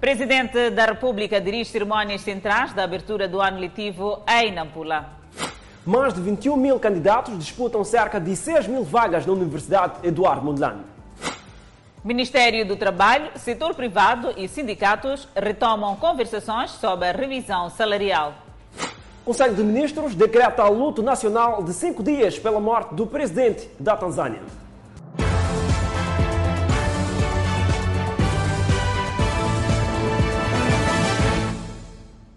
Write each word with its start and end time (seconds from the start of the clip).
Presidente 0.00 0.70
da 0.70 0.86
República 0.86 1.38
dirige 1.38 1.70
cerimónias 1.70 2.22
centrais 2.22 2.72
da 2.72 2.84
abertura 2.84 3.28
do 3.28 3.38
ano 3.38 3.60
letivo 3.60 4.22
em 4.26 4.50
Nampula. 4.50 5.10
Mais 5.84 6.14
de 6.14 6.22
21 6.22 6.56
mil 6.56 6.80
candidatos 6.80 7.38
disputam 7.38 7.84
cerca 7.84 8.18
de 8.18 8.34
6 8.34 8.66
mil 8.66 8.82
vagas 8.82 9.26
na 9.26 9.34
Universidade 9.34 9.96
Eduardo 10.02 10.42
Mondlane. 10.42 10.80
Ministério 12.02 12.66
do 12.66 12.76
Trabalho, 12.76 13.30
setor 13.36 13.74
privado 13.74 14.32
e 14.38 14.48
sindicatos 14.48 15.28
retomam 15.36 15.94
conversações 15.96 16.70
sobre 16.70 17.08
a 17.08 17.12
revisão 17.12 17.68
salarial. 17.68 18.32
Conselho 19.22 19.54
de 19.54 19.62
Ministros 19.62 20.14
decreta 20.14 20.66
luto 20.66 21.02
nacional 21.02 21.62
de 21.62 21.74
cinco 21.74 22.02
dias 22.02 22.38
pela 22.38 22.58
morte 22.58 22.94
do 22.94 23.06
presidente 23.06 23.68
da 23.78 23.94
Tanzânia. 23.98 24.40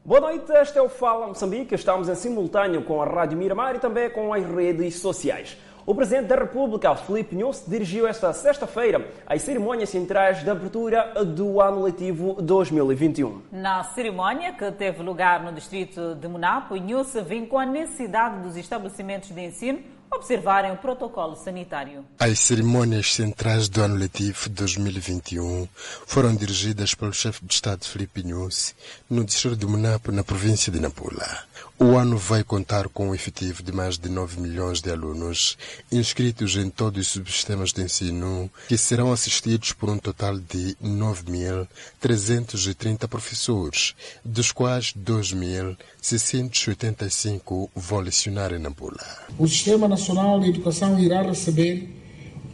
Boa 0.05 0.19
noite, 0.19 0.51
este 0.51 0.77
é 0.77 0.81
o 0.81 0.89
Fala 0.89 1.27
Moçambique. 1.27 1.73
Estamos 1.73 2.09
em 2.09 2.15
simultâneo 2.15 2.83
com 2.83 3.01
a 3.01 3.05
Rádio 3.05 3.37
Miramar 3.37 3.77
e 3.77 3.79
também 3.79 4.09
com 4.09 4.33
as 4.33 4.45
redes 4.45 4.99
sociais. 4.99 5.57
O 5.85 5.95
Presidente 5.95 6.27
da 6.27 6.35
República, 6.35 6.93
Filipe 6.93 7.33
Nunes, 7.33 7.63
dirigiu 7.65 8.05
esta 8.05 8.33
sexta-feira 8.33 9.09
as 9.25 9.41
cerimônias 9.43 9.89
centrais 9.89 10.43
de 10.43 10.49
abertura 10.49 11.23
do 11.23 11.61
ano 11.61 11.83
letivo 11.83 12.33
2021. 12.41 13.43
Na 13.49 13.81
cerimónia, 13.85 14.51
que 14.51 14.69
teve 14.73 15.01
lugar 15.01 15.41
no 15.41 15.53
distrito 15.53 16.15
de 16.15 16.27
Monapo, 16.27 16.75
Nunes 16.75 17.13
vem 17.25 17.45
com 17.45 17.57
a 17.57 17.65
necessidade 17.65 18.41
dos 18.41 18.57
estabelecimentos 18.57 19.29
de 19.29 19.39
ensino 19.39 19.79
observarem 20.15 20.71
o 20.71 20.77
protocolo 20.77 21.35
sanitário. 21.35 22.05
As 22.19 22.39
cerimônias 22.39 23.13
centrais 23.13 23.67
do 23.69 23.81
ano 23.81 23.95
letivo 23.95 24.49
2021 24.49 25.67
foram 26.05 26.35
dirigidas 26.35 26.93
pelo 26.93 27.13
chefe 27.13 27.45
de 27.45 27.53
Estado 27.53 27.85
Filipe 27.85 28.23
Nunes 28.23 28.75
no 29.09 29.23
distrito 29.23 29.55
de 29.55 29.65
Monapo, 29.65 30.11
na 30.11 30.23
província 30.23 30.71
de 30.71 30.79
Nampula. 30.79 31.45
O 31.83 31.97
ano 31.97 32.17
vai 32.17 32.43
contar 32.45 32.87
com 32.87 33.09
um 33.09 33.13
efetivo 33.13 33.61
de 33.61 33.73
mais 33.73 33.97
de 33.97 34.07
9 34.07 34.39
milhões 34.39 34.79
de 34.79 34.89
alunos 34.89 35.57
inscritos 35.91 36.55
em 36.55 36.69
todos 36.69 37.07
os 37.07 37.11
subsistemas 37.11 37.73
de 37.73 37.81
ensino, 37.81 38.49
que 38.69 38.77
serão 38.77 39.11
assistidos 39.11 39.73
por 39.73 39.89
um 39.89 39.97
total 39.97 40.39
de 40.39 40.77
9.330 40.81 43.05
professores, 43.09 43.93
dos 44.23 44.53
quais 44.53 44.93
2.685 44.93 47.69
vão 47.75 47.99
lecionar 47.99 48.53
em 48.53 48.59
Nampula. 48.59 49.05
O 49.37 49.45
Sistema 49.45 49.85
Nacional 49.85 50.39
de 50.39 50.51
Educação 50.51 50.97
irá 50.97 51.21
receber 51.21 51.89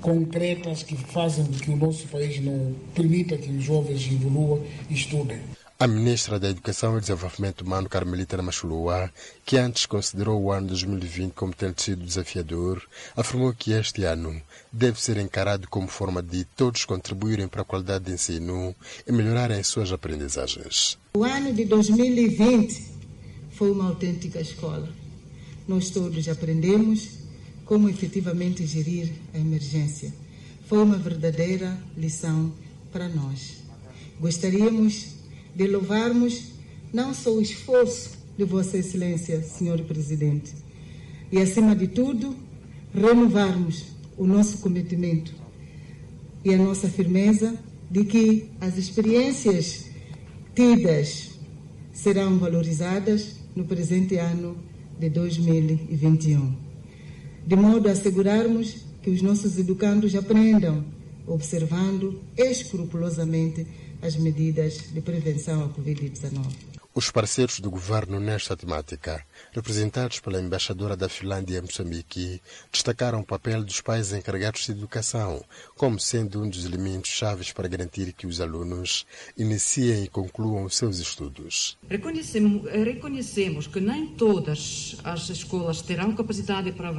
concretas 0.00 0.82
que 0.82 0.96
fazem 0.96 1.44
com 1.44 1.52
que 1.52 1.70
o 1.70 1.76
nosso 1.76 2.06
país 2.08 2.42
não 2.42 2.74
permita 2.94 3.36
que 3.36 3.50
os 3.50 3.64
jovens 3.64 4.06
evoluam 4.10 4.62
e 4.88 4.94
estudem. 4.94 5.38
A 5.76 5.88
ministra 5.88 6.38
da 6.38 6.48
Educação 6.48 6.96
e 6.96 7.00
Desenvolvimento 7.00 7.62
Humano, 7.62 7.88
Carmelita 7.88 8.36
Namachulua, 8.36 9.10
que 9.44 9.56
antes 9.56 9.86
considerou 9.86 10.40
o 10.40 10.52
ano 10.52 10.68
2020 10.68 11.32
como 11.32 11.52
tendo 11.52 11.80
sido 11.80 12.06
desafiador, 12.06 12.80
afirmou 13.16 13.52
que 13.52 13.72
este 13.72 14.04
ano 14.04 14.40
deve 14.70 15.02
ser 15.02 15.16
encarado 15.16 15.68
como 15.68 15.88
forma 15.88 16.22
de 16.22 16.44
todos 16.44 16.84
contribuírem 16.84 17.48
para 17.48 17.62
a 17.62 17.64
qualidade 17.64 18.04
de 18.04 18.12
ensino 18.12 18.72
e 19.04 19.10
melhorarem 19.10 19.60
suas 19.64 19.90
aprendizagens. 19.90 20.96
O 21.14 21.24
ano 21.24 21.52
de 21.52 21.64
2020 21.64 22.92
foi 23.50 23.72
uma 23.72 23.88
autêntica 23.88 24.40
escola. 24.40 24.88
Nós 25.66 25.90
todos 25.90 26.28
aprendemos 26.28 27.08
como 27.64 27.88
efetivamente 27.88 28.64
gerir 28.64 29.12
a 29.34 29.38
emergência. 29.38 30.14
Foi 30.68 30.78
uma 30.78 30.98
verdadeira 30.98 31.76
lição 31.96 32.52
para 32.92 33.08
nós. 33.08 33.56
Gostaríamos 34.20 35.13
de 35.54 35.66
louvarmos 35.66 36.52
não 36.92 37.12
só 37.14 37.32
o 37.32 37.40
esforço 37.40 38.10
de 38.36 38.44
Vossa 38.44 38.78
Excelência, 38.78 39.42
Senhor 39.42 39.80
Presidente, 39.82 40.52
e, 41.30 41.38
acima 41.40 41.74
de 41.74 41.88
tudo, 41.88 42.36
renovarmos 42.92 43.86
o 44.16 44.26
nosso 44.26 44.58
comprometimento 44.58 45.34
e 46.44 46.54
a 46.54 46.58
nossa 46.58 46.88
firmeza 46.88 47.56
de 47.90 48.04
que 48.04 48.50
as 48.60 48.76
experiências 48.76 49.86
tidas 50.54 51.30
serão 51.92 52.38
valorizadas 52.38 53.36
no 53.54 53.64
presente 53.64 54.16
ano 54.16 54.56
de 54.98 55.08
2021, 55.08 56.56
de 57.46 57.56
modo 57.56 57.88
a 57.88 57.92
assegurarmos 57.92 58.84
que 59.02 59.10
os 59.10 59.22
nossos 59.22 59.58
educandos 59.58 60.14
aprendam 60.14 60.84
observando 61.26 62.20
escrupulosamente 62.36 63.66
as 64.04 64.16
medidas 64.16 64.92
de 64.92 65.00
prevenção 65.00 65.64
à 65.64 65.68
Covid-19. 65.70 66.44
Os 66.94 67.10
parceiros 67.10 67.58
do 67.58 67.70
governo 67.70 68.20
nesta 68.20 68.54
temática, 68.54 69.24
representados 69.52 70.20
pela 70.20 70.40
embaixadora 70.40 70.94
da 70.94 71.08
Finlândia 71.08 71.58
em 71.58 71.62
Moçambique, 71.62 72.40
destacaram 72.70 73.20
o 73.20 73.24
papel 73.24 73.64
dos 73.64 73.80
pais 73.80 74.12
encarregados 74.12 74.66
de 74.66 74.72
educação 74.72 75.42
como 75.74 75.98
sendo 75.98 76.42
um 76.42 76.48
dos 76.48 76.66
elementos 76.66 77.10
chaves 77.10 77.50
para 77.50 77.66
garantir 77.66 78.12
que 78.12 78.26
os 78.26 78.42
alunos 78.42 79.06
iniciem 79.38 80.04
e 80.04 80.08
concluam 80.08 80.64
os 80.64 80.76
seus 80.76 80.98
estudos. 80.98 81.78
Reconhecemos, 81.88 82.70
reconhecemos 82.70 83.66
que 83.66 83.80
nem 83.80 84.08
todas 84.08 84.96
as 85.02 85.30
escolas 85.30 85.80
terão 85.80 86.14
capacidade 86.14 86.70
para, 86.72 86.92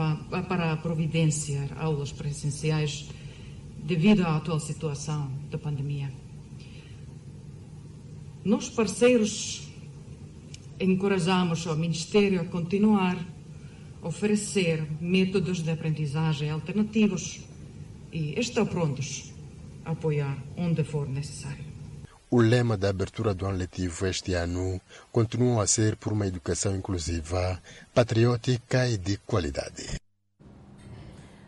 para 0.50 0.76
providenciar 0.78 1.70
aulas 1.78 2.12
presenciais 2.12 3.08
devido 3.78 4.26
à 4.26 4.38
atual 4.38 4.60
situação 4.60 5.32
da 5.52 5.60
pandemia. 5.60 6.25
Nós, 8.46 8.70
parceiros, 8.70 9.68
encorajamos 10.80 11.66
o 11.66 11.76
Ministério 11.76 12.40
a 12.42 12.46
continuar 12.46 13.18
a 14.04 14.08
oferecer 14.08 14.86
métodos 15.02 15.64
de 15.64 15.72
aprendizagem 15.72 16.52
alternativos 16.52 17.40
e 18.14 18.40
estão 18.40 18.68
prontos 18.68 19.34
a 19.84 19.94
apoiar 19.94 20.38
onde 20.56 20.84
for 20.84 21.10
necessário. 21.10 21.66
O 22.30 22.40
lema 22.40 22.78
da 22.78 22.90
abertura 22.90 23.34
do 23.34 23.48
ano 23.48 23.58
letivo 23.58 24.06
este 24.06 24.36
ano 24.36 24.80
continua 25.12 25.64
a 25.64 25.68
ser 25.68 25.96
por 25.96 26.14
uma 26.14 26.28
educação 26.28 26.76
inclusiva, 26.76 27.60
patriótica 27.96 28.88
e 28.88 28.96
de 28.96 29.18
qualidade. 29.26 30.05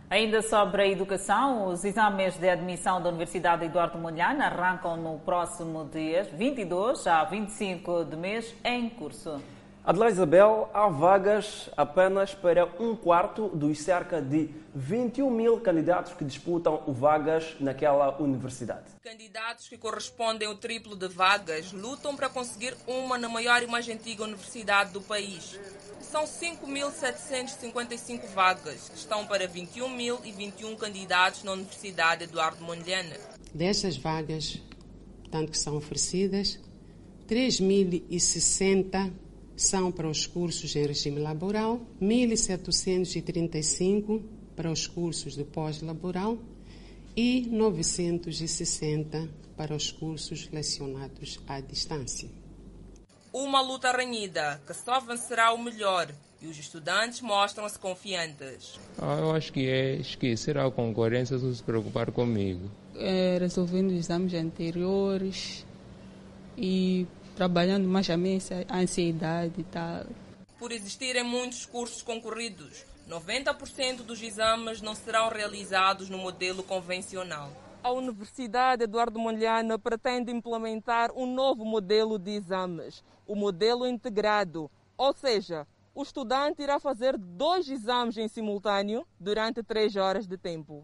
Ainda 0.09 0.41
sobre 0.41 0.81
a 0.81 0.87
educação, 0.87 1.67
os 1.67 1.83
exames 1.83 2.37
de 2.37 2.47
admissão 2.47 3.01
da 3.01 3.09
Universidade 3.09 3.65
Eduardo 3.65 3.97
Mondlane 3.97 4.41
arrancam 4.41 4.95
no 4.95 5.19
próximo 5.19 5.83
dia 5.83 6.23
22 6.23 7.05
a 7.07 7.25
25 7.25 8.05
de 8.05 8.15
mês 8.15 8.55
em 8.63 8.87
curso. 8.87 9.41
Adelaide 9.87 10.15
Isabel, 10.15 10.69
há 10.73 10.89
vagas 10.89 11.69
apenas 11.77 12.35
para 12.35 12.65
um 12.77 12.93
quarto 12.93 13.47
dos 13.47 13.79
cerca 13.79 14.21
de 14.21 14.49
21 14.75 15.31
mil 15.31 15.61
candidatos 15.61 16.13
que 16.13 16.25
disputam 16.25 16.83
vagas 16.87 17.55
naquela 17.61 18.21
universidade. 18.21 18.83
Candidatos 19.01 19.69
que 19.69 19.77
correspondem 19.77 20.45
ao 20.45 20.55
triplo 20.55 20.93
de 20.93 21.07
vagas 21.07 21.71
lutam 21.71 22.17
para 22.17 22.27
conseguir 22.27 22.75
uma 22.85 23.17
na 23.17 23.29
maior 23.29 23.63
e 23.63 23.67
mais 23.67 23.87
antiga 23.87 24.25
universidade 24.25 24.91
do 24.91 24.99
país. 24.99 25.57
São 26.01 26.25
5.755 26.25 28.27
vagas, 28.35 28.89
que 28.89 28.97
estão 28.97 29.25
para 29.25 29.47
21.021 29.47 30.75
candidatos 30.75 31.45
na 31.45 31.53
Universidade 31.53 32.25
Eduardo 32.25 32.61
Mondlane. 32.61 33.13
Dessas 33.53 33.95
vagas, 33.95 34.61
tanto 35.31 35.53
que 35.53 35.57
são 35.57 35.77
oferecidas, 35.77 36.59
3.060 37.29 39.26
são 39.57 39.91
para 39.91 40.07
os 40.07 40.25
cursos 40.27 40.75
em 40.75 40.85
regime 40.85 41.19
laboral, 41.19 41.81
1.735 41.99 44.21
para 44.55 44.71
os 44.71 44.85
cursos 44.87 45.35
de 45.35 45.43
pós-laboral 45.43 46.37
e 47.15 47.47
960 47.49 49.27
para 49.57 49.75
os 49.75 49.91
cursos 49.91 50.45
relacionados 50.45 51.39
à 51.47 51.59
distância. 51.59 52.29
Uma 53.33 53.59
luta 53.59 53.91
renhida, 53.91 54.61
que 54.65 54.73
só 54.73 54.99
vencerá 54.99 55.51
o 55.51 55.57
melhor, 55.57 56.13
e 56.41 56.47
os 56.47 56.57
estudantes 56.57 57.21
mostram-se 57.21 57.77
confiantes. 57.79 58.79
Ah, 58.99 59.17
eu 59.19 59.31
acho 59.31 59.51
que 59.51 59.67
é 59.67 59.95
esquecer 59.95 60.57
a 60.57 60.69
concorrência 60.69 61.39
se 61.39 61.55
se 61.55 61.63
preocupar 61.63 62.11
comigo. 62.11 62.69
É, 62.95 63.37
resolvendo 63.39 63.89
os 63.89 63.97
exames 63.97 64.33
anteriores 64.35 65.65
e 66.55 67.07
trabalhando 67.37 67.87
mais 67.87 68.09
a 68.09 68.17
minha 68.17 68.39
ansiedade 68.71 69.53
e 69.59 69.63
tal. 69.63 70.05
Por 70.57 70.71
existirem 70.71 71.23
muitos 71.23 71.67
cursos 71.67 72.01
concorridos, 72.01 72.83
90% 73.07 73.97
dos 73.97 74.21
exames 74.23 74.81
não 74.81 74.95
serão 74.95 75.29
realizados 75.29 76.09
no 76.09 76.17
modelo 76.17 76.63
convencional. 76.63 77.51
A 77.83 77.91
Universidade 77.91 78.83
Eduardo 78.83 79.19
Mondlane 79.19 79.77
pretende 79.77 80.31
implementar 80.31 81.11
um 81.15 81.31
novo 81.31 81.63
modelo 81.63 82.17
de 82.17 82.31
exames, 82.31 83.03
o 83.27 83.35
modelo 83.35 83.85
integrado, 83.85 84.69
ou 84.97 85.13
seja, 85.13 85.67
o 85.93 86.01
estudante 86.01 86.63
irá 86.63 86.79
fazer 86.79 87.17
dois 87.17 87.69
exames 87.69 88.17
em 88.17 88.27
simultâneo 88.27 89.05
durante 89.19 89.61
três 89.61 89.95
horas 89.95 90.25
de 90.27 90.37
tempo. 90.37 90.83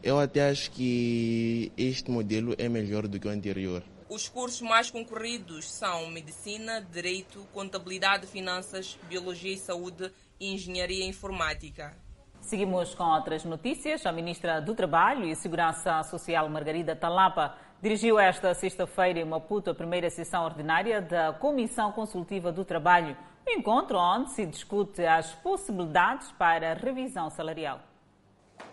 Eu 0.00 0.18
até 0.20 0.48
acho 0.48 0.70
que 0.70 1.72
este 1.76 2.08
modelo 2.08 2.54
é 2.56 2.68
melhor 2.68 3.08
do 3.08 3.18
que 3.18 3.26
o 3.26 3.30
anterior. 3.30 3.82
Os 4.10 4.26
cursos 4.26 4.62
mais 4.62 4.90
concorridos 4.90 5.70
são 5.70 6.08
Medicina, 6.08 6.80
Direito, 6.80 7.46
Contabilidade, 7.52 8.26
Finanças, 8.26 8.98
Biologia 9.06 9.52
e 9.52 9.58
Saúde 9.58 10.10
e 10.40 10.54
Engenharia 10.54 11.04
Informática. 11.04 11.94
Seguimos 12.40 12.94
com 12.94 13.04
outras 13.04 13.44
notícias. 13.44 14.06
A 14.06 14.12
ministra 14.12 14.62
do 14.62 14.74
Trabalho 14.74 15.26
e 15.26 15.36
Segurança 15.36 16.02
Social, 16.04 16.48
Margarida 16.48 16.96
Talapa, 16.96 17.54
dirigiu 17.82 18.18
esta 18.18 18.54
sexta-feira 18.54 19.20
em 19.20 19.26
Maputo 19.26 19.68
a 19.68 19.74
primeira 19.74 20.08
sessão 20.08 20.42
ordinária 20.42 21.02
da 21.02 21.34
Comissão 21.34 21.92
Consultiva 21.92 22.50
do 22.50 22.64
Trabalho, 22.64 23.14
um 23.46 23.58
encontro 23.58 23.98
onde 23.98 24.30
se 24.30 24.46
discute 24.46 25.04
as 25.04 25.34
possibilidades 25.34 26.32
para 26.32 26.72
revisão 26.72 27.28
salarial. 27.28 27.87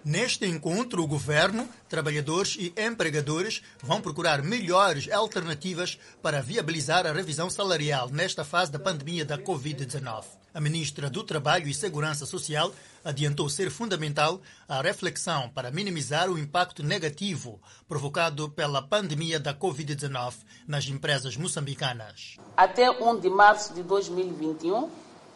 Neste 0.06 0.46
encontro, 0.46 1.02
o 1.02 1.08
governo, 1.08 1.68
trabalhadores 1.90 2.56
e 2.60 2.72
empregadores 2.78 3.64
vão 3.82 4.00
procurar 4.00 4.44
melhores 4.44 5.12
alternativas 5.12 5.98
para 6.22 6.44
viabilizar 6.44 7.08
a 7.08 7.12
revisão 7.12 7.50
salarial 7.50 8.08
nesta 8.10 8.44
fase 8.44 8.72
da 8.72 8.78
pandemia 8.78 9.26
da 9.26 9.36
Covid-19. 9.36 10.26
A 10.54 10.62
ministra 10.62 11.10
do 11.10 11.24
Trabalho 11.24 11.68
e 11.68 11.74
Segurança 11.74 12.28
Social 12.28 12.72
adiantou 13.04 13.50
ser 13.50 13.72
fundamental 13.72 14.40
a 14.70 14.80
reflexão 14.80 15.50
para 15.50 15.72
minimizar 15.72 16.30
o 16.30 16.38
impacto 16.38 16.84
negativo 16.84 17.60
provocado 17.88 18.48
pela 18.52 18.84
pandemia 18.84 19.40
da 19.40 19.56
Covid-19 19.56 20.36
nas 20.68 20.88
empresas 20.88 21.36
moçambicanas. 21.36 22.38
Até 22.56 22.92
1 22.92 23.20
de 23.22 23.30
março 23.32 23.74
de 23.74 23.82
2021, 23.82 24.88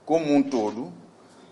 como 0.04 0.34
um 0.34 0.42
todo, 0.42 0.92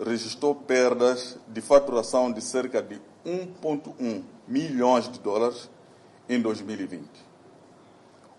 registrou 0.05 0.53
perdas 0.53 1.39
de 1.47 1.61
faturação 1.61 2.33
de 2.33 2.43
cerca 2.43 2.83
de 2.83 3.01
1,1 3.25 4.25
milhões 4.49 5.09
de 5.09 5.21
dólares 5.21 5.71
em 6.29 6.43
2020, 6.43 7.09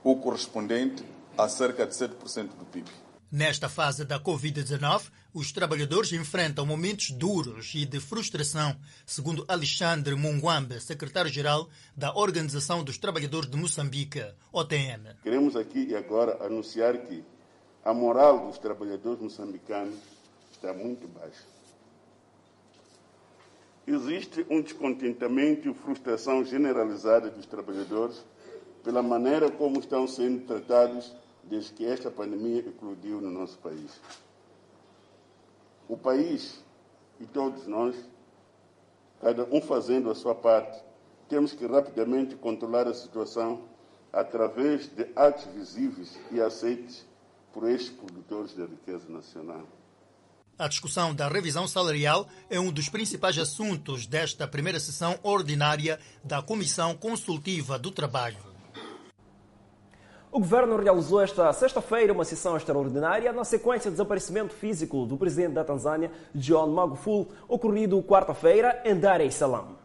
o 0.03 0.17
correspondente 0.17 1.05
a 1.37 1.47
cerca 1.47 1.87
de 1.87 1.93
7% 1.93 2.49
do 2.49 2.65
PIB. 2.65 2.91
Nesta 3.31 3.69
fase 3.69 4.03
da 4.03 4.19
Covid-19, 4.19 5.03
os 5.33 5.51
trabalhadores 5.51 6.11
enfrentam 6.11 6.65
momentos 6.65 7.11
duros 7.11 7.71
e 7.73 7.85
de 7.85 7.99
frustração, 7.99 8.75
segundo 9.05 9.45
Alexandre 9.47 10.13
Munguambe, 10.15 10.79
secretário-geral 10.81 11.69
da 11.95 12.13
Organização 12.13 12.83
dos 12.83 12.97
Trabalhadores 12.97 13.49
de 13.49 13.55
Moçambique, 13.55 14.23
OTM. 14.51 15.15
Queremos 15.23 15.55
aqui 15.55 15.87
e 15.89 15.95
agora 15.95 16.43
anunciar 16.45 16.97
que 16.97 17.23
a 17.83 17.93
moral 17.93 18.47
dos 18.47 18.57
trabalhadores 18.57 19.21
moçambicanos 19.21 19.95
está 20.51 20.73
muito 20.73 21.07
baixa. 21.07 21.45
Existe 23.87 24.45
um 24.49 24.61
descontentamento 24.61 25.69
e 25.69 25.73
frustração 25.73 26.43
generalizada 26.43 27.29
dos 27.29 27.45
trabalhadores 27.45 28.23
pela 28.83 29.01
maneira 29.01 29.49
como 29.49 29.79
estão 29.79 30.07
sendo 30.07 30.45
tratados 30.45 31.15
desde 31.43 31.73
que 31.73 31.85
esta 31.85 32.11
pandemia 32.11 32.59
eclodiu 32.59 33.19
no 33.19 33.31
nosso 33.31 33.57
país. 33.59 33.99
O 35.91 35.97
país 35.97 36.63
e 37.19 37.25
todos 37.25 37.67
nós, 37.67 37.93
cada 39.19 39.43
um 39.53 39.61
fazendo 39.61 40.09
a 40.09 40.15
sua 40.15 40.33
parte, 40.33 40.81
temos 41.27 41.51
que 41.51 41.67
rapidamente 41.67 42.33
controlar 42.37 42.87
a 42.87 42.93
situação 42.93 43.63
através 44.13 44.87
de 44.87 45.05
atos 45.13 45.43
visíveis 45.53 46.17
e 46.31 46.39
aceites 46.39 47.05
por 47.51 47.69
estes 47.69 47.89
produtores 47.89 48.53
da 48.53 48.67
riqueza 48.67 49.09
nacional. 49.09 49.67
A 50.57 50.69
discussão 50.69 51.13
da 51.13 51.27
revisão 51.27 51.67
salarial 51.67 52.25
é 52.49 52.57
um 52.57 52.71
dos 52.71 52.87
principais 52.87 53.37
assuntos 53.37 54.07
desta 54.07 54.47
primeira 54.47 54.79
sessão 54.79 55.19
ordinária 55.21 55.99
da 56.23 56.41
Comissão 56.41 56.95
Consultiva 56.95 57.77
do 57.77 57.91
Trabalho. 57.91 58.50
O 60.33 60.39
governo 60.39 60.77
realizou 60.77 61.19
esta 61.19 61.51
sexta-feira 61.51 62.13
uma 62.13 62.23
sessão 62.23 62.55
extraordinária 62.55 63.33
na 63.33 63.43
sequência 63.43 63.91
do 63.91 63.95
desaparecimento 63.95 64.53
físico 64.53 65.05
do 65.05 65.17
presidente 65.17 65.55
da 65.55 65.63
Tanzânia, 65.65 66.09
John 66.33 66.67
Magufuli, 66.67 67.27
ocorrido 67.49 68.01
quarta-feira 68.01 68.81
em 68.85 68.97
Dar 68.97 69.19
es 69.19 69.35
Salaam. 69.35 69.75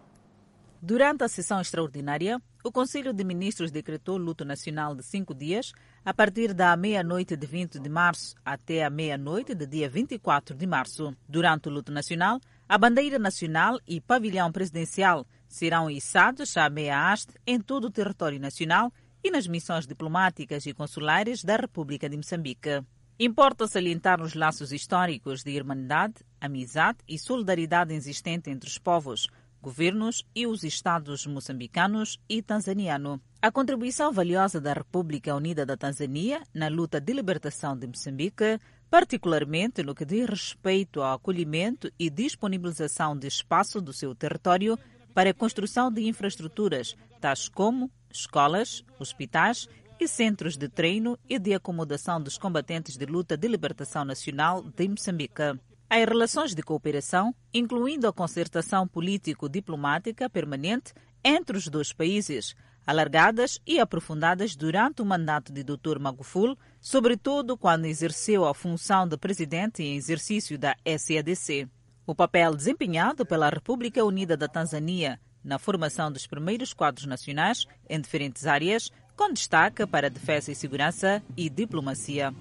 Durante 0.80 1.24
a 1.24 1.28
sessão 1.28 1.60
extraordinária, 1.60 2.40
o 2.62 2.70
Conselho 2.70 3.12
de 3.12 3.24
Ministros 3.24 3.72
decretou 3.72 4.16
luto 4.16 4.44
nacional 4.44 4.94
de 4.94 5.02
cinco 5.02 5.34
dias, 5.34 5.72
a 6.04 6.14
partir 6.14 6.54
da 6.54 6.76
meia-noite 6.76 7.34
de 7.34 7.44
20 7.44 7.80
de 7.80 7.88
março 7.88 8.36
até 8.44 8.84
a 8.84 8.90
meia-noite 8.90 9.52
de 9.52 9.66
dia 9.66 9.88
24 9.88 10.54
de 10.54 10.64
março. 10.64 11.12
Durante 11.28 11.68
o 11.68 11.72
luto 11.72 11.90
nacional, 11.90 12.38
a 12.68 12.78
bandeira 12.78 13.18
nacional 13.18 13.80
e 13.84 14.00
pavilhão 14.00 14.52
presidencial 14.52 15.26
serão 15.48 15.90
içados 15.90 16.56
à 16.56 16.70
meia 16.70 17.10
haste 17.10 17.32
em 17.44 17.60
todo 17.60 17.86
o 17.86 17.90
território 17.90 18.38
nacional 18.38 18.92
e 19.22 19.30
nas 19.30 19.46
missões 19.46 19.86
diplomáticas 19.86 20.66
e 20.66 20.74
consulares 20.74 21.42
da 21.44 21.56
República 21.56 22.08
de 22.08 22.16
Moçambique. 22.16 22.82
Importa 23.18 23.66
salientar 23.66 24.20
os 24.20 24.34
laços 24.34 24.72
históricos 24.72 25.42
de 25.42 25.50
irmandade, 25.50 26.16
amizade 26.40 26.98
e 27.08 27.18
solidariedade 27.18 27.94
existente 27.94 28.50
entre 28.50 28.68
os 28.68 28.76
povos, 28.78 29.28
governos 29.62 30.22
e 30.34 30.46
os 30.46 30.62
Estados 30.62 31.26
moçambicanos 31.26 32.20
e 32.28 32.42
tanzaniano. 32.42 33.20
A 33.40 33.50
contribuição 33.50 34.12
valiosa 34.12 34.60
da 34.60 34.72
República 34.72 35.34
Unida 35.34 35.64
da 35.64 35.76
Tanzânia 35.76 36.42
na 36.52 36.68
luta 36.68 37.00
de 37.00 37.12
libertação 37.12 37.76
de 37.76 37.86
Moçambique, 37.86 38.60
particularmente 38.90 39.82
no 39.82 39.94
que 39.94 40.04
diz 40.04 40.28
respeito 40.28 41.02
ao 41.02 41.14
acolhimento 41.14 41.90
e 41.98 42.10
disponibilização 42.10 43.16
de 43.16 43.26
espaço 43.26 43.80
do 43.80 43.92
seu 43.92 44.14
território 44.14 44.78
para 45.14 45.30
a 45.30 45.34
construção 45.34 45.90
de 45.90 46.06
infraestruturas, 46.06 46.94
tais 47.20 47.48
como 47.48 47.90
escolas, 48.10 48.84
hospitais 48.98 49.68
e 49.98 50.06
centros 50.06 50.56
de 50.56 50.68
treino 50.68 51.18
e 51.28 51.38
de 51.38 51.54
acomodação 51.54 52.20
dos 52.20 52.36
combatentes 52.36 52.96
de 52.96 53.06
luta 53.06 53.36
de 53.36 53.48
libertação 53.48 54.04
nacional 54.04 54.62
de 54.62 54.88
Moçambique. 54.88 55.58
Há 55.88 55.96
relações 55.96 56.54
de 56.54 56.62
cooperação, 56.62 57.34
incluindo 57.54 58.08
a 58.08 58.12
concertação 58.12 58.88
político-diplomática 58.88 60.28
permanente 60.28 60.92
entre 61.24 61.56
os 61.56 61.68
dois 61.68 61.92
países, 61.92 62.54
alargadas 62.86 63.60
e 63.66 63.80
aprofundadas 63.80 64.54
durante 64.54 65.02
o 65.02 65.06
mandato 65.06 65.52
de 65.52 65.64
Dr. 65.64 65.98
Maguful, 65.98 66.56
sobretudo 66.80 67.56
quando 67.56 67.86
exerceu 67.86 68.44
a 68.46 68.54
função 68.54 69.08
de 69.08 69.16
presidente 69.16 69.82
em 69.82 69.96
exercício 69.96 70.58
da 70.58 70.76
SADC. 70.84 71.68
O 72.06 72.14
papel 72.14 72.54
desempenhado 72.54 73.26
pela 73.26 73.50
República 73.50 74.04
Unida 74.04 74.36
da 74.36 74.46
Tanzânia 74.46 75.20
na 75.46 75.58
formação 75.58 76.10
dos 76.10 76.26
primeiros 76.26 76.74
quadros 76.74 77.06
nacionais 77.06 77.66
em 77.88 78.00
diferentes 78.00 78.46
áreas, 78.46 78.90
com 79.16 79.32
destaque 79.32 79.86
para 79.86 80.10
defesa 80.10 80.50
e 80.50 80.54
segurança 80.54 81.22
e 81.36 81.48
diplomacia. 81.48 82.34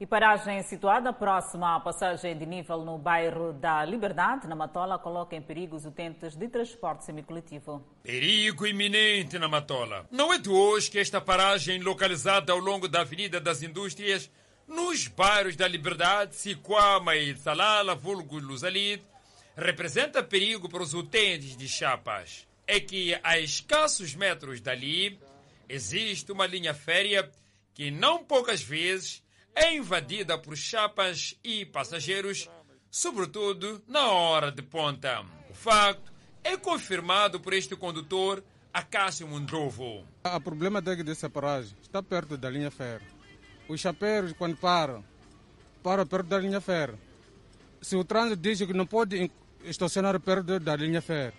E 0.00 0.06
paragem 0.06 0.62
situada 0.62 1.12
próxima 1.12 1.74
à 1.74 1.80
passagem 1.80 2.38
de 2.38 2.46
nível 2.46 2.84
no 2.84 2.96
bairro 2.96 3.52
da 3.52 3.84
Liberdade, 3.84 4.46
na 4.46 4.54
Matola, 4.54 4.96
coloca 4.96 5.34
em 5.34 5.42
perigo 5.42 5.74
os 5.74 5.84
utentes 5.84 6.36
de 6.36 6.48
transporte 6.48 7.04
semicoletivo. 7.04 7.84
Perigo 8.04 8.64
iminente 8.64 9.40
na 9.40 9.48
Matola. 9.48 10.06
Não 10.10 10.32
é 10.32 10.38
de 10.38 10.48
hoje 10.48 10.88
que 10.88 11.00
esta 11.00 11.20
paragem, 11.20 11.80
localizada 11.80 12.52
ao 12.52 12.60
longo 12.60 12.86
da 12.86 13.00
Avenida 13.00 13.40
das 13.40 13.60
Indústrias, 13.60 14.30
nos 14.68 15.08
bairros 15.08 15.56
da 15.56 15.66
Liberdade, 15.66 16.36
Siquama 16.36 17.16
e 17.16 17.36
Salala, 17.36 17.96
vulgo 17.96 18.38
Luzalid, 18.38 19.02
representa 19.58 20.22
perigo 20.22 20.68
para 20.68 20.82
os 20.82 20.94
utentes 20.94 21.56
de 21.56 21.68
Chapas. 21.68 22.46
É 22.64 22.78
que 22.78 23.18
a 23.24 23.38
escassos 23.38 24.14
metros 24.14 24.60
dali 24.60 25.18
existe 25.68 26.30
uma 26.30 26.46
linha 26.46 26.72
férrea 26.72 27.28
que 27.74 27.90
não 27.90 28.24
poucas 28.24 28.62
vezes 28.62 29.22
é 29.54 29.74
invadida 29.74 30.38
por 30.38 30.56
chapas 30.56 31.36
e 31.42 31.64
passageiros, 31.64 32.48
sobretudo 32.90 33.82
na 33.88 34.06
hora 34.12 34.52
de 34.52 34.62
ponta. 34.62 35.24
O 35.50 35.54
facto 35.54 36.12
é 36.44 36.56
confirmado 36.56 37.40
por 37.40 37.52
este 37.52 37.74
condutor, 37.74 38.44
Acácio 38.72 39.26
Mundrovo. 39.26 40.04
O 40.24 40.40
problema 40.40 40.80
dessa 40.80 41.28
paragem 41.28 41.76
está 41.82 42.00
perto 42.02 42.36
da 42.36 42.48
linha 42.48 42.70
ferro. 42.70 43.04
Os 43.68 43.80
chapeiros, 43.80 44.32
quando 44.34 44.56
param, 44.56 45.04
param 45.82 46.06
perto 46.06 46.26
da 46.26 46.38
linha 46.38 46.60
ferro. 46.60 46.98
Se 47.80 47.96
o 47.96 48.04
trânsito 48.04 48.36
diz 48.40 48.58
que 48.58 48.72
não 48.72 48.86
pode 48.86 49.30
estacionar 49.68 50.18
perto 50.20 50.58
da 50.58 50.76
linha 50.76 51.00
ferro, 51.00 51.32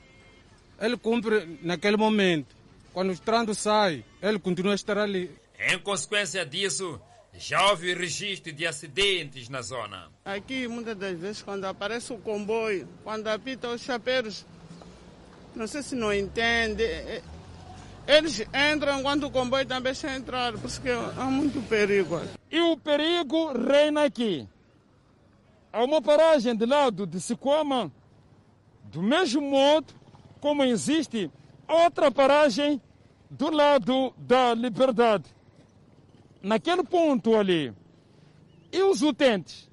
ele 0.80 0.98
cumpre 0.98 1.60
naquele 1.62 1.98
momento. 1.98 2.56
Quando 2.94 3.12
o 3.12 3.18
trânsito 3.18 3.56
sai, 3.56 4.04
ele 4.22 4.40
continua 4.40 4.74
a 4.74 4.76
estar 4.76 4.98
ali. 4.98 5.32
Em 5.60 5.78
consequência 5.80 6.46
disso, 6.46 7.00
já 7.38 7.70
houve 7.70 7.94
registro 7.94 8.52
de 8.52 8.66
acidentes 8.66 9.50
na 9.50 9.62
zona. 9.62 10.10
Aqui, 10.26 10.68
muitas 10.68 10.98
das 10.98 11.18
vezes, 11.18 11.42
quando 11.42 11.66
aparece 11.66 12.12
o 12.12 12.18
comboio, 12.18 12.88
quando 13.04 13.28
apita 13.28 13.70
os 13.70 13.82
chapeiros, 13.82 14.46
não 15.56 15.68
sei 15.68 15.84
se 15.84 15.96
não 15.96 16.14
entende, 16.14 16.84
eles 18.08 18.42
entram 18.74 19.04
quando 19.04 19.28
o 19.28 19.32
comboio 19.32 19.66
também 19.66 19.92
está 19.92 20.16
entrar, 20.16 20.54
por 20.54 20.66
isso 20.66 20.82
que 20.82 20.90
há 20.90 21.26
muito 21.26 21.62
perigo. 21.68 22.20
E 22.50 22.60
o 22.60 22.76
perigo 22.76 23.54
reina 23.54 24.06
aqui. 24.06 24.48
Há 25.72 25.84
uma 25.84 26.02
paragem 26.02 26.56
de 26.56 26.66
lado 26.66 27.06
de 27.06 27.22
Siquama, 27.22 27.92
do 28.92 29.02
mesmo 29.02 29.42
modo 29.42 29.94
como 30.40 30.64
existe 30.64 31.32
outra 31.68 32.12
paragem 32.12 32.82
do 33.30 33.52
lado 33.52 34.14
da 34.18 34.54
Liberdade 34.54 35.26
naquele 36.42 36.84
ponto 36.84 37.36
ali, 37.36 37.74
e 38.72 38.82
os 38.82 39.02
utentes 39.02 39.70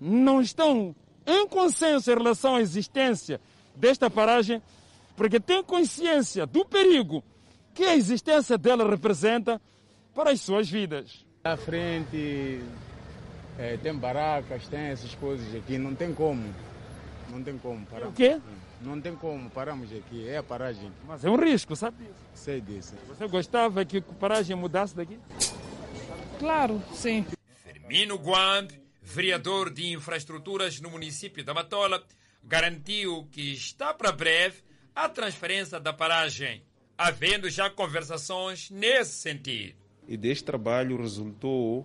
não 0.00 0.40
estão 0.40 0.94
em 1.26 1.46
consenso 1.46 2.10
em 2.10 2.14
relação 2.14 2.56
à 2.56 2.60
existência 2.60 3.40
desta 3.76 4.08
paragem, 4.10 4.62
porque 5.16 5.38
têm 5.38 5.62
consciência 5.62 6.46
do 6.46 6.64
perigo 6.64 7.22
que 7.74 7.84
a 7.84 7.94
existência 7.94 8.56
dela 8.56 8.88
representa 8.88 9.60
para 10.14 10.30
as 10.30 10.40
suas 10.40 10.68
vidas. 10.68 11.24
À 11.44 11.56
frente 11.56 12.60
é, 13.58 13.76
tem 13.76 13.94
barracas, 13.94 14.66
tem 14.68 14.80
essas 14.80 15.14
coisas 15.14 15.54
aqui, 15.54 15.78
não 15.78 15.94
tem 15.94 16.14
como. 16.14 16.42
Não 17.30 17.42
tem 17.42 17.56
como 17.58 17.86
parar. 17.86 18.08
O 18.08 18.12
quê? 18.12 18.40
Não 18.80 19.00
tem 19.00 19.14
como, 19.14 19.50
paramos 19.50 19.92
aqui, 19.92 20.26
é 20.26 20.38
a 20.38 20.42
paragem. 20.42 20.90
Mas 21.06 21.24
é 21.24 21.30
um 21.30 21.36
risco, 21.36 21.76
sabe 21.76 21.98
disso? 21.98 22.14
Sei 22.34 22.60
disso. 22.60 22.94
Você 23.08 23.28
gostava 23.28 23.84
que 23.84 23.98
a 23.98 24.02
paragem 24.02 24.56
mudasse 24.56 24.96
daqui? 24.96 25.18
Claro, 26.38 26.82
sim. 26.94 27.26
Firmino 27.62 28.16
Guamb, 28.16 28.70
vereador 29.02 29.70
de 29.70 29.92
infraestruturas 29.92 30.80
no 30.80 30.90
município 30.90 31.44
da 31.44 31.52
Matola, 31.52 32.02
garantiu 32.42 33.28
que 33.30 33.52
está 33.52 33.92
para 33.92 34.10
breve 34.10 34.62
a 34.94 35.08
transferência 35.08 35.78
da 35.78 35.92
paragem, 35.92 36.62
havendo 36.96 37.48
já 37.50 37.68
conversações 37.68 38.70
nesse 38.70 39.12
sentido. 39.12 39.74
E 40.08 40.16
deste 40.16 40.44
trabalho 40.44 40.96
resultou, 40.96 41.80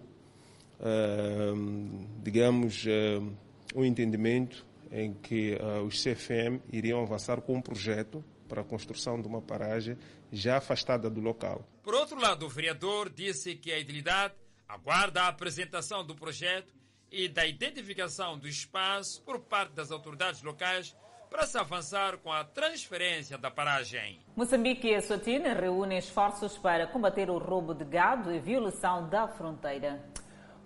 uh, 0.79 2.07
digamos, 2.23 2.85
uh, 2.85 3.31
um 3.75 3.83
entendimento 3.83 4.65
em 4.91 5.13
que 5.13 5.55
uh, 5.55 5.83
os 5.83 6.01
CFM 6.01 6.61
iriam 6.71 7.01
avançar 7.01 7.41
com 7.41 7.55
um 7.55 7.61
projeto 7.61 8.23
para 8.47 8.61
a 8.61 8.63
construção 8.63 9.21
de 9.21 9.27
uma 9.27 9.41
paragem 9.41 9.97
já 10.31 10.57
afastada 10.57 11.09
do 11.09 11.21
local. 11.21 11.67
Por 11.83 11.93
outro 11.93 12.19
lado, 12.19 12.45
o 12.45 12.49
vereador 12.49 13.09
disse 13.09 13.55
que 13.55 13.71
a 13.71 13.79
idilidade 13.79 14.33
aguarda 14.67 15.23
a 15.23 15.27
apresentação 15.27 16.05
do 16.05 16.15
projeto 16.15 16.73
e 17.11 17.27
da 17.27 17.45
identificação 17.45 18.37
do 18.37 18.47
espaço 18.47 19.21
por 19.21 19.39
parte 19.39 19.73
das 19.73 19.91
autoridades 19.91 20.41
locais 20.41 20.95
para 21.29 21.45
se 21.45 21.57
avançar 21.57 22.17
com 22.17 22.31
a 22.31 22.43
transferência 22.43 23.37
da 23.37 23.51
paragem. 23.51 24.19
Moçambique 24.35 24.87
e 24.87 24.93
Eswatini 24.93 25.53
reúnem 25.53 25.97
esforços 25.97 26.57
para 26.57 26.87
combater 26.87 27.29
o 27.29 27.37
roubo 27.37 27.73
de 27.73 27.83
gado 27.83 28.33
e 28.33 28.39
violação 28.39 29.09
da 29.09 29.27
fronteira. 29.27 30.03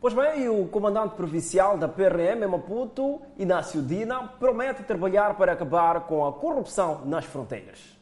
Pois 0.02 0.14
bem, 0.14 0.48
o 0.48 0.66
comandante 0.66 1.16
provincial 1.16 1.78
da 1.78 1.86
PRM 1.86 2.42
em 2.42 2.48
Maputo, 2.48 3.22
Inácio 3.38 3.82
Dina, 3.82 4.30
promete 4.40 4.82
trabalhar 4.84 5.36
para 5.36 5.52
acabar 5.52 6.08
com 6.08 6.26
a 6.26 6.32
corrupção 6.32 7.06
nas 7.06 7.26
fronteiras. 7.26 8.00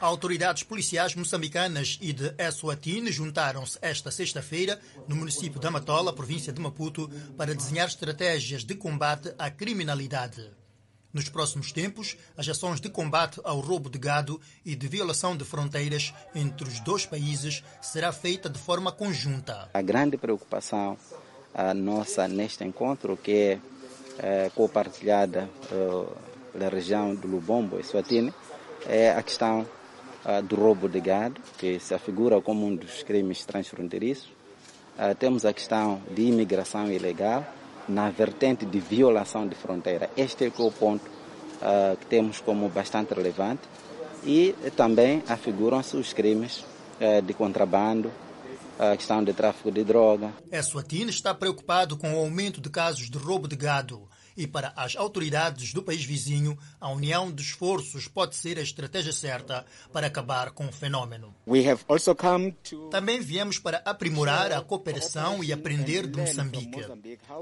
Autoridades 0.00 0.64
policiais 0.64 1.14
moçambicanas 1.14 2.00
e 2.02 2.12
de 2.12 2.34
Eswatini 2.36 3.12
juntaram-se 3.12 3.78
esta 3.80 4.10
sexta-feira 4.10 4.80
no 5.06 5.14
município 5.14 5.60
de 5.60 5.66
Amatola, 5.68 6.12
província 6.12 6.52
de 6.52 6.60
Maputo, 6.60 7.08
para 7.36 7.54
desenhar 7.54 7.86
estratégias 7.86 8.64
de 8.64 8.74
combate 8.74 9.32
à 9.38 9.48
criminalidade. 9.48 10.50
Nos 11.12 11.28
próximos 11.28 11.72
tempos, 11.72 12.16
as 12.36 12.48
ações 12.48 12.80
de 12.80 12.88
combate 12.88 13.40
ao 13.44 13.60
roubo 13.60 13.90
de 13.90 13.98
gado 13.98 14.40
e 14.64 14.74
de 14.74 14.88
violação 14.88 15.36
de 15.36 15.44
fronteiras 15.44 16.14
entre 16.34 16.66
os 16.66 16.80
dois 16.80 17.04
países 17.04 17.62
será 17.82 18.12
feita 18.12 18.48
de 18.48 18.58
forma 18.58 18.90
conjunta. 18.90 19.68
A 19.74 19.82
grande 19.82 20.16
preocupação 20.16 20.96
a 21.54 21.74
nossa 21.74 22.26
neste 22.26 22.64
encontro, 22.64 23.16
que 23.16 23.32
é, 23.32 23.58
é 24.18 24.50
compartilhada 24.54 25.50
é, 25.70 26.06
pela 26.52 26.70
região 26.70 27.14
do 27.14 27.28
Lubombo 27.28 27.78
e 27.78 27.84
Swatini, 27.84 28.32
é 28.86 29.10
a 29.10 29.22
questão 29.22 29.66
do 30.44 30.54
roubo 30.54 30.88
de 30.88 31.00
gado, 31.00 31.40
que 31.58 31.80
se 31.80 31.92
afigura 31.94 32.40
como 32.40 32.64
um 32.64 32.76
dos 32.76 33.02
crimes 33.02 33.44
transfronteiriços. 33.44 34.30
temos 35.18 35.44
a 35.44 35.52
questão 35.52 36.00
de 36.14 36.22
imigração 36.22 36.90
ilegal, 36.90 37.44
na 37.92 38.10
vertente 38.10 38.64
de 38.64 38.80
violação 38.80 39.46
de 39.46 39.54
fronteira. 39.54 40.10
Este 40.16 40.44
é, 40.44 40.46
é 40.48 40.52
o 40.62 40.70
ponto 40.70 41.04
que 42.00 42.06
temos 42.06 42.40
como 42.40 42.68
bastante 42.68 43.14
relevante. 43.14 43.62
E 44.24 44.54
também 44.76 45.22
afiguram-se 45.28 45.96
os 45.96 46.12
crimes 46.12 46.64
de 47.24 47.34
contrabando, 47.34 48.10
a 48.78 48.96
questão 48.96 49.22
de 49.22 49.32
tráfico 49.32 49.70
de 49.70 49.84
droga. 49.84 50.32
Eswatini 50.50 51.10
está 51.10 51.34
preocupado 51.34 51.96
com 51.96 52.14
o 52.14 52.18
aumento 52.18 52.60
de 52.60 52.70
casos 52.70 53.10
de 53.10 53.18
roubo 53.18 53.46
de 53.46 53.56
gado 53.56 54.08
e 54.36 54.46
para 54.46 54.72
as 54.76 54.96
autoridades 54.96 55.72
do 55.72 55.82
país 55.82 56.04
vizinho, 56.04 56.58
a 56.80 56.90
união 56.90 57.30
de 57.30 57.42
esforços 57.42 58.08
pode 58.08 58.36
ser 58.36 58.58
a 58.58 58.62
estratégia 58.62 59.12
certa 59.12 59.64
para 59.92 60.06
acabar 60.06 60.50
com 60.50 60.66
o 60.66 60.72
fenômeno. 60.72 61.34
To... 62.62 62.88
Também 62.88 63.20
viemos 63.20 63.58
para 63.58 63.78
aprimorar 63.84 64.52
a 64.52 64.60
cooperação 64.60 65.42
e 65.42 65.52
aprender 65.52 66.06
de 66.06 66.18
Moçambique. 66.18 66.80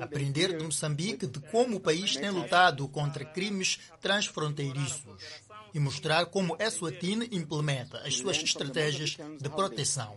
Aprender 0.01 0.57
de 0.57 0.65
Moçambique 0.65 1.27
de 1.27 1.41
como 1.41 1.77
o 1.77 1.81
país 1.81 2.17
tem 2.17 2.31
lutado 2.31 2.87
contra 2.89 3.25
crimes 3.25 3.79
transfronteiriços 4.01 5.51
e 5.73 5.79
mostrar 5.79 6.27
como 6.27 6.57
a 6.59 6.65
Eswatini 6.65 7.29
implementa 7.33 7.99
as 7.99 8.17
suas 8.17 8.37
estratégias 8.43 9.17
de 9.41 9.49
proteção. 9.49 10.17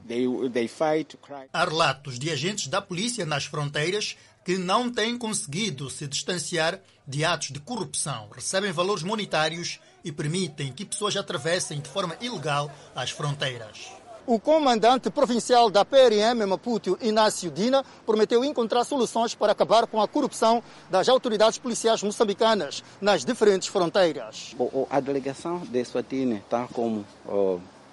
Há 1.52 1.66
relatos 1.66 2.20
de 2.20 2.32
agentes 2.32 2.68
da 2.68 2.82
polícia 2.82 3.26
nas 3.26 3.46
fronteiras 3.46 4.18
que 4.44 4.58
não 4.58 4.92
têm 4.92 5.18
conseguido 5.18 5.90
se 5.90 6.08
distanciar 6.08 6.80
de 7.08 7.24
atos 7.26 7.50
de 7.50 7.60
corrupção, 7.60 8.28
recebem 8.34 8.72
valores 8.72 9.04
monetários 9.04 9.80
e 10.04 10.12
permitem 10.12 10.72
que 10.72 10.86
pessoas 10.86 11.16
atravessem 11.16 11.80
de 11.80 11.90
forma 11.90 12.16
ilegal 12.20 12.72
as 12.96 13.12
fronteiras. 13.12 13.92
O 14.26 14.40
comandante 14.40 15.10
provincial 15.10 15.70
da 15.70 15.84
PRM 15.84 16.46
Maputo, 16.48 16.98
Inácio 17.02 17.52
Dina, 17.52 17.84
prometeu 18.06 18.44
encontrar 18.46 18.86
soluções 18.86 19.36
para 19.36 19.52
acabar 19.52 19.86
com 19.86 20.02
a 20.02 20.08
corrupção 20.08 20.64
das 20.90 21.10
autoridades 21.10 21.58
policiais 21.58 22.02
moçambicanas 22.02 22.82
nas 23.02 23.26
diferentes 23.26 23.68
fronteiras. 23.68 24.56
Bom, 24.58 24.88
a 24.90 25.02
delegação 25.02 25.60
de 25.60 25.84
Swatini, 25.84 26.42
tal 26.50 26.70
como 26.70 27.06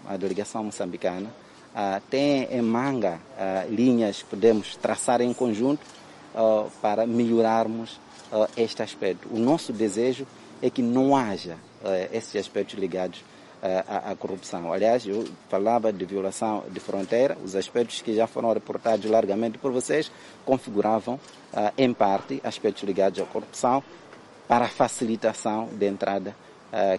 a 0.07 0.17
delegação 0.17 0.63
moçambicana, 0.63 1.29
tem 2.09 2.45
em 2.45 2.63
manga 2.63 3.21
linhas 3.69 4.23
que 4.23 4.31
podemos 4.31 4.77
traçar 4.77 5.21
em 5.21 5.35
conjunto 5.35 5.85
para 6.81 7.07
melhorarmos 7.07 8.01
este 8.57 8.83
aspecto. 8.83 9.29
O 9.31 9.39
nosso 9.39 9.73
desejo 9.73 10.27
é 10.63 10.71
que 10.71 10.83
não 10.83 11.17
haja 11.17 11.57
esses 12.13 12.37
aspectos 12.37 12.79
ligados 12.79 13.25
à, 13.89 14.15
corrupção. 14.15 14.73
Aliás, 14.73 15.07
eu 15.07 15.27
falava 15.49 15.93
de 15.93 16.05
violação 16.05 16.65
de 16.71 16.81
fronteira, 16.81 17.37
os 17.45 17.55
aspectos 17.55 18.01
que 18.01 18.15
já 18.15 18.27
foram 18.27 18.53
reportados 18.53 19.11
largamente 19.11 19.59
por 19.59 19.73
vocês 19.73 20.11
configuravam, 20.45 21.19
em 21.77 21.93
parte, 21.93 22.41
aspectos 22.45 22.83
ligados 22.85 23.21
à 23.21 23.25
corrupção 23.25 23.83
para 24.49 24.69
facilitação 24.69 25.69
de 25.73 25.87
entrada 25.87 26.35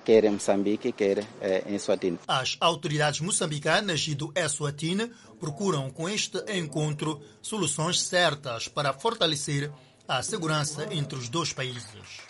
quer 0.03 0.23
em 0.25 0.31
Moçambique, 0.31 0.91
quer 0.91 1.19
em 1.67 1.75
Eswatini. 1.75 2.19
As 2.27 2.57
autoridades 2.59 3.21
moçambicanas 3.21 4.05
e 4.07 4.15
do 4.15 4.31
Eswatini 4.35 5.11
procuram 5.39 5.89
com 5.89 6.09
este 6.09 6.37
encontro 6.51 7.21
soluções 7.41 8.01
certas 8.01 8.67
para 8.67 8.93
fortalecer 8.93 9.71
a 10.07 10.21
segurança 10.21 10.87
entre 10.91 11.17
os 11.17 11.29
dois 11.29 11.53
países. 11.53 12.21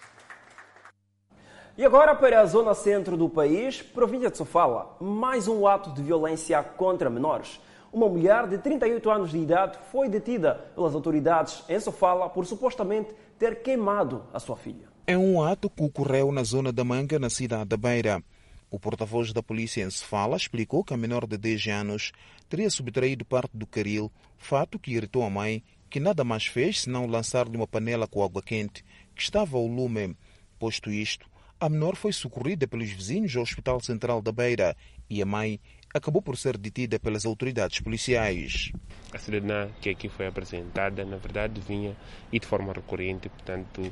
E 1.78 1.86
agora 1.86 2.14
para 2.14 2.42
a 2.42 2.46
zona 2.46 2.74
centro 2.74 3.16
do 3.18 3.30
país, 3.30 3.82
província 3.82 4.30
de 4.30 4.38
Sofala, 4.38 4.96
mais 5.00 5.48
um 5.48 5.66
ato 5.66 5.92
de 5.94 6.04
violência 6.04 6.62
contra 6.62 7.10
menores. 7.10 7.60
Uma 7.92 8.08
mulher 8.08 8.46
de 8.48 8.58
38 8.58 9.10
anos 9.10 9.32
de 9.32 9.38
idade 9.38 9.80
foi 9.92 10.08
detida 10.08 10.56
pelas 10.76 10.94
autoridades 10.94 11.64
em 11.68 11.80
Sofala 11.80 12.30
por 12.30 12.46
supostamente 12.46 13.16
ter 13.40 13.64
queimado 13.64 14.24
a 14.34 14.40
sua 14.40 14.58
filha. 14.58 14.91
É 15.12 15.18
um 15.18 15.44
ato 15.44 15.70
que 15.70 15.84
ocorreu 15.84 16.32
na 16.32 16.41
zona 16.41 16.72
da 16.72 16.86
Manga, 16.86 17.20
na 17.20 17.30
cidade 17.30 17.65
da 17.65 17.75
Beira. 17.75 18.24
O 18.70 18.80
porta-voz 18.80 19.34
da 19.34 19.44
polícia 19.44 19.84
em 19.84 19.89
Sofala 19.89 20.38
explicou 20.38 20.86
que 20.86 20.94
a 20.94 20.98
menor 20.98 21.27
de 21.27 21.38
10 21.38 21.68
anos 21.68 22.13
teria 22.48 22.70
subtraído 22.70 23.25
parte 23.25 23.58
do 23.58 23.68
caril, 23.68 24.10
fato 24.38 24.80
que 24.80 24.94
irritou 24.94 25.24
a 25.24 25.30
mãe, 25.30 25.62
que 25.89 26.00
nada 26.00 26.24
mais 26.24 26.46
fez 26.46 26.84
senão 26.84 27.08
lançar-lhe 27.08 27.58
uma 27.58 27.68
panela 27.68 28.08
com 28.08 28.24
água 28.24 28.41
quente, 28.41 28.86
que 29.13 29.22
estava 29.22 29.58
ao 29.58 29.68
lume. 29.68 30.15
Posto 30.58 30.89
isto, 30.89 31.30
a 31.60 31.68
menor 31.68 31.98
foi 31.98 32.13
socorrida 32.13 32.65
pelos 32.65 32.89
vizinhos 32.89 33.36
ao 33.36 33.44
Hospital 33.44 33.82
Central 33.82 34.22
da 34.22 34.32
Beira 34.32 34.77
e 35.10 35.22
a 35.22 35.25
mãe 35.25 35.60
acabou 35.94 36.22
por 36.22 36.38
ser 36.38 36.58
detida 36.58 37.00
pelas 37.00 37.26
autoridades 37.26 37.80
policiais. 37.80 38.72
A 39.14 39.18
cidadã 39.18 39.70
que 39.82 39.90
aqui 39.90 40.10
foi 40.10 40.28
apresentada, 40.28 41.04
na 41.04 41.18
verdade, 41.18 41.62
vinha 41.62 41.96
e 42.32 42.40
de 42.40 42.48
forma 42.48 42.74
recorrente, 42.74 43.30
portanto, 43.30 43.92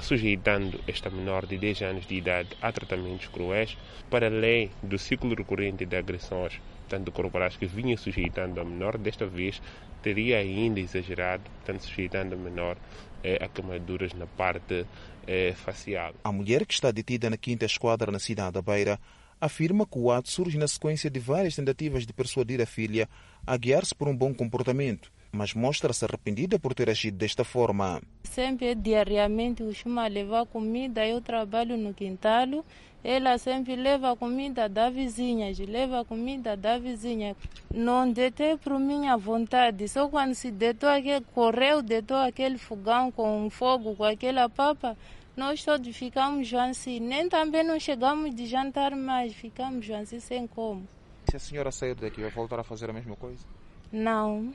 sujeitando 0.00 0.80
esta 0.86 1.10
menor 1.10 1.46
de 1.46 1.58
10 1.58 1.82
anos 1.82 2.06
de 2.06 2.14
idade 2.14 2.50
a 2.62 2.70
tratamentos 2.72 3.28
cruéis, 3.28 3.76
para 4.10 4.26
além 4.26 4.70
do 4.82 4.98
ciclo 4.98 5.34
recorrente 5.34 5.84
de 5.84 5.96
agressões, 5.96 6.60
tanto 6.88 7.10
corporais 7.10 7.56
que 7.56 7.66
vinha 7.66 7.96
sujeitando 7.96 8.60
a 8.60 8.64
menor, 8.64 8.96
desta 8.98 9.26
vez 9.26 9.60
teria 10.02 10.38
ainda 10.38 10.78
exagerado, 10.78 11.42
portanto, 11.56 11.84
sujeitando 11.84 12.34
a 12.34 12.38
menor 12.38 12.76
eh, 13.24 13.38
a 13.42 13.48
queimaduras 13.48 14.12
na 14.14 14.26
parte 14.26 14.86
eh, 15.26 15.52
facial. 15.56 16.14
A 16.22 16.30
mulher 16.30 16.64
que 16.64 16.74
está 16.74 16.92
detida 16.92 17.28
na 17.28 17.36
quinta 17.36 17.64
esquadra 17.64 18.12
na 18.12 18.20
cidade 18.20 18.52
da 18.52 18.62
Beira 18.62 19.00
afirma 19.40 19.86
que 19.86 19.98
o 19.98 20.10
ato 20.10 20.30
surge 20.30 20.58
na 20.58 20.68
sequência 20.68 21.10
de 21.10 21.18
várias 21.20 21.54
tentativas 21.54 22.06
de 22.06 22.12
persuadir 22.12 22.60
a 22.60 22.66
filha 22.66 23.08
a 23.46 23.56
guiar-se 23.56 23.94
por 23.94 24.08
um 24.08 24.16
bom 24.16 24.34
comportamento, 24.34 25.12
mas 25.30 25.54
mostra-se 25.54 26.04
arrependida 26.04 26.58
por 26.58 26.74
ter 26.74 26.90
agido 26.90 27.16
desta 27.16 27.44
forma. 27.44 28.02
Sempre 28.24 28.74
diariamente 28.74 29.62
costuma 29.62 30.06
levar 30.06 30.46
comida, 30.46 31.06
eu 31.06 31.20
trabalho 31.20 31.76
no 31.76 31.94
quintal, 31.94 32.64
ela 33.04 33.38
sempre 33.38 33.76
leva 33.76 34.16
comida 34.16 34.68
da 34.68 34.90
vizinha, 34.90 35.52
leva 35.68 36.04
comida 36.04 36.56
da 36.56 36.76
vizinha. 36.76 37.36
Não 37.72 38.10
detei 38.10 38.56
por 38.56 38.80
minha 38.80 39.16
vontade, 39.16 39.86
só 39.86 40.08
quando 40.08 40.34
se 40.34 40.50
detou 40.50 40.88
aquele, 40.88 41.24
correu, 41.32 41.82
detou 41.82 42.16
aquele 42.16 42.58
fogão 42.58 43.12
com 43.12 43.48
fogo, 43.48 43.94
com 43.94 44.02
aquela 44.02 44.48
papa, 44.48 44.96
nós 45.36 45.62
todos 45.62 45.94
ficamos 45.94 46.52
assim, 46.54 46.98
nem 46.98 47.28
também 47.28 47.62
não 47.62 47.78
chegamos 47.78 48.34
de 48.34 48.46
jantar 48.46 48.96
mais, 48.96 49.34
ficamos 49.34 49.88
assim 49.90 50.18
sem 50.18 50.46
como. 50.46 50.88
Se 51.28 51.36
a 51.36 51.38
senhora 51.38 51.70
sair 51.70 51.94
daqui, 51.94 52.22
vai 52.22 52.30
voltar 52.30 52.58
a 52.58 52.64
fazer 52.64 52.88
a 52.88 52.92
mesma 52.92 53.16
coisa? 53.16 53.44
Não. 53.92 54.54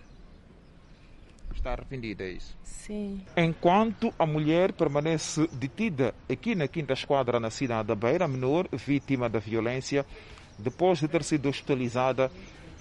Está 1.54 1.74
arrependida, 1.74 2.24
é 2.24 2.32
isso? 2.32 2.58
Sim. 2.64 3.22
Enquanto 3.38 4.14
a 4.18 4.26
mulher 4.26 4.74
permanece 4.74 5.48
detida 5.54 6.16
aqui 6.30 6.56
na 6.56 6.68
quinta 6.68 6.94
esquadra 6.94 7.40
na 7.40 7.52
cidade 7.52 7.90
da 7.90 7.96
Beira, 7.96 8.28
menor 8.28 8.68
vítima 8.72 9.30
da 9.30 9.38
violência, 9.38 10.06
depois 10.58 11.00
de 11.00 11.08
ter 11.08 11.24
sido 11.24 11.50
hospitalizada, 11.50 12.32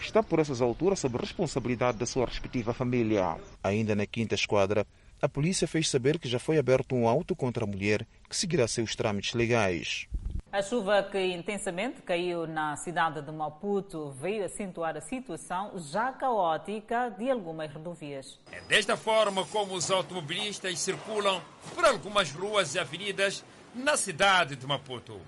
está 0.00 0.22
por 0.22 0.38
essas 0.38 0.62
alturas 0.62 1.00
sob 1.00 1.18
responsabilidade 1.18 1.98
da 1.98 2.06
sua 2.06 2.24
respectiva 2.24 2.72
família. 2.72 3.36
Ainda 3.62 3.94
na 3.94 4.06
quinta 4.06 4.34
esquadra, 4.34 4.86
a 5.22 5.28
polícia 5.28 5.68
fez 5.68 5.88
saber 5.88 6.18
que 6.18 6.28
já 6.28 6.38
foi 6.38 6.58
aberto 6.58 6.94
um 6.94 7.06
auto 7.06 7.36
contra 7.36 7.64
a 7.64 7.66
mulher 7.66 8.06
que 8.28 8.36
seguirá 8.36 8.66
seus 8.66 8.96
trâmites 8.96 9.34
legais. 9.34 10.08
A 10.52 10.62
chuva 10.62 11.02
que 11.04 11.18
intensamente 11.18 12.02
caiu 12.02 12.44
na 12.44 12.76
cidade 12.76 13.22
de 13.22 13.30
Maputo 13.30 14.10
veio 14.10 14.44
acentuar 14.44 14.96
a 14.96 15.00
situação 15.00 15.78
já 15.78 16.10
caótica 16.12 17.08
de 17.10 17.30
algumas 17.30 17.72
rodovias. 17.72 18.40
É 18.50 18.60
desta 18.62 18.96
forma 18.96 19.46
como 19.46 19.74
os 19.74 19.90
automobilistas 19.92 20.80
circulam 20.80 21.40
por 21.72 21.84
algumas 21.84 22.32
ruas 22.32 22.74
e 22.74 22.80
avenidas 22.80 23.44
na 23.72 23.96
cidade 23.96 24.56
de 24.56 24.66
Maputo. 24.66 25.20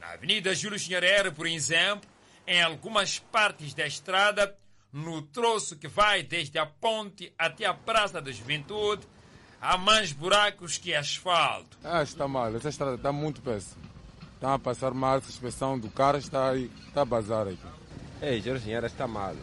Na 0.00 0.12
Avenida 0.12 0.54
Júlio 0.54 0.78
Chinharero, 0.78 1.32
por 1.32 1.48
exemplo, 1.48 2.08
em 2.46 2.62
algumas 2.62 3.18
partes 3.18 3.74
da 3.74 3.84
estrada, 3.84 4.56
no 4.92 5.22
troço 5.22 5.76
que 5.76 5.88
vai 5.88 6.22
desde 6.22 6.60
a 6.60 6.66
ponte 6.66 7.32
até 7.36 7.66
a 7.66 7.74
Praça 7.74 8.22
da 8.22 8.30
Juventude, 8.30 9.04
há 9.64 9.78
mais 9.78 10.12
buracos 10.12 10.76
que 10.76 10.94
asfalto. 10.94 11.78
Ah, 11.82 12.02
está 12.02 12.28
mal, 12.28 12.54
essa 12.54 12.68
estrada 12.68 12.96
está 12.96 13.10
muito 13.10 13.40
péssima. 13.40 13.82
Está 14.34 14.54
a 14.54 14.58
passar 14.58 14.92
mal, 14.92 15.16
a 15.16 15.22
suspensão 15.22 15.78
do 15.78 15.88
carro 15.88 16.18
está 16.18 16.50
aí, 16.50 16.70
está 16.86 17.00
a 17.00 17.04
bazar 17.04 17.48
aqui. 17.48 17.66
Ei, 18.20 18.42
Jorginho, 18.42 18.84
está 18.84 19.08
mal. 19.08 19.34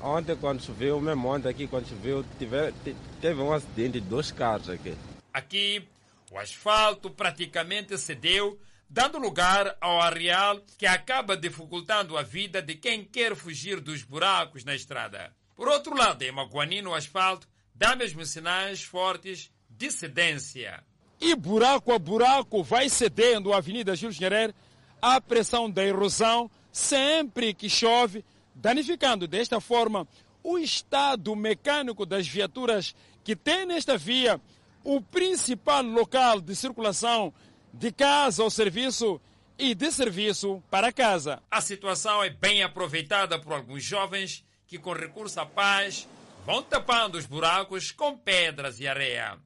Ontem, 0.00 0.36
quando 0.36 0.62
choveu, 0.62 1.00
mesmo 1.00 1.28
ontem 1.28 1.48
aqui, 1.48 1.66
quando 1.66 1.88
choveu, 1.88 2.24
tive, 2.38 2.72
teve 3.20 3.40
um 3.40 3.52
acidente 3.52 4.00
de 4.00 4.06
dois 4.06 4.30
carros 4.30 4.70
aqui. 4.70 4.94
Aqui, 5.32 5.88
o 6.30 6.38
asfalto 6.38 7.10
praticamente 7.10 7.98
cedeu, 7.98 8.60
dando 8.88 9.18
lugar 9.18 9.76
ao 9.80 10.00
areal 10.00 10.60
que 10.78 10.86
acaba 10.86 11.36
dificultando 11.36 12.16
a 12.16 12.22
vida 12.22 12.62
de 12.62 12.76
quem 12.76 13.04
quer 13.04 13.34
fugir 13.34 13.80
dos 13.80 14.04
buracos 14.04 14.64
na 14.64 14.74
estrada. 14.74 15.34
Por 15.56 15.66
outro 15.66 15.96
lado, 15.96 16.22
em 16.22 16.30
Maguanino, 16.30 16.90
o 16.90 16.94
asfalto 16.94 17.48
dá 17.78 17.94
mesmo 17.94 18.24
sinais 18.24 18.82
fortes 18.82 19.50
de 19.68 19.90
cedência 19.90 20.82
e 21.20 21.34
buraco 21.34 21.92
a 21.92 21.98
buraco 21.98 22.62
vai 22.62 22.88
cedendo 22.88 23.52
a 23.52 23.58
Avenida 23.58 23.96
Júlio 23.96 24.16
Nyerere 24.18 24.54
à 25.00 25.20
pressão 25.20 25.70
da 25.70 25.84
erosão 25.84 26.50
sempre 26.70 27.54
que 27.54 27.70
chove, 27.70 28.24
danificando 28.54 29.26
desta 29.26 29.60
forma 29.60 30.06
o 30.42 30.58
estado 30.58 31.34
mecânico 31.34 32.04
das 32.04 32.28
viaturas 32.28 32.94
que 33.24 33.34
tem 33.34 33.66
nesta 33.66 33.96
via 33.96 34.40
o 34.84 35.00
principal 35.00 35.82
local 35.82 36.40
de 36.40 36.54
circulação 36.54 37.32
de 37.72 37.90
casa 37.90 38.42
ao 38.42 38.50
serviço 38.50 39.20
e 39.58 39.74
de 39.74 39.90
serviço 39.90 40.62
para 40.70 40.92
casa. 40.92 41.42
A 41.50 41.60
situação 41.60 42.22
é 42.22 42.30
bem 42.30 42.62
aproveitada 42.62 43.38
por 43.38 43.54
alguns 43.54 43.82
jovens 43.82 44.44
que, 44.66 44.78
com 44.78 44.92
recurso 44.92 45.40
à 45.40 45.46
paz, 45.46 46.06
vão 46.46 46.62
tapando 46.62 47.18
os 47.18 47.26
buracos 47.26 47.90
com 47.90 48.16
pedras 48.16 48.78
e 48.78 48.86
areia. 48.86 49.36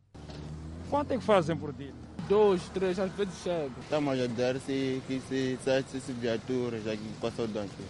Quanto 0.90 1.14
é 1.14 1.18
que 1.18 1.24
fazem 1.24 1.56
por 1.56 1.72
dia? 1.72 1.94
Dois, 2.28 2.62
três, 2.68 2.98
às 2.98 3.10
vezes 3.12 3.34
chega. 3.42 3.72
Estamos 3.80 4.10
a 4.10 4.22
ajudar 4.22 4.60
se 4.60 5.02
que 5.06 5.18
se 5.20 5.58
se 6.00 6.12
viaturas 6.12 6.86
aqui 6.86 7.10
passou 7.20 7.48
dentro. 7.48 7.82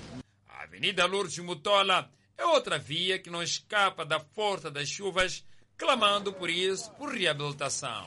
A 0.48 0.62
Avenida 0.62 1.04
Lourdes 1.06 1.38
Mutola 1.40 2.08
é 2.38 2.44
outra 2.46 2.78
via 2.78 3.18
que 3.18 3.28
não 3.28 3.42
escapa 3.42 4.04
da 4.04 4.20
força 4.20 4.70
das 4.70 4.88
chuvas, 4.88 5.44
clamando 5.76 6.32
por 6.32 6.48
isso 6.48 6.90
por 6.92 7.12
reabilitação. 7.12 8.04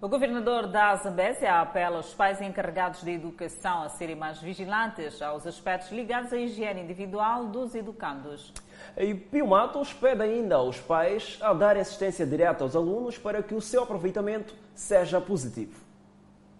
O 0.00 0.08
governador 0.08 0.66
da 0.66 0.94
Zambésia 0.96 1.60
apela 1.60 1.96
aos 1.96 2.14
pais 2.14 2.40
encarregados 2.40 3.02
de 3.02 3.10
educação 3.10 3.82
a 3.82 3.88
serem 3.88 4.14
mais 4.14 4.40
vigilantes 4.40 5.20
aos 5.20 5.46
aspectos 5.46 5.90
ligados 5.90 6.32
à 6.32 6.36
higiene 6.36 6.82
individual 6.82 7.46
dos 7.48 7.74
educandos. 7.74 8.52
E 8.96 9.12
Pio 9.12 9.46
Matos 9.46 9.92
pede 9.92 10.22
ainda 10.22 10.54
aos 10.54 10.78
pais 10.78 11.36
a 11.40 11.52
dar 11.52 11.76
assistência 11.76 12.24
direta 12.24 12.62
aos 12.62 12.76
alunos 12.76 13.18
para 13.18 13.42
que 13.42 13.54
o 13.54 13.60
seu 13.60 13.82
aproveitamento 13.82 14.54
seja 14.74 15.20
positivo. 15.20 15.72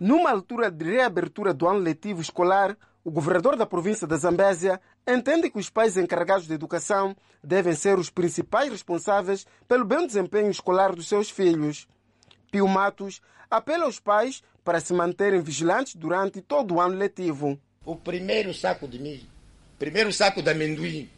Numa 0.01 0.31
altura 0.31 0.69
de 0.69 0.85
reabertura 0.85 1.55
do 1.55 1.69
ano 1.69 1.79
letivo 1.79 2.21
escolar, 2.21 2.77
o 3.05 3.11
governador 3.11 3.55
da 3.55 3.65
província 3.65 4.07
da 4.07 4.17
Zambésia 4.17 4.81
entende 5.07 5.49
que 5.49 5.59
os 5.59 5.71
pais 5.71 5.97
encarregados 5.97 6.49
de 6.49 6.55
educação 6.55 7.15
devem 7.43 7.75
ser 7.75 7.99
os 7.99 8.11
principais 8.11 8.71
responsáveis 8.71 9.47
pelo 9.69 9.85
bom 9.85 10.05
desempenho 10.05 10.51
escolar 10.51 10.93
dos 10.93 11.07
seus 11.07 11.31
filhos. 11.31 11.87
Pio 12.51 12.67
Matos 12.67 13.21
apela 13.49 13.85
aos 13.85 14.01
pais 14.01 14.43
para 14.65 14.81
se 14.81 14.93
manterem 14.93 15.41
vigilantes 15.41 15.95
durante 15.95 16.41
todo 16.41 16.75
o 16.75 16.81
ano 16.81 16.97
letivo. 16.97 17.61
O 17.85 17.95
primeiro 17.95 18.53
saco 18.53 18.89
de 18.89 18.99
milho, 18.99 19.27
o 19.75 19.79
primeiro 19.79 20.13
saco 20.13 20.43
de 20.43 20.51
amendoim, 20.51 21.09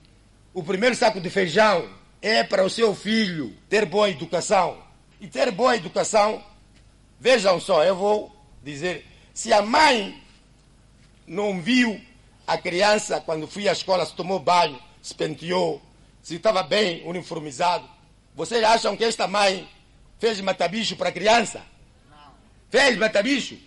o 0.57 0.65
primeiro 0.65 0.97
saco 0.97 1.21
de 1.21 1.29
feijão 1.29 1.87
é 2.23 2.43
para 2.43 2.65
o 2.65 2.71
seu 2.71 2.95
filho 2.95 3.55
ter 3.69 3.85
boa 3.85 4.09
educação. 4.09 4.83
E 5.21 5.29
ter 5.29 5.51
boa 5.51 5.77
educação, 5.77 6.43
vejam 7.21 7.61
só, 7.61 7.85
eu 7.85 7.95
vou 7.95 8.35
dizer, 8.63 9.07
se 9.35 9.53
a 9.53 9.61
mãe 9.61 10.19
não 11.27 11.61
viu 11.61 12.01
a 12.47 12.57
criança 12.57 13.21
quando 13.21 13.47
fui 13.47 13.69
à 13.69 13.73
escola, 13.73 14.07
se 14.07 14.15
tomou 14.15 14.39
banho, 14.39 14.81
se 15.03 15.15
penteou, 15.15 15.83
se 16.23 16.37
estava 16.37 16.63
bem 16.63 17.07
uniformizado, 17.07 17.87
vocês 18.35 18.65
acham 18.65 18.97
que 18.97 19.05
esta 19.05 19.29
mãe 19.29 19.69
fez 20.19 20.41
matabicho 20.41 20.97
para 20.97 21.11
a 21.11 21.13
criança? 21.13 21.63
Fez 22.71 22.97
matabicho? 22.97 23.59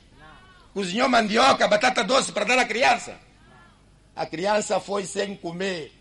Cozinhou 0.73 1.07
mandioca, 1.07 1.67
batata 1.67 2.03
doce 2.03 2.31
para 2.31 2.45
dar 2.45 2.57
à 2.57 2.65
criança? 2.65 3.15
A 4.15 4.25
criança 4.25 4.79
foi 4.79 5.05
sem 5.05 5.35
comer. 5.35 5.98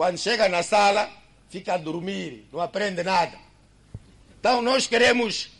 Quando 0.00 0.16
chega 0.16 0.48
na 0.48 0.62
sala, 0.62 1.10
fica 1.50 1.74
a 1.74 1.76
dormir, 1.76 2.46
não 2.50 2.58
aprende 2.58 3.02
nada. 3.02 3.36
Então 4.38 4.62
nós 4.62 4.86
queremos 4.86 5.50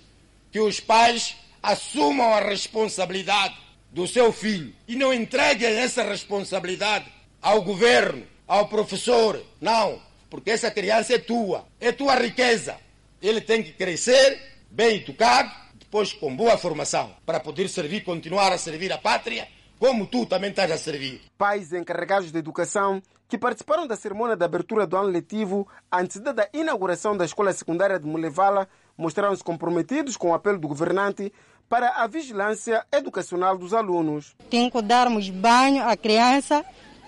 que 0.50 0.58
os 0.58 0.80
pais 0.80 1.36
assumam 1.62 2.32
a 2.32 2.40
responsabilidade 2.40 3.54
do 3.90 4.08
seu 4.08 4.32
filho 4.32 4.74
e 4.88 4.96
não 4.96 5.12
entreguem 5.12 5.68
essa 5.68 6.02
responsabilidade 6.02 7.04
ao 7.42 7.60
governo, 7.60 8.26
ao 8.48 8.66
professor. 8.66 9.44
Não, 9.60 10.00
porque 10.30 10.52
essa 10.52 10.70
criança 10.70 11.16
é 11.16 11.18
tua, 11.18 11.66
é 11.78 11.92
tua 11.92 12.14
riqueza. 12.14 12.78
Ele 13.20 13.42
tem 13.42 13.62
que 13.62 13.72
crescer 13.72 14.40
bem 14.70 14.96
educado, 14.96 15.52
depois 15.78 16.14
com 16.14 16.34
boa 16.34 16.56
formação, 16.56 17.14
para 17.26 17.40
poder 17.40 17.68
servir, 17.68 18.04
continuar 18.04 18.52
a 18.52 18.56
servir 18.56 18.90
a 18.90 18.96
pátria, 18.96 19.46
como 19.80 20.06
tu 20.06 20.26
também 20.26 20.50
estás 20.50 20.70
a 20.70 20.76
servir. 20.76 21.22
Pais 21.38 21.72
encarregados 21.72 22.30
de 22.30 22.38
educação 22.38 23.02
que 23.26 23.38
participaram 23.38 23.86
da 23.86 23.96
cerimônia 23.96 24.36
de 24.36 24.44
abertura 24.44 24.86
do 24.86 24.94
ano 24.94 25.08
letivo 25.08 25.66
antes 25.90 26.20
da 26.20 26.46
inauguração 26.52 27.16
da 27.16 27.24
escola 27.24 27.50
secundária 27.54 27.98
de 27.98 28.06
Mulevala 28.06 28.68
mostraram-se 28.98 29.42
comprometidos 29.42 30.18
com 30.18 30.30
o 30.30 30.34
apelo 30.34 30.58
do 30.58 30.68
governante 30.68 31.32
para 31.66 32.02
a 32.02 32.06
vigilância 32.06 32.84
educacional 32.92 33.56
dos 33.56 33.72
alunos. 33.72 34.36
Tem 34.50 34.68
que 34.68 34.82
darmos 34.82 35.30
banho 35.30 35.82
à 35.88 35.96
criança 35.96 36.62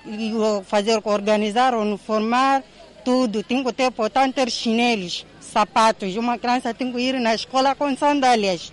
e 0.07 0.33
fazer 0.65 0.99
organizar, 1.05 1.75
uniformar 1.75 2.63
tudo. 3.05 3.43
Tem 3.43 3.63
que 3.63 3.73
ter, 3.73 3.91
portanto, 3.91 4.37
ter 4.37 4.51
chinelos, 4.51 5.27
sapatos. 5.41 6.17
Uma 6.17 6.39
criança 6.39 6.73
tem 6.73 6.91
que 6.91 6.99
ir 6.99 7.21
na 7.21 7.35
escola 7.35 7.75
com 7.75 7.95
sandálias. 7.95 8.73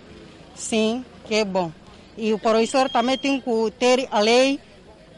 Sim, 0.55 1.03
que 1.25 1.35
é 1.35 1.43
bom. 1.43 1.71
E 2.19 2.33
o 2.33 2.39
professor 2.39 2.89
também 2.89 3.17
tem 3.17 3.39
que 3.39 3.71
ter 3.79 4.07
a 4.11 4.19
lei 4.19 4.59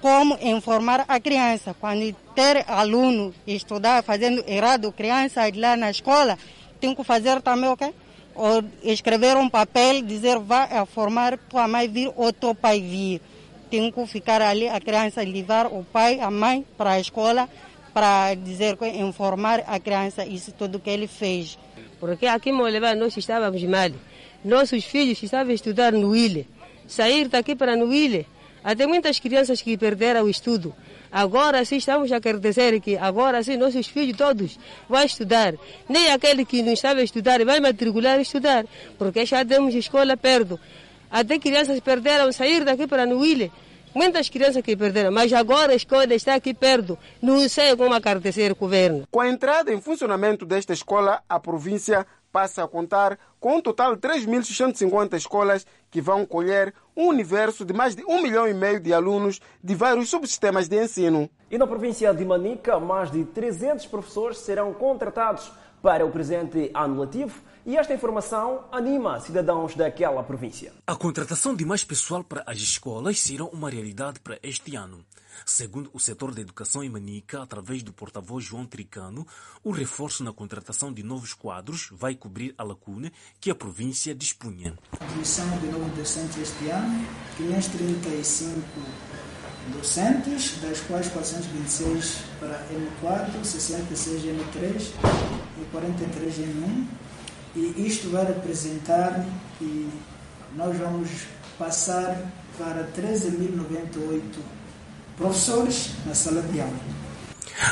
como 0.01 0.37
informar 0.41 1.05
a 1.07 1.19
criança. 1.19 1.75
Quando 1.79 2.13
ter 2.35 2.63
aluno 2.67 3.33
estudar 3.45 4.03
fazendo 4.03 4.43
errado, 4.47 4.91
criança 4.91 5.41
lá 5.55 5.75
na 5.75 5.89
escola, 5.89 6.37
tem 6.79 6.93
que 6.93 7.03
fazer 7.03 7.41
também 7.41 7.69
o 7.69 7.77
quê? 7.77 7.93
Ou 8.35 8.63
escrever 8.83 9.35
um 9.35 9.49
papel, 9.49 10.01
dizer 10.01 10.39
vá 10.39 10.85
formar 10.85 11.37
tua 11.37 11.67
mãe 11.67 11.87
vir 11.87 12.11
ou 12.15 12.31
teu 12.31 12.55
pai 12.55 12.79
vir. 12.79 13.21
Tem 13.69 13.91
que 13.91 14.05
ficar 14.05 14.41
ali, 14.41 14.67
a 14.67 14.79
criança 14.79 15.23
levar 15.23 15.67
o 15.67 15.83
pai, 15.83 16.19
a 16.19 16.29
mãe 16.29 16.65
para 16.77 16.91
a 16.91 16.99
escola 16.99 17.49
para 17.93 18.33
dizer, 18.35 18.77
informar 18.95 19.63
a 19.67 19.79
criança 19.79 20.25
isso 20.25 20.51
tudo 20.51 20.79
que 20.79 20.89
ele 20.89 21.07
fez. 21.07 21.57
Porque 21.99 22.25
aqui 22.25 22.49
em 22.49 22.53
Moleva 22.53 22.95
nós 22.95 23.15
estávamos 23.15 23.61
mal. 23.63 23.91
Nossos 24.43 24.83
filhos 24.85 25.21
estavam 25.21 25.53
estudar 25.53 25.91
no 25.91 26.15
Ile. 26.15 26.47
Sair 26.91 27.30
daqui 27.30 27.56
para 27.56 27.77
no 27.77 27.93
Ile. 27.93 28.27
Até 28.62 28.86
muitas 28.86 29.17
crianças 29.17 29.62
que 29.62 29.77
perderam 29.77 30.25
o 30.25 30.30
estudo. 30.30 30.75
Agora 31.10 31.63
sim 31.63 31.77
estamos 31.77 32.12
a 32.12 32.17
agradecer 32.17 32.82
que 32.82 32.97
agora 32.97 33.41
sim 33.41 33.56
nossos 33.56 33.88
filhos 33.88 34.17
todos 34.17 34.60
vão 34.89 35.01
estudar. 35.01 35.54
Nem 35.88 36.12
aquele 36.12 36.43
que 36.43 36.62
não 36.62 36.73
estava 36.73 36.99
a 36.99 37.04
estudar 37.04 37.45
vai 37.45 37.62
matricular 37.62 38.17
a 38.17 38.21
estudar. 38.21 38.65
Porque 38.97 39.25
já 39.25 39.45
temos 39.45 39.73
escola 39.73 40.17
perto. 40.17 40.60
Até 41.10 41.39
crianças 41.39 41.80
perderam 41.80 42.30
sair 42.34 42.65
daqui 42.65 42.86
para 42.86 43.06
no 43.06 43.25
Ile. 43.25 43.49
Muitas 43.95 44.27
crianças 44.27 44.62
que 44.62 44.75
perderam, 44.75 45.13
mas 45.13 45.32
agora 45.32 45.71
a 45.71 45.75
escola 45.75 46.13
está 46.13 46.36
aqui 46.36 46.54
perto. 46.54 46.99
Não 47.21 47.47
sei 47.47 47.73
como 47.77 47.93
agradecer 47.93 48.51
o 48.51 48.56
governo. 48.56 49.08
Com 49.10 49.21
a 49.21 49.30
entrada 49.30 49.73
em 49.73 49.80
funcionamento 49.80 50.45
desta 50.45 50.73
escola, 50.73 51.21
a 51.27 51.39
província 51.39 52.06
passa 52.31 52.63
a 52.63 52.67
contar 52.67 53.19
com 53.39 53.57
um 53.57 53.61
total 53.61 53.95
de 53.95 54.01
3.650 54.01 55.15
escolas 55.15 55.65
que 55.89 56.01
vão 56.01 56.25
colher 56.25 56.73
um 56.95 57.07
universo 57.07 57.65
de 57.65 57.73
mais 57.73 57.95
de 57.95 58.03
um 58.05 58.21
milhão 58.21 58.47
e 58.47 58.53
meio 58.53 58.79
de 58.79 58.93
alunos 58.93 59.39
de 59.63 59.75
vários 59.75 60.09
subsistemas 60.09 60.67
de 60.67 60.81
ensino. 60.81 61.29
E 61.49 61.57
na 61.57 61.67
província 61.67 62.13
de 62.13 62.23
Manica, 62.23 62.79
mais 62.79 63.11
de 63.11 63.25
300 63.25 63.85
professores 63.87 64.37
serão 64.37 64.73
contratados 64.73 65.51
para 65.81 66.05
o 66.05 66.11
presente 66.11 66.71
ano 66.73 67.01
letivo 67.01 67.41
e 67.65 67.75
esta 67.75 67.93
informação 67.93 68.65
anima 68.71 69.19
cidadãos 69.19 69.75
daquela 69.75 70.23
província. 70.23 70.71
A 70.85 70.95
contratação 70.95 71.55
de 71.55 71.65
mais 71.65 71.83
pessoal 71.83 72.23
para 72.23 72.43
as 72.45 72.57
escolas 72.57 73.19
será 73.19 73.45
uma 73.45 73.69
realidade 73.69 74.19
para 74.19 74.39
este 74.43 74.75
ano. 74.75 75.03
Segundo 75.45 75.89
o 75.93 75.99
setor 75.99 76.34
da 76.34 76.41
educação 76.41 76.84
em 76.84 76.89
Manica, 76.89 77.41
através 77.41 77.84
do 77.84 77.91
porta-voz 77.91 78.43
João 78.43 78.65
Tricano, 78.65 79.25
o 79.63 79.71
reforço 79.71 80.23
na 80.23 80.32
contratação 80.32 80.93
de 80.93 81.04
novos 81.04 81.34
quadros 81.34 81.89
vai 81.91 82.15
cobrir 82.15 82.54
a 82.58 82.63
lacuna 82.63 83.12
que 83.39 83.49
a 83.49 83.56
província 83.56 84.13
dispunha. 84.13 84.77
Admissão 84.99 85.47
de 85.60 85.67
novos 85.67 85.95
docentes 85.95 86.38
este 86.38 86.69
ano, 86.69 87.08
535 87.38 88.60
docentes, 89.75 90.58
das 90.62 90.80
quais 90.82 91.08
426 91.10 92.17
para 92.39 92.67
M4, 93.01 93.43
66 93.43 94.23
M3 94.23 94.91
e 95.62 95.65
43 95.71 96.38
M1. 96.38 96.88
E 97.56 97.86
isto 97.86 98.10
vai 98.10 98.25
representar 98.25 99.25
que 99.58 99.89
nós 100.56 100.77
vamos 100.77 101.27
passar 101.58 102.32
para 102.58 102.88
13.098 102.91 104.61
professores 105.21 105.91
na 106.03 106.15
sala 106.15 106.41
de 106.41 106.60
aula. 106.60 106.73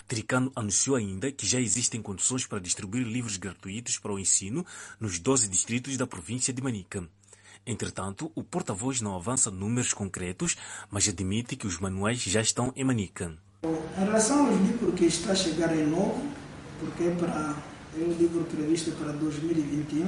Tricano 0.08 0.52
anunciou 0.56 0.96
ainda 0.96 1.32
que 1.32 1.48
já 1.48 1.60
existem 1.60 2.00
condições 2.00 2.46
para 2.46 2.60
distribuir 2.60 3.08
livros 3.08 3.38
gratuitos 3.38 3.98
para 3.98 4.14
o 4.14 4.20
ensino 4.20 4.64
nos 5.00 5.18
12 5.18 5.48
distritos 5.48 5.98
da 5.98 6.06
província 6.06 6.54
de 6.54 6.62
Manica. 6.62 7.10
Entretanto, 7.66 8.32
o 8.36 8.44
porta-voz 8.44 9.02
não 9.02 9.16
avança 9.16 9.50
números 9.50 9.94
concretos, 9.94 10.56
mas 10.92 11.10
admite 11.10 11.56
que 11.56 11.66
os 11.66 11.80
manuais 11.80 12.20
já 12.22 12.40
estão 12.40 12.72
em 12.76 12.84
Manica. 12.84 13.36
Em 13.64 14.06
relação 14.06 14.46
aos 14.46 14.62
livros 14.62 14.94
que 14.94 15.06
está 15.06 15.32
a 15.32 15.36
chegar 15.36 15.76
em 15.76 15.88
novo, 15.88 16.24
porque 16.80 17.06
é, 17.06 17.16
para, 17.16 17.56
é 17.98 18.04
o 18.04 18.14
livro 18.14 18.44
previsto 18.44 18.92
para 18.92 19.12
2021, 19.14 20.08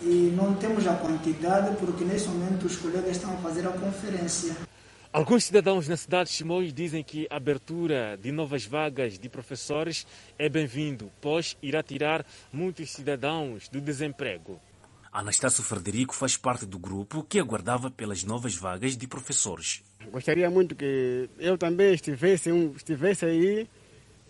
e 0.00 0.32
não 0.34 0.54
temos 0.54 0.86
a 0.86 0.94
quantidade 0.94 1.76
porque 1.76 2.02
nesse 2.02 2.28
momento 2.28 2.64
os 2.64 2.76
colegas 2.76 3.10
estão 3.10 3.30
a 3.34 3.36
fazer 3.36 3.66
a 3.66 3.72
conferência. 3.72 4.56
Alguns 5.14 5.44
cidadãos 5.44 5.86
na 5.86 5.96
cidade 5.96 6.28
de 6.28 6.34
Chimoio 6.34 6.72
dizem 6.72 7.00
que 7.04 7.28
a 7.30 7.36
abertura 7.36 8.18
de 8.20 8.32
novas 8.32 8.66
vagas 8.66 9.16
de 9.16 9.28
professores 9.28 10.04
é 10.36 10.48
bem-vindo, 10.48 11.08
pois 11.20 11.56
irá 11.62 11.84
tirar 11.84 12.26
muitos 12.52 12.90
cidadãos 12.90 13.68
do 13.68 13.80
desemprego. 13.80 14.60
Anastácio 15.12 15.62
Frederico 15.62 16.16
faz 16.16 16.36
parte 16.36 16.66
do 16.66 16.80
grupo 16.80 17.22
que 17.22 17.38
aguardava 17.38 17.92
pelas 17.92 18.24
novas 18.24 18.56
vagas 18.56 18.96
de 18.96 19.06
professores. 19.06 19.84
Gostaria 20.10 20.50
muito 20.50 20.74
que 20.74 21.30
eu 21.38 21.56
também 21.56 21.94
estivesse, 21.94 22.50
estivesse 22.74 23.24
aí 23.24 23.68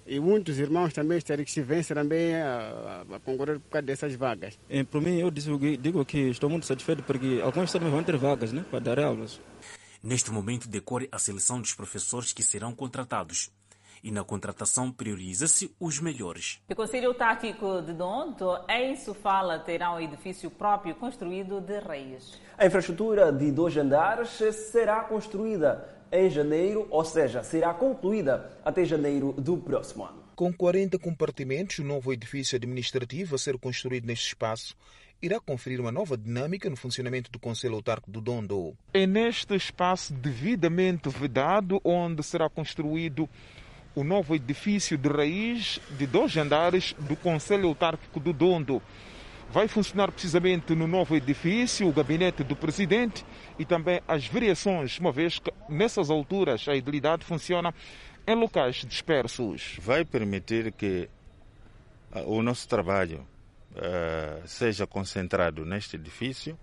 e 0.06 0.20
muitos 0.20 0.58
irmãos 0.58 0.92
também 0.92 1.16
estariam 1.16 1.46
que 1.46 1.50
se 1.50 1.62
vencem 1.62 1.94
também 1.94 2.34
a, 2.34 3.06
a, 3.10 3.20
concorrer 3.20 3.58
por 3.58 3.70
causa 3.70 3.86
dessas 3.86 4.14
vagas. 4.16 4.58
E, 4.68 4.84
para 4.84 5.00
mim, 5.00 5.18
eu 5.18 5.30
digo 5.30 6.04
que 6.04 6.18
estou 6.28 6.50
muito 6.50 6.66
satisfeito 6.66 7.02
porque 7.04 7.40
alguns 7.42 7.72
também 7.72 7.88
vão 7.88 8.04
ter 8.04 8.18
vagas 8.18 8.52
né, 8.52 8.62
para 8.70 8.80
dar 8.80 9.00
aulas. 9.00 9.40
Neste 10.04 10.30
momento 10.30 10.68
decorre 10.68 11.08
a 11.10 11.18
seleção 11.18 11.58
dos 11.58 11.72
professores 11.72 12.30
que 12.30 12.42
serão 12.42 12.74
contratados. 12.74 13.50
E 14.02 14.10
na 14.10 14.22
contratação 14.22 14.92
prioriza-se 14.92 15.74
os 15.80 15.98
melhores. 15.98 16.60
O 16.68 16.74
Conselho 16.74 17.14
Tático 17.14 17.80
de 17.80 17.94
Donto, 17.94 18.54
em 18.68 18.94
Sofala, 18.96 19.58
terá 19.60 19.94
um 19.94 19.98
edifício 19.98 20.50
próprio 20.50 20.94
construído 20.96 21.58
de 21.58 21.80
reis. 21.80 22.38
A 22.58 22.66
infraestrutura 22.66 23.32
de 23.32 23.50
dois 23.50 23.74
andares 23.78 24.28
será 24.52 25.04
construída 25.04 25.88
em 26.12 26.28
janeiro, 26.28 26.86
ou 26.90 27.02
seja, 27.02 27.42
será 27.42 27.72
concluída 27.72 28.60
até 28.62 28.84
janeiro 28.84 29.32
do 29.32 29.56
próximo 29.56 30.04
ano. 30.04 30.22
Com 30.36 30.52
40 30.52 30.98
compartimentos, 30.98 31.78
o 31.78 31.84
novo 31.84 32.12
edifício 32.12 32.56
administrativo 32.56 33.36
a 33.36 33.38
ser 33.38 33.56
construído 33.56 34.04
neste 34.04 34.26
espaço 34.26 34.76
irá 35.24 35.40
conferir 35.40 35.80
uma 35.80 35.90
nova 35.90 36.18
dinâmica 36.18 36.68
no 36.68 36.76
funcionamento 36.76 37.30
do 37.30 37.38
Conselho 37.38 37.76
Autárquico 37.76 38.10
do 38.10 38.20
Dondo. 38.20 38.76
É 38.92 39.06
neste 39.06 39.54
espaço 39.54 40.12
devidamente 40.12 41.08
vedado 41.08 41.80
onde 41.82 42.22
será 42.22 42.50
construído 42.50 43.28
o 43.94 44.04
novo 44.04 44.34
edifício 44.34 44.98
de 44.98 45.08
raiz 45.08 45.80
de 45.96 46.06
dois 46.06 46.36
andares 46.36 46.94
do 46.98 47.16
Conselho 47.16 47.68
Autárquico 47.68 48.20
do 48.20 48.34
Dondo. 48.34 48.82
Vai 49.50 49.66
funcionar 49.66 50.12
precisamente 50.12 50.74
no 50.74 50.86
novo 50.86 51.16
edifício 51.16 51.88
o 51.88 51.92
gabinete 51.92 52.44
do 52.44 52.54
presidente 52.54 53.24
e 53.58 53.64
também 53.64 54.02
as 54.06 54.26
variações, 54.26 54.98
uma 54.98 55.12
vez 55.12 55.38
que 55.38 55.50
nessas 55.70 56.10
alturas 56.10 56.68
a 56.68 56.74
idilidade 56.74 57.24
funciona 57.24 57.72
em 58.26 58.34
locais 58.34 58.84
dispersos. 58.84 59.78
Vai 59.80 60.04
permitir 60.04 60.72
que 60.72 61.08
ah, 62.12 62.22
o 62.22 62.42
nosso 62.42 62.68
trabalho 62.68 63.26
uh, 63.74 64.46
seja 64.46 64.86
concentrado 64.86 65.64
neste 65.64 65.96
edifício 65.96 66.58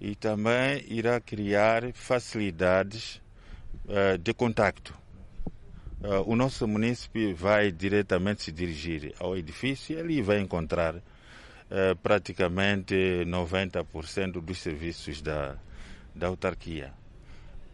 e 0.00 0.14
também 0.14 0.84
irá 0.88 1.20
criar 1.20 1.92
facilidades 1.92 3.20
uh, 3.86 4.18
de 4.18 4.32
contacto 4.32 4.94
Uh, 6.00 6.22
o 6.30 6.36
nosso 6.36 6.68
município 6.68 7.34
vai 7.34 7.72
diretamente 7.72 8.44
se 8.44 8.52
dirigir 8.52 9.12
ao 9.18 9.36
edifício 9.36 9.96
e 9.96 10.00
ali 10.00 10.22
vai 10.22 10.38
encontrar 10.38 10.94
praticamente 12.02 12.94
90% 13.26 14.40
dos 14.40 14.58
serviços 14.58 15.20
da, 15.20 15.58
da 16.14 16.28
autarquia. 16.28 16.94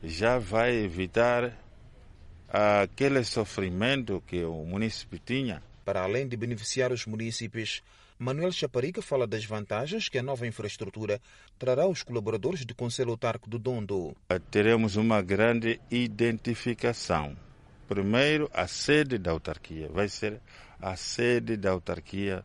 Já 0.03 0.37
vai 0.37 0.75
evitar 0.75 1.53
aquele 2.83 3.23
sofrimento 3.23 4.21
que 4.27 4.43
o 4.43 4.65
município 4.65 5.21
tinha. 5.25 5.63
Para 5.85 6.03
além 6.03 6.27
de 6.27 6.37
beneficiar 6.37 6.91
os 6.91 7.07
municípios, 7.07 7.85
Manuel 8.19 8.53
Chaparica 8.53 9.03
fala 9.03 9.27
das 9.27 9.45
vantagens 9.45 10.09
que 10.09 10.19
a 10.19 10.23
nova 10.23 10.47
infraestrutura 10.47 11.21
trará 11.59 11.83
aos 11.83 12.03
colaboradores 12.03 12.65
do 12.65 12.75
Conselho 12.75 13.11
Autárquico 13.11 13.51
do 13.51 13.59
Dondo. 13.59 14.17
Teremos 14.51 14.97
uma 14.97 15.21
grande 15.21 15.81
identificação 15.91 17.37
Primeiro, 17.87 18.51
a 18.53 18.67
sede 18.67 19.19
da 19.19 19.31
autarquia 19.31 19.89
vai 19.89 20.09
ser 20.09 20.41
a 20.81 20.97
sede 20.97 21.57
da 21.57 21.71
autarquia 21.71 22.43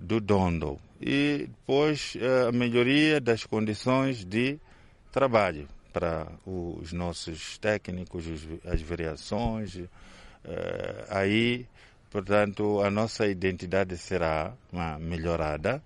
do 0.00 0.20
Dondo 0.20 0.78
e 1.00 1.48
depois 1.48 2.16
eh, 2.20 2.48
a 2.48 2.52
melhoria 2.52 3.20
das 3.20 3.44
condições 3.44 4.24
de 4.24 4.58
trabalho 5.10 5.66
para 5.92 6.26
os 6.46 6.92
nossos 6.92 7.58
técnicos, 7.58 8.24
as 8.64 8.80
variações. 8.82 9.78
Eh, 10.44 11.06
aí, 11.08 11.66
portanto, 12.12 12.82
a 12.82 12.90
nossa 12.90 13.26
identidade 13.26 13.96
será 13.96 14.52
melhorada. 15.00 15.82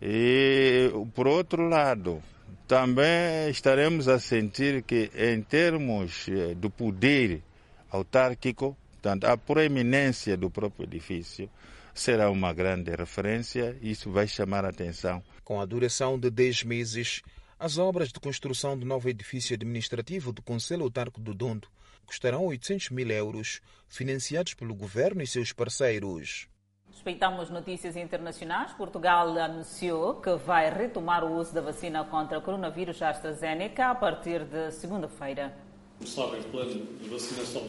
E, 0.00 0.92
por 1.14 1.26
outro 1.26 1.66
lado, 1.66 2.22
também 2.68 3.48
estaremos 3.48 4.06
a 4.08 4.20
sentir 4.20 4.82
que, 4.82 5.10
em 5.16 5.40
termos 5.40 6.28
eh, 6.28 6.54
do 6.54 6.68
poder 6.68 7.42
autárquico, 7.90 8.76
portanto, 8.92 9.24
a 9.24 9.36
proeminência 9.36 10.36
do 10.36 10.50
próprio 10.50 10.84
edifício 10.84 11.50
será 11.94 12.30
uma 12.30 12.52
grande 12.52 12.94
referência 12.94 13.74
e 13.80 13.90
isso 13.90 14.10
vai 14.10 14.28
chamar 14.28 14.66
a 14.66 14.68
atenção. 14.68 15.22
Com 15.42 15.60
a 15.60 15.64
duração 15.64 16.18
de 16.18 16.30
10 16.30 16.64
meses, 16.64 17.22
as 17.58 17.78
obras 17.78 18.12
de 18.12 18.20
construção 18.20 18.78
do 18.78 18.86
novo 18.86 19.08
edifício 19.08 19.54
administrativo 19.54 20.30
do 20.30 20.42
Conselho 20.42 20.84
Autárquico 20.84 21.20
do 21.20 21.34
Dondo 21.34 21.66
custarão 22.08 22.46
800 22.46 22.88
mil 22.88 23.10
euros, 23.10 23.60
financiados 23.86 24.54
pelo 24.54 24.74
governo 24.74 25.22
e 25.22 25.26
seus 25.26 25.52
parceiros. 25.52 26.48
Respeitamos 26.90 27.50
notícias 27.50 27.96
internacionais. 27.96 28.72
Portugal 28.72 29.38
anunciou 29.38 30.14
que 30.14 30.34
vai 30.36 30.70
retomar 30.70 31.22
o 31.22 31.36
uso 31.38 31.54
da 31.54 31.60
vacina 31.60 32.02
contra 32.04 32.38
o 32.38 32.42
coronavírus 32.42 33.00
AstraZeneca 33.02 33.90
a 33.90 33.94
partir 33.94 34.44
de 34.44 34.72
segunda-feira. 34.72 35.54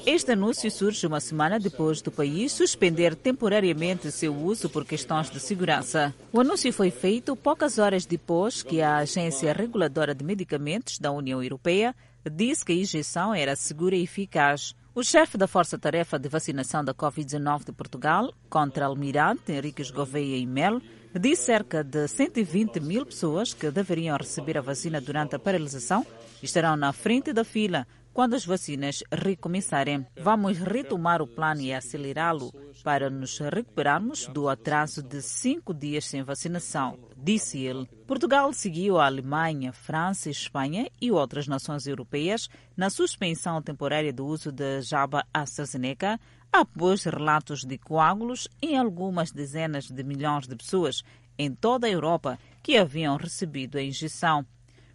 Este 0.06 0.32
anúncio 0.34 0.70
surge 0.70 1.08
uma 1.08 1.20
semana 1.20 1.60
depois 1.60 2.00
do 2.00 2.12
país 2.12 2.52
suspender 2.52 3.16
temporariamente 3.16 4.12
seu 4.12 4.36
uso 4.36 4.70
por 4.70 4.86
questões 4.86 5.32
de 5.32 5.40
segurança. 5.40 6.14
O 6.32 6.40
anúncio 6.40 6.72
foi 6.72 6.92
feito 6.92 7.36
poucas 7.36 7.80
horas 7.80 8.06
depois 8.06 8.62
que 8.62 8.82
a 8.82 8.98
Agência 8.98 9.52
Reguladora 9.52 10.14
de 10.14 10.24
Medicamentos 10.24 11.00
da 11.00 11.12
União 11.12 11.42
Europeia 11.42 11.96
disse 12.28 12.66
que 12.66 12.72
a 12.72 12.76
injeção 12.76 13.34
era 13.34 13.56
segura 13.56 13.96
e 13.96 14.04
eficaz. 14.04 14.76
O 14.96 15.04
chefe 15.04 15.38
da 15.38 15.48
Força 15.48 15.78
Tarefa 15.78 16.18
de 16.18 16.28
Vacinação 16.28 16.84
da 16.84 16.94
Covid-19 16.94 17.66
de 17.66 17.72
Portugal, 17.72 18.34
contra 18.50 18.88
Almirante 18.88 19.52
Henriques 19.52 19.92
Gouveia 19.92 20.38
e 20.38 20.46
Melo, 20.46 20.82
disse 21.20 21.44
cerca 21.44 21.84
de 21.84 22.08
120 22.08 22.80
mil 22.80 23.06
pessoas 23.06 23.54
que 23.54 23.72
deveriam 23.72 24.18
receber 24.18 24.58
a 24.58 24.62
vacina 24.62 25.00
durante 25.00 25.36
a 25.36 25.40
paralisação 25.40 26.06
estarão 26.42 26.76
na 26.76 26.94
frente 26.94 27.34
da 27.34 27.44
fila 27.44 27.88
quando 28.14 28.34
as 28.34 28.46
vacinas 28.46 29.04
recomeçarem. 29.12 30.06
Vamos 30.22 30.58
retomar 30.58 31.22
o 31.22 31.28
plano 31.28 31.62
e 31.62 31.74
acelerá-lo 31.74 32.52
para 32.84 33.10
nos 33.10 33.38
recuperarmos 33.40 34.28
do 34.28 34.50
atraso 34.50 35.02
de 35.02 35.22
cinco 35.22 35.74
dias 35.74 36.06
sem 36.06 36.24
vacinação, 36.24 36.98
disse 37.18 37.60
ele. 37.60 37.88
Portugal 38.08 38.52
seguiu 38.54 38.98
a 38.98 39.06
Alemanha, 39.06 39.72
França, 39.72 40.30
Espanha 40.30 40.90
e 41.02 41.12
outras 41.12 41.48
nações 41.48 41.88
europeias 41.88 42.50
na 42.76 42.90
suspensão 42.90 43.62
temporária 43.62 44.12
do 44.12 44.26
uso 44.26 44.52
da 44.52 44.82
Jaba 44.82 45.26
AstraZeneca 45.34 46.20
após 46.52 47.04
relatos 47.04 47.64
de 47.64 47.78
coágulos 47.78 48.48
em 48.62 48.78
algumas 48.78 49.32
dezenas 49.32 49.90
de 49.90 50.04
milhões 50.04 50.48
de 50.48 50.56
pessoas 50.56 51.04
em 51.38 51.54
toda 51.54 51.88
a 51.88 51.90
Europa 51.90 52.38
que 52.62 52.78
haviam 52.78 53.16
recebido 53.16 53.78
a 53.78 53.82
injeção. 53.82 54.46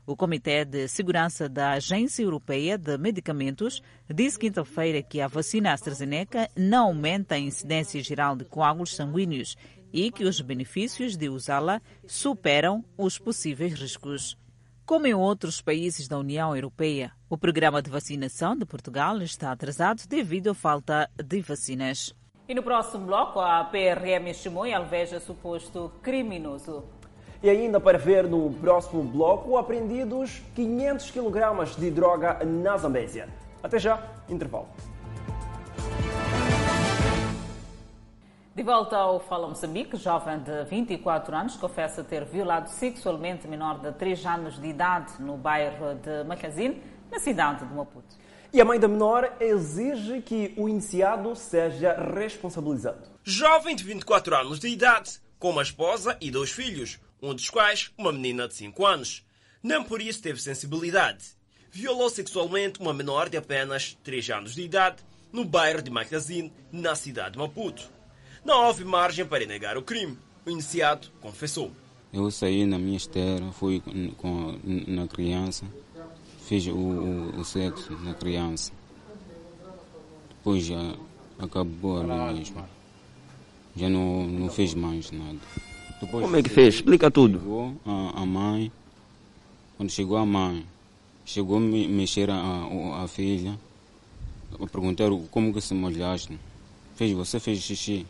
O 0.06 0.14
Comitê 0.14 0.66
de 0.66 0.86
Segurança 0.86 1.48
da 1.48 1.72
Agência 1.72 2.22
Europeia 2.22 2.76
de 2.76 2.98
Medicamentos 2.98 3.82
disse 4.12 4.38
quinta-feira 4.38 5.02
que 5.02 5.18
a 5.18 5.26
vacina 5.26 5.72
AstraZeneca 5.72 6.46
não 6.54 6.88
aumenta 6.88 7.36
a 7.36 7.38
incidência 7.38 8.02
geral 8.02 8.36
de 8.36 8.44
coágulos 8.44 8.94
sanguíneos 8.94 9.56
e 9.90 10.10
que 10.10 10.24
os 10.24 10.42
benefícios 10.42 11.16
de 11.16 11.30
usá-la 11.30 11.80
superam 12.06 12.84
os 12.98 13.18
possíveis 13.18 13.72
riscos. 13.72 14.36
Como 14.84 15.06
em 15.06 15.14
outros 15.14 15.62
países 15.62 16.06
da 16.06 16.18
União 16.18 16.54
Europeia, 16.54 17.10
o 17.30 17.38
programa 17.38 17.80
de 17.80 17.88
vacinação 17.88 18.54
de 18.54 18.66
Portugal 18.66 19.16
está 19.22 19.52
atrasado 19.52 20.06
devido 20.06 20.50
à 20.50 20.54
falta 20.54 21.10
de 21.16 21.40
vacinas. 21.40 22.14
E 22.46 22.54
no 22.54 22.62
próximo 22.62 23.06
bloco, 23.06 23.40
a 23.40 23.64
PRM 23.64 24.28
estimou 24.28 24.66
e 24.66 24.74
alveja 24.74 25.18
suposto 25.18 25.90
criminoso. 26.02 26.84
E 27.44 27.50
ainda 27.50 27.78
para 27.78 27.98
ver 27.98 28.26
no 28.26 28.50
próximo 28.54 29.02
bloco, 29.02 29.58
apreendidos 29.58 30.40
500 30.54 31.10
kg 31.10 31.76
de 31.78 31.90
droga 31.90 32.42
na 32.42 32.74
Zambésia. 32.78 33.28
Até 33.62 33.78
já, 33.78 34.02
intervalo. 34.30 34.66
De 38.54 38.62
volta 38.62 38.96
ao 38.96 39.20
Fala 39.20 39.46
Moçambique, 39.46 39.98
jovem 39.98 40.38
de 40.38 40.64
24 40.64 41.36
anos 41.36 41.56
confessa 41.56 42.02
ter 42.02 42.24
violado 42.24 42.70
sexualmente 42.70 43.46
menor 43.46 43.78
de 43.78 43.92
3 43.92 44.24
anos 44.24 44.58
de 44.58 44.66
idade 44.66 45.12
no 45.20 45.36
bairro 45.36 45.96
de 45.96 46.24
Macazine, 46.24 46.82
na 47.12 47.18
cidade 47.18 47.66
de 47.66 47.74
Maputo. 47.74 48.16
E 48.54 48.58
a 48.58 48.64
mãe 48.64 48.80
da 48.80 48.88
menor 48.88 49.30
exige 49.38 50.22
que 50.22 50.54
o 50.56 50.66
iniciado 50.66 51.36
seja 51.36 51.92
responsabilizado. 51.92 53.02
Jovem 53.22 53.76
de 53.76 53.84
24 53.84 54.34
anos 54.34 54.58
de 54.58 54.68
idade, 54.68 55.20
com 55.38 55.50
uma 55.50 55.62
esposa 55.62 56.16
e 56.22 56.30
dois 56.30 56.50
filhos, 56.50 57.03
um 57.22 57.34
dos 57.34 57.50
quais 57.50 57.90
uma 57.96 58.12
menina 58.12 58.46
de 58.48 58.54
5 58.54 58.86
anos. 58.86 59.24
Nem 59.62 59.82
por 59.82 60.00
isso 60.00 60.22
teve 60.22 60.40
sensibilidade. 60.40 61.24
Violou 61.70 62.08
sexualmente 62.10 62.80
uma 62.80 62.94
menor 62.94 63.28
de 63.28 63.36
apenas 63.36 63.96
3 64.04 64.30
anos 64.30 64.54
de 64.54 64.62
idade 64.62 65.02
no 65.32 65.44
bairro 65.44 65.82
de 65.82 65.90
Macazine, 65.90 66.52
na 66.70 66.94
cidade 66.94 67.32
de 67.32 67.38
Maputo. 67.38 67.90
Não 68.44 68.66
houve 68.66 68.84
margem 68.84 69.26
para 69.26 69.44
negar 69.46 69.76
o 69.76 69.82
crime. 69.82 70.16
O 70.46 70.50
iniciado 70.50 71.08
confessou. 71.20 71.72
Eu 72.12 72.30
saí 72.30 72.64
na 72.64 72.78
minha 72.78 72.96
esteira, 72.96 73.50
fui 73.50 73.82
com, 74.18 74.56
na 74.86 75.08
criança, 75.08 75.64
fiz 76.46 76.64
o, 76.66 76.76
o, 76.76 77.40
o, 77.40 77.44
sexo 77.44 77.92
na 77.98 78.14
criança. 78.14 78.70
Depois 80.28 80.68
acabou 81.38 82.00
ali 82.00 82.38
mesmo. 82.38 82.64
Já 83.74 83.88
não, 83.88 84.26
não 84.26 84.48
fez 84.48 84.74
mais 84.74 85.10
nada. 85.10 85.40
Depois 86.00 86.24
Como 86.24 86.36
é 86.36 86.42
que 86.42 86.50
fez? 86.50 86.76
Explica 86.76 87.10
tudo. 87.10 87.38
Chegou 87.38 87.76
a, 87.86 88.22
a 88.22 88.26
mãe, 88.26 88.70
quando 89.76 89.90
chegou 89.90 90.16
a 90.16 90.26
mãe, 90.26 90.66
chegou 91.24 91.56
a 91.56 91.60
me 91.60 91.88
mexer 91.88 92.30
a, 92.30 92.36
a, 92.36 93.04
a 93.04 93.08
filha, 93.08 93.58
a 94.60 94.66
perguntar 94.66 95.08
como 95.30 95.52
que 95.52 95.60
se 95.60 95.74
molhaste. 95.74 96.38
Fez, 96.96 97.12
você 97.12 97.40
fez 97.40 97.60
xixi. 97.60 98.06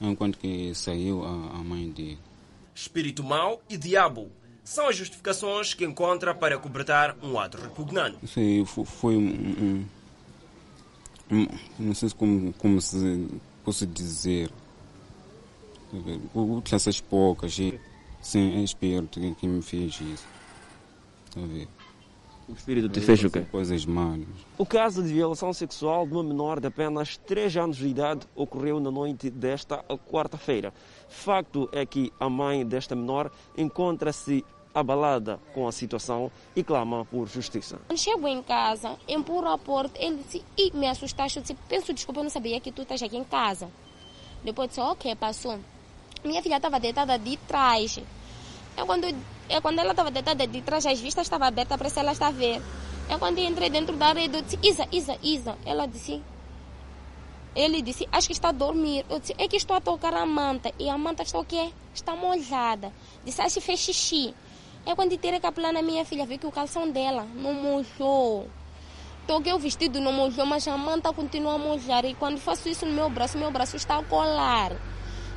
Enquanto 0.00 0.38
que 0.38 0.74
saiu 0.74 1.24
a, 1.24 1.58
a 1.58 1.64
mãe 1.64 1.90
dele. 1.90 2.18
Espírito 2.74 3.24
mau 3.24 3.60
e 3.68 3.76
diabo 3.76 4.30
são 4.68 4.86
as 4.86 4.96
justificações 4.96 5.72
que 5.72 5.82
encontra 5.82 6.34
para 6.34 6.58
cobertar 6.58 7.16
um 7.22 7.38
ato 7.38 7.56
repugnante. 7.56 8.18
Sim, 8.26 8.66
foi 8.66 9.16
um, 9.16 9.26
um, 9.30 9.86
um, 11.30 11.46
não 11.78 11.94
sei 11.94 12.10
como, 12.10 12.52
como 12.52 12.78
se 12.78 13.26
posso 13.64 13.86
dizer, 13.86 14.50
essas 16.72 17.00
poucas, 17.00 17.56
sim, 18.20 18.56
é 18.56 18.60
espírito 18.62 19.20
que, 19.20 19.34
que 19.34 19.46
me 19.46 19.62
fez 19.62 20.00
isso. 20.00 20.26
Está 21.28 21.40
a 21.40 21.46
ver? 21.46 21.68
O 22.48 22.52
espírito 22.52 22.88
te 22.88 23.00
fez 23.02 23.22
o 23.22 23.30
quê? 23.30 23.42
Coisas 23.50 23.84
más. 23.84 24.20
O 24.56 24.64
caso 24.64 25.02
de 25.02 25.12
violação 25.12 25.52
sexual 25.52 26.06
de 26.06 26.14
uma 26.14 26.22
menor 26.22 26.58
de 26.58 26.66
apenas 26.66 27.18
3 27.18 27.54
anos 27.58 27.76
de 27.76 27.86
idade 27.86 28.26
ocorreu 28.34 28.80
na 28.80 28.90
noite 28.90 29.28
desta 29.28 29.84
quarta-feira. 30.10 30.72
Facto 31.08 31.68
é 31.72 31.84
que 31.84 32.10
a 32.18 32.30
mãe 32.30 32.64
desta 32.64 32.96
menor 32.96 33.30
encontra-se 33.56 34.42
abalada 34.74 35.38
com 35.52 35.68
a 35.68 35.72
situação 35.72 36.30
e 36.56 36.62
clama 36.62 37.04
por 37.04 37.28
justiça. 37.28 37.78
Quando 37.86 37.98
chego 37.98 38.26
em 38.26 38.42
casa, 38.42 38.96
empurro 39.06 39.48
a 39.48 39.58
porta, 39.58 40.02
ele 40.02 40.16
disse, 40.24 40.42
e 40.56 40.70
me 40.74 40.86
assustaste, 40.86 41.38
eu 41.38 41.42
disse, 41.42 41.56
peço 41.68 41.92
desculpa, 41.92 42.20
eu 42.20 42.24
não 42.24 42.30
sabia 42.30 42.60
que 42.60 42.72
tu 42.72 42.82
estás 42.82 43.02
aqui 43.02 43.16
em 43.16 43.24
casa. 43.24 43.68
Depois 44.42 44.68
disse, 44.68 44.80
ok, 44.80 45.14
passou. 45.16 45.58
Minha 46.24 46.42
filha 46.42 46.56
estava 46.56 46.78
deitada 46.80 47.18
de 47.18 47.36
trás. 47.36 47.98
É 48.76 48.84
quando, 48.84 49.06
é 49.48 49.60
quando 49.60 49.78
ela 49.78 49.90
estava 49.90 50.10
deitada 50.10 50.46
de 50.46 50.60
trás, 50.62 50.86
as 50.86 51.00
vistas 51.00 51.26
estavam 51.26 51.48
abertas 51.48 51.76
para 51.76 51.88
se 51.88 51.98
ela 51.98 52.12
estar 52.12 52.28
a 52.28 52.30
ver. 52.30 52.62
É 53.08 53.16
quando 53.18 53.38
eu 53.38 53.44
entrei 53.44 53.70
dentro 53.70 53.96
da 53.96 54.12
rede, 54.12 54.36
eu 54.36 54.42
disse, 54.42 54.58
Isa, 54.62 54.88
Isa, 54.92 55.18
Isa. 55.22 55.58
Ela 55.64 55.86
disse, 55.86 56.22
ele 57.56 57.82
disse, 57.82 58.08
acho 58.12 58.28
que 58.28 58.32
está 58.32 58.50
a 58.50 58.52
dormir. 58.52 59.04
Eu 59.08 59.18
disse, 59.18 59.34
é 59.38 59.48
que 59.48 59.56
estou 59.56 59.76
a 59.76 59.80
tocar 59.80 60.14
a 60.14 60.26
manta. 60.26 60.72
E 60.78 60.88
a 60.88 60.96
manta 60.96 61.22
está 61.22 61.38
o 61.38 61.44
quê? 61.44 61.72
Está 61.94 62.14
molhada. 62.14 62.92
Disse, 63.24 63.40
acho 63.40 63.54
que 63.54 63.60
fez 63.60 63.80
xixi. 63.80 64.34
É 64.86 64.94
quando 64.94 65.16
tirei 65.16 65.40
a 65.42 65.72
na 65.72 65.82
minha 65.82 66.04
filha, 66.04 66.24
vi 66.24 66.38
que 66.38 66.46
o 66.46 66.52
calção 66.52 66.88
dela 66.88 67.26
não 67.34 67.52
molhou. 67.52 68.48
Toquei 69.26 69.52
o 69.52 69.58
vestido, 69.58 70.00
não 70.00 70.12
molhou, 70.12 70.46
mas 70.46 70.66
a 70.68 70.76
manta 70.76 71.12
continua 71.12 71.54
a 71.54 71.58
molhar. 71.58 72.04
E 72.04 72.14
quando 72.14 72.38
faço 72.38 72.68
isso 72.68 72.86
no 72.86 72.92
meu 72.92 73.10
braço, 73.10 73.36
meu 73.36 73.50
braço 73.50 73.76
está 73.76 73.98
a 73.98 74.04
colar. 74.04 74.72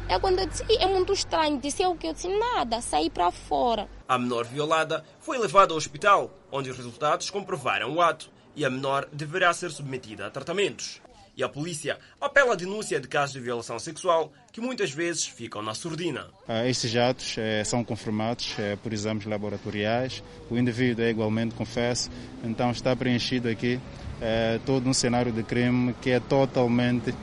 É 0.10 0.20
quando 0.20 0.40
eu 0.40 0.46
disse, 0.46 0.64
é 0.78 0.86
muito 0.86 1.14
estranho. 1.14 1.60
Disse, 1.60 1.86
o 1.86 1.96
que? 1.96 2.08
Eu 2.08 2.14
disse, 2.14 2.28
nada, 2.28 2.82
saí 2.82 3.10
para 3.10 3.32
fora. 3.32 3.88
A 4.08 4.18
menor 4.18 4.46
violada 4.46 5.04
foi 5.20 5.38
levada 5.38 5.74
ao 5.74 5.78
hospital, 5.78 6.32
onde 6.52 6.70
os 6.70 6.78
resultados 6.78 7.30
comprovaram 7.30 7.94
o 7.96 8.02
ato 8.02 8.30
e 8.56 8.66
a 8.66 8.70
menor 8.70 9.08
deverá 9.12 9.54
ser 9.54 9.72
submetida 9.72 10.28
a 10.28 10.30
tratamentos. 10.30 11.02
E 11.36 11.44
a 11.44 11.50
polícia 11.50 11.98
apela 12.20 12.54
à 12.54 12.56
denúncia 12.56 13.00
de 13.00 13.08
casos 13.08 13.34
de 13.34 13.40
violação 13.40 13.80
sexual 13.80 14.34
que 14.52 14.60
muitas 14.60 14.92
vezes 14.92 15.26
ficam 15.26 15.62
na 15.62 15.74
surdina. 15.74 16.28
Ah, 16.46 16.68
estes 16.68 16.94
atos 16.96 17.36
eh, 17.38 17.64
são 17.64 17.84
confirmados 17.86 18.54
eh, 18.60 18.76
por 18.84 18.92
exames 18.92 19.26
laboratoriais. 19.26 20.22
O 20.50 20.58
indivíduo 20.58 21.06
é 21.06 21.10
igualmente 21.10 21.56
confesso, 21.56 22.12
então 22.44 22.70
está 22.70 22.94
preenchido 22.96 23.48
aqui 23.48 23.80
eh, 24.22 24.60
todo 24.66 24.90
um 24.90 24.94
cenário 24.94 25.32
de 25.32 25.42
crime 25.42 25.96
que 26.02 26.12
é 26.12 26.20
totalmente 26.20 27.16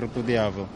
repudiável. 0.00 0.68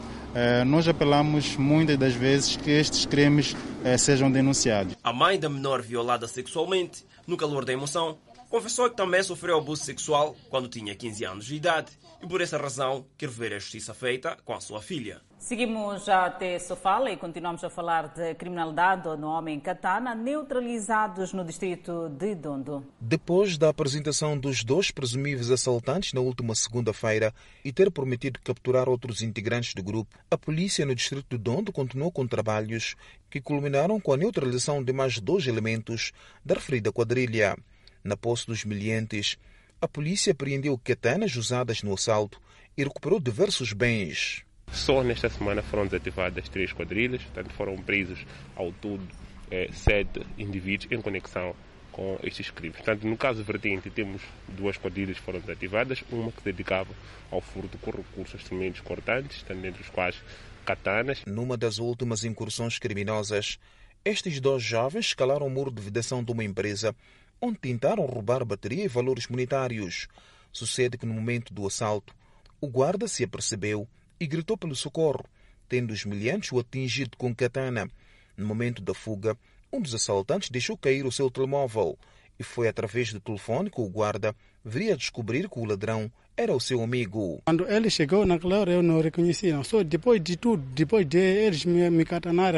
Nós 0.67 0.87
apelamos 0.87 1.55
muitas 1.57 1.97
das 1.97 2.13
vezes 2.13 2.55
que 2.55 2.69
estes 2.69 3.05
crimes 3.05 3.55
sejam 3.97 4.31
denunciados. 4.31 4.95
A 5.03 5.11
mãe 5.11 5.39
da 5.39 5.49
menor 5.49 5.81
violada 5.81 6.27
sexualmente, 6.27 7.05
no 7.25 7.35
calor 7.35 7.65
da 7.65 7.73
emoção, 7.73 8.17
confessou 8.49 8.89
que 8.89 8.95
também 8.95 9.21
sofreu 9.23 9.57
abuso 9.57 9.83
sexual 9.83 10.35
quando 10.49 10.67
tinha 10.69 10.95
15 10.95 11.25
anos 11.25 11.45
de 11.45 11.55
idade 11.55 11.91
e 12.21 12.27
por 12.27 12.41
essa 12.41 12.57
razão 12.57 13.05
quer 13.17 13.29
ver 13.29 13.53
a 13.53 13.59
justiça 13.59 13.93
feita 13.93 14.37
com 14.43 14.53
a 14.53 14.61
sua 14.61 14.81
filha. 14.81 15.21
Seguimos 15.39 16.05
já 16.05 16.25
até 16.25 16.57
Sofala 16.57 17.11
e 17.11 17.15
continuamos 17.15 17.63
a 17.63 17.69
falar 17.69 18.07
de 18.07 18.33
criminalidade 18.35 19.07
no 19.17 19.27
homem 19.27 19.59
Katana, 19.59 20.15
neutralizados 20.15 21.31
no 21.31 21.45
distrito 21.45 22.09
de 22.09 22.33
Dondo. 22.33 22.83
Depois 22.99 23.55
da 23.55 23.69
apresentação 23.69 24.37
dos 24.37 24.63
dois 24.63 24.89
presumíveis 24.89 25.51
assaltantes 25.51 26.11
na 26.11 26.21
última 26.21 26.55
segunda-feira 26.55 27.33
e 27.63 27.71
ter 27.71 27.91
prometido 27.91 28.39
capturar 28.43 28.89
outros 28.89 29.21
integrantes 29.21 29.75
do 29.75 29.83
grupo, 29.83 30.17
a 30.29 30.37
polícia 30.37 30.85
no 30.85 30.95
distrito 30.95 31.27
de 31.29 31.37
Dondo 31.37 31.71
continuou 31.71 32.11
com 32.11 32.27
trabalhos 32.27 32.95
que 33.29 33.39
culminaram 33.39 33.99
com 33.99 34.13
a 34.13 34.17
neutralização 34.17 34.83
de 34.83 34.91
mais 34.91 35.19
dois 35.19 35.45
elementos 35.45 36.11
da 36.43 36.55
referida 36.55 36.91
quadrilha. 36.91 37.55
Na 38.03 38.15
posse 38.17 38.47
dos 38.47 38.63
miliantes, 38.63 39.37
a 39.81 39.87
polícia 39.87 40.31
apreendeu 40.31 40.77
katanas 40.77 41.35
usadas 41.35 41.83
no 41.83 41.93
assalto 41.93 42.41
e 42.77 42.83
recuperou 42.83 43.19
diversos 43.19 43.73
bens. 43.73 44.43
Só 44.71 45.03
nesta 45.03 45.29
semana 45.29 45.61
foram 45.61 45.85
desativadas 45.85 46.49
três 46.49 46.73
quadrilhas, 46.73 47.21
portanto 47.23 47.53
foram 47.53 47.77
presos 47.77 48.25
ao 48.55 48.71
todo 48.71 49.01
é, 49.49 49.69
sete 49.71 50.25
indivíduos 50.37 50.91
em 50.91 51.01
conexão 51.01 51.55
com 51.91 52.19
estes 52.21 52.51
crimes. 52.51 52.77
Portanto, 52.77 53.07
no 53.07 53.17
caso 53.17 53.43
vertente, 53.43 53.89
temos 53.89 54.21
duas 54.47 54.77
quadrilhas 54.77 55.17
que 55.17 55.23
foram 55.23 55.39
desativadas, 55.39 56.03
uma 56.11 56.31
que 56.31 56.39
se 56.39 56.51
dedicava 56.51 56.93
ao 57.31 57.41
furto 57.41 57.77
com 57.79 57.89
recursos 57.89 58.45
sementes 58.45 58.81
cortantes, 58.81 59.43
dentre 59.43 59.81
os 59.81 59.89
quais 59.89 60.15
katanas. 60.63 61.23
Numa 61.25 61.57
das 61.57 61.79
últimas 61.79 62.23
incursões 62.23 62.77
criminosas, 62.77 63.57
estes 64.05 64.39
dois 64.39 64.61
jovens 64.61 65.07
escalaram 65.07 65.47
o 65.47 65.49
muro 65.49 65.71
de 65.71 65.81
vedação 65.81 66.23
de 66.23 66.31
uma 66.31 66.43
empresa 66.43 66.95
onde 67.41 67.59
tentaram 67.59 68.05
roubar 68.05 68.43
bateria 68.43 68.85
e 68.85 68.87
valores 68.87 69.27
monetários. 69.27 70.07
Sucede 70.51 70.97
que 70.97 71.05
no 71.05 71.13
momento 71.13 71.53
do 71.53 71.65
assalto, 71.67 72.15
o 72.59 72.67
guarda 72.67 73.07
se 73.07 73.23
apercebeu 73.23 73.87
e 74.19 74.25
gritou 74.25 74.57
pelo 74.57 74.75
socorro, 74.75 75.25
tendo 75.69 75.91
os 75.91 76.05
miliantes 76.05 76.51
o 76.51 76.59
atingido 76.59 77.15
com 77.17 77.35
katana. 77.35 77.87
No 78.35 78.45
momento 78.45 78.81
da 78.81 78.93
fuga, 78.93 79.37
um 79.71 79.81
dos 79.81 79.93
assaltantes 79.93 80.49
deixou 80.49 80.77
cair 80.77 81.05
o 81.05 81.11
seu 81.11 81.29
telemóvel 81.29 81.97
e 82.39 82.43
foi 82.43 82.67
através 82.67 83.11
do 83.11 83.19
telefone 83.19 83.69
que 83.69 83.81
o 83.81 83.89
guarda 83.89 84.35
viria 84.63 84.93
a 84.93 84.97
descobrir 84.97 85.49
que 85.49 85.59
o 85.59 85.65
ladrão 85.65 86.11
era 86.35 86.53
o 86.53 86.59
seu 86.59 86.81
amigo. 86.83 87.41
Quando 87.45 87.67
ele 87.67 87.89
chegou 87.89 88.25
naquela 88.25 88.59
hora 88.59 88.71
eu 88.71 88.83
não 88.83 89.01
reconheci, 89.01 89.51
não. 89.51 89.63
Só 89.63 89.83
depois 89.83 90.21
de 90.21 90.35
tudo, 90.35 90.63
depois 90.73 91.05
de 91.05 91.17
eles 91.17 91.65
me, 91.65 91.89
me 91.89 92.05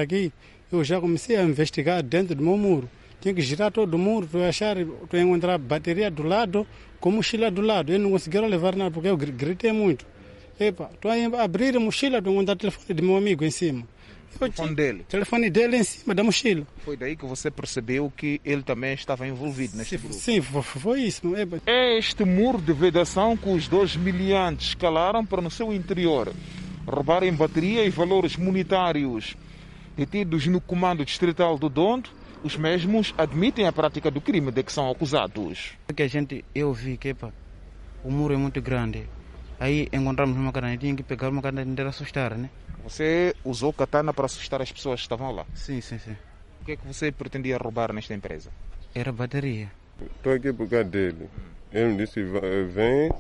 aqui, 0.02 0.34
eu 0.72 0.84
já 0.84 1.00
comecei 1.00 1.38
a 1.38 1.44
investigar 1.44 2.04
dentro 2.04 2.36
do 2.36 2.44
meu 2.44 2.58
muro. 2.58 2.90
Tinha 3.22 3.34
que 3.34 3.42
girar 3.42 3.72
todo 3.72 3.98
mundo 3.98 4.28
para 4.28 4.48
achar, 4.48 4.78
para 5.10 5.20
encontrar 5.20 5.58
bateria 5.58 6.10
do 6.10 6.24
lado, 6.24 6.66
com 7.00 7.12
mochila 7.12 7.52
do 7.52 7.62
lado. 7.62 7.92
Eu 7.92 8.00
não 8.00 8.12
conseguiram 8.12 8.48
levar 8.48 8.76
nada 8.76 8.92
porque 8.92 9.10
eu 9.10 9.18
gritei 9.18 9.72
muito. 9.72 10.06
Epa, 10.60 10.90
estou 10.94 11.12
a 11.12 11.44
abrir 11.44 11.76
a 11.76 11.80
mochila 11.80 12.22
para 12.22 12.32
encontrar 12.32 12.54
o 12.54 12.58
telefone 12.58 12.94
do 12.94 13.04
meu 13.04 13.18
amigo 13.18 13.44
em 13.44 13.52
cima. 13.52 13.88
O 14.36 14.40
telefone 14.40 14.76
dele? 14.76 15.02
O 15.02 15.06
telefone 15.06 15.50
dele 15.50 15.78
em 15.78 15.84
cima 15.84 16.14
da 16.14 16.24
mochila. 16.24 16.68
Foi 16.86 16.96
daí 16.96 17.16
que 17.16 17.26
você 17.26 17.50
percebeu 17.50 18.12
que 18.16 18.40
ele 18.46 18.62
também 18.62 18.94
estava 18.94 19.28
envolvido 19.28 19.76
neste 19.76 19.98
sim, 19.98 20.04
grupo? 20.04 20.14
Sim, 20.14 20.42
foi 20.42 21.02
isso. 21.02 21.22
É 21.66 21.98
este 21.98 22.24
muro 22.24 22.62
de 22.62 22.72
vedação 22.74 23.36
que 23.36 23.50
os 23.50 23.68
dois 23.68 23.96
miliantes 23.96 24.70
escalaram 24.70 25.26
para 25.26 25.42
no 25.42 25.50
seu 25.50 25.74
interior 25.74 26.32
roubarem 26.90 27.34
bateria 27.34 27.86
e 27.86 27.90
valores 27.90 28.36
monetários 28.36 29.36
detidos 29.96 30.48
no 30.48 30.60
comando 30.60 31.06
distrital 31.06 31.58
do 31.58 31.70
Dondo 31.70 32.10
os 32.44 32.56
mesmos 32.56 33.14
admitem 33.18 33.68
a 33.68 33.72
prática 33.72 34.10
do 34.10 34.22
crime 34.22 34.52
de 34.52 34.64
que 34.64 34.72
são 34.72 34.90
acusados. 34.90 35.74
Que 35.96 36.04
a 36.04 36.08
gente, 36.08 36.46
eu 36.54 36.74
vi 36.74 36.98
que 36.98 37.10
epa, 37.10 37.34
o 38.04 38.12
muro 38.12 38.34
é 38.34 38.38
muito 38.38 38.62
grande. 38.62 39.08
Aí 39.60 39.90
encontramos 39.92 40.38
uma 40.38 40.52
katana, 40.52 40.78
tinha 40.78 40.96
que 40.96 41.04
pegar 41.04 41.30
uma 41.30 41.42
katana 41.42 41.70
inteira 41.70 41.90
assustar, 41.90 42.38
né? 42.38 42.50
Você 42.84 43.36
usou 43.44 43.74
katana 43.74 44.14
para 44.14 44.26
assustar 44.26 44.62
as 44.62 44.72
pessoas 44.72 45.02
que 45.02 45.06
estavam 45.06 45.32
lá? 45.32 45.46
Sim, 45.54 45.82
sim, 45.82 46.00
sim. 46.00 46.16
O 46.62 46.66
que 46.66 46.72
é 46.74 46.76
que 46.78 46.88
você 46.88 47.12
pretendia 47.12 47.58
roubar 47.58 47.92
nesta 47.92 48.14
empresa? 48.14 48.52
Era 48.96 49.12
bateria. 49.12 49.70
Estou 50.02 50.34
aqui 50.34 50.54
por 50.54 50.70
causa 50.70 50.86
dele. 50.86 51.30
Ele 51.72 51.90
me 51.90 51.98
disse, 51.98 52.24
vem 52.24 53.12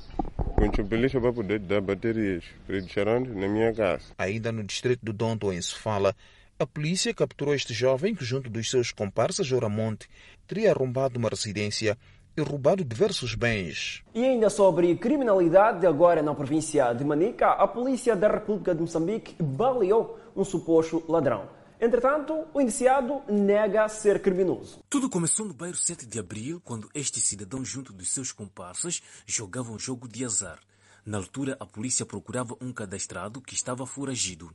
com 0.75 0.83
beliche 0.83 1.19
para 1.19 1.31
poder 1.31 1.59
dar 1.59 1.81
baterias 1.81 2.43
para 2.65 2.79
deixar 2.79 3.05
na 3.19 3.47
minha 3.47 3.73
casa. 3.73 4.05
Ainda 4.17 4.51
no 4.51 4.63
distrito 4.63 5.01
do 5.03 5.13
Donto, 5.13 5.53
em 5.53 5.61
Sofala, 5.61 6.15
a 6.59 6.67
polícia 6.67 7.13
capturou 7.13 7.55
este 7.55 7.73
jovem 7.73 8.13
que, 8.13 8.25
junto 8.25 8.49
dos 8.49 8.69
seus 8.69 8.91
comparsas 8.91 9.49
Oramonte, 9.49 10.09
teria 10.45 10.71
arrombado 10.71 11.17
uma 11.17 11.29
residência 11.29 11.97
e 12.35 12.41
roubado 12.41 12.83
diversos 12.83 13.33
bens. 13.33 14.03
E 14.13 14.25
ainda 14.25 14.49
sobre 14.49 14.93
criminalidade, 14.97 15.87
agora 15.87 16.21
na 16.21 16.35
província 16.35 16.91
de 16.91 17.05
Manica, 17.05 17.47
a 17.47 17.65
polícia 17.65 18.13
da 18.13 18.27
República 18.27 18.75
de 18.75 18.81
Moçambique 18.81 19.41
baleou 19.41 20.19
um 20.35 20.43
suposto 20.43 21.01
ladrão. 21.07 21.47
Entretanto, 21.79 22.45
o 22.53 22.59
indiciado 22.59 23.21
nega 23.29 23.87
ser 23.87 24.21
criminoso. 24.21 24.79
Tudo 24.89 25.09
começou 25.09 25.45
no 25.45 25.53
bairro 25.53 25.77
7 25.77 26.05
de 26.05 26.19
abril, 26.19 26.61
quando 26.61 26.89
este 26.93 27.21
cidadão, 27.21 27.63
junto 27.63 27.93
dos 27.93 28.09
seus 28.09 28.33
comparsas, 28.33 29.01
jogavam 29.25 29.75
um 29.75 29.79
jogo 29.79 30.09
de 30.09 30.25
azar. 30.25 30.59
Na 31.05 31.17
altura, 31.17 31.55
a 31.57 31.65
polícia 31.65 32.05
procurava 32.05 32.57
um 32.59 32.73
cadastrado 32.73 33.41
que 33.41 33.53
estava 33.53 33.85
foragido. 33.85 34.53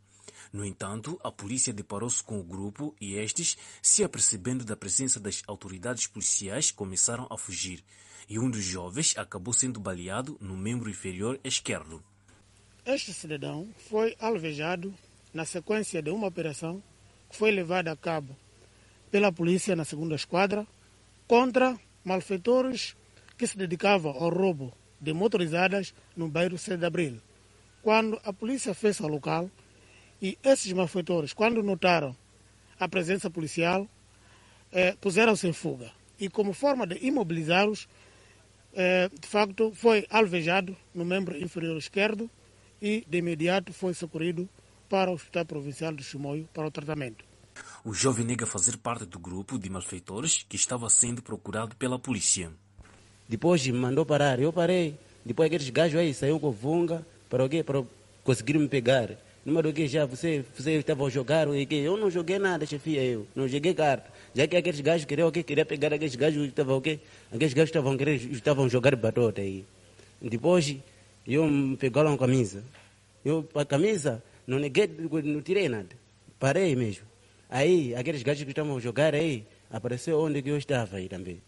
No 0.54 0.64
entanto, 0.64 1.18
a 1.24 1.32
polícia 1.32 1.72
deparou-se 1.72 2.22
com 2.22 2.38
o 2.38 2.44
grupo 2.44 2.94
e 3.00 3.16
estes, 3.16 3.58
se 3.82 4.04
apercebendo 4.04 4.64
da 4.64 4.76
presença 4.76 5.18
das 5.18 5.42
autoridades 5.48 6.06
policiais, 6.06 6.70
começaram 6.70 7.26
a 7.28 7.36
fugir. 7.36 7.82
E 8.28 8.38
um 8.38 8.48
dos 8.48 8.62
jovens 8.62 9.18
acabou 9.18 9.52
sendo 9.52 9.80
baleado 9.80 10.38
no 10.40 10.56
membro 10.56 10.88
inferior 10.88 11.40
esquerdo. 11.42 12.00
Este 12.86 13.12
cidadão 13.12 13.68
foi 13.90 14.14
alvejado 14.20 14.94
na 15.32 15.44
sequência 15.44 16.00
de 16.00 16.12
uma 16.12 16.28
operação 16.28 16.80
que 17.28 17.36
foi 17.36 17.50
levada 17.50 17.90
a 17.90 17.96
cabo 17.96 18.36
pela 19.10 19.32
polícia 19.32 19.74
na 19.74 19.84
segunda 19.84 20.14
esquadra 20.14 20.64
contra 21.26 21.76
malfeitores 22.04 22.94
que 23.36 23.48
se 23.48 23.58
dedicavam 23.58 24.12
ao 24.12 24.30
roubo 24.30 24.72
de 25.00 25.12
motorizadas 25.12 25.92
no 26.16 26.28
bairro 26.28 26.56
7 26.56 26.78
de 26.78 26.86
Abril. 26.86 27.20
Quando 27.82 28.20
a 28.22 28.32
polícia 28.32 28.72
fez 28.72 29.00
ao 29.00 29.08
local, 29.08 29.50
e 30.24 30.38
esses 30.42 30.72
malfeitores, 30.72 31.34
quando 31.34 31.62
notaram 31.62 32.16
a 32.80 32.88
presença 32.88 33.28
policial, 33.28 33.86
eh, 34.72 34.96
puseram-se 34.98 35.46
em 35.46 35.52
fuga. 35.52 35.92
E 36.18 36.30
como 36.30 36.54
forma 36.54 36.86
de 36.86 36.96
imobilizá-los, 37.06 37.86
eh, 38.72 39.10
de 39.20 39.28
facto, 39.28 39.70
foi 39.74 40.06
alvejado 40.08 40.74
no 40.94 41.04
membro 41.04 41.36
inferior 41.36 41.76
esquerdo 41.76 42.30
e, 42.80 43.04
de 43.06 43.18
imediato, 43.18 43.70
foi 43.74 43.92
socorrido 43.92 44.48
para 44.88 45.10
o 45.10 45.14
Hospital 45.14 45.44
Provincial 45.44 45.92
de 45.92 46.02
Chimoio 46.02 46.48
para 46.54 46.66
o 46.66 46.70
tratamento. 46.70 47.22
O 47.84 47.92
jovem 47.92 48.24
nega 48.24 48.46
fazer 48.46 48.78
parte 48.78 49.04
do 49.04 49.18
grupo 49.18 49.58
de 49.58 49.68
malfeitores 49.68 50.46
que 50.48 50.56
estava 50.56 50.88
sendo 50.88 51.20
procurado 51.20 51.76
pela 51.76 51.98
polícia. 51.98 52.50
Depois 53.28 53.66
me 53.66 53.78
mandou 53.78 54.06
parar, 54.06 54.40
eu 54.40 54.50
parei. 54.50 54.98
Depois 55.22 55.48
aqueles 55.48 55.68
gajos 55.68 56.00
aí 56.00 56.14
saíram 56.14 56.40
com 56.40 56.50
vunga 56.50 57.06
para 57.28 57.44
o 57.44 57.48
quê? 57.48 57.62
Para 57.62 57.84
conseguir 58.22 58.58
me 58.58 58.68
pegar. 58.68 59.18
Número 59.44 59.74
que 59.74 59.86
já 59.86 60.06
você, 60.06 60.42
você 60.56 60.72
estava 60.72 61.06
a 61.06 61.10
jogar, 61.10 61.46
eu 61.46 61.96
não 61.98 62.10
joguei 62.10 62.38
nada, 62.38 62.64
chefia, 62.64 63.04
eu 63.04 63.26
não 63.36 63.46
joguei 63.46 63.74
carta. 63.74 64.10
Já 64.34 64.46
que 64.46 64.56
aqueles 64.56 64.80
gajos 64.80 65.04
queriam 65.04 65.28
o 65.28 65.32
quê? 65.32 65.42
Queria 65.42 65.66
pegar 65.66 65.92
aqueles 65.92 66.16
gajos 66.16 66.48
estavam 66.48 66.78
o 66.78 66.80
quê? 66.80 66.98
Aqueles 67.30 67.52
gajos 67.52 67.68
estavam, 67.68 67.94
estavam 68.32 68.68
jogar 68.70 68.96
batota 68.96 69.42
aí. 69.42 69.66
Depois, 70.22 70.74
eu 71.26 71.46
me 71.46 71.76
pegaram 71.76 72.14
a 72.14 72.18
camisa. 72.18 72.64
Eu, 73.22 73.46
a 73.54 73.66
camisa, 73.66 74.22
não 74.46 74.58
neguei, 74.58 74.88
não 75.22 75.42
tirei 75.42 75.68
nada. 75.68 75.90
Parei 76.38 76.74
mesmo. 76.74 77.04
Aí, 77.50 77.94
aqueles 77.94 78.22
gajos 78.22 78.44
que 78.44 78.50
estavam 78.50 78.78
a 78.78 78.80
jogar 78.80 79.14
aí, 79.14 79.44
apareceu 79.70 80.20
onde 80.20 80.42
eu 80.48 80.56
estava 80.56 80.96
aí 80.96 81.06
também. 81.06 81.42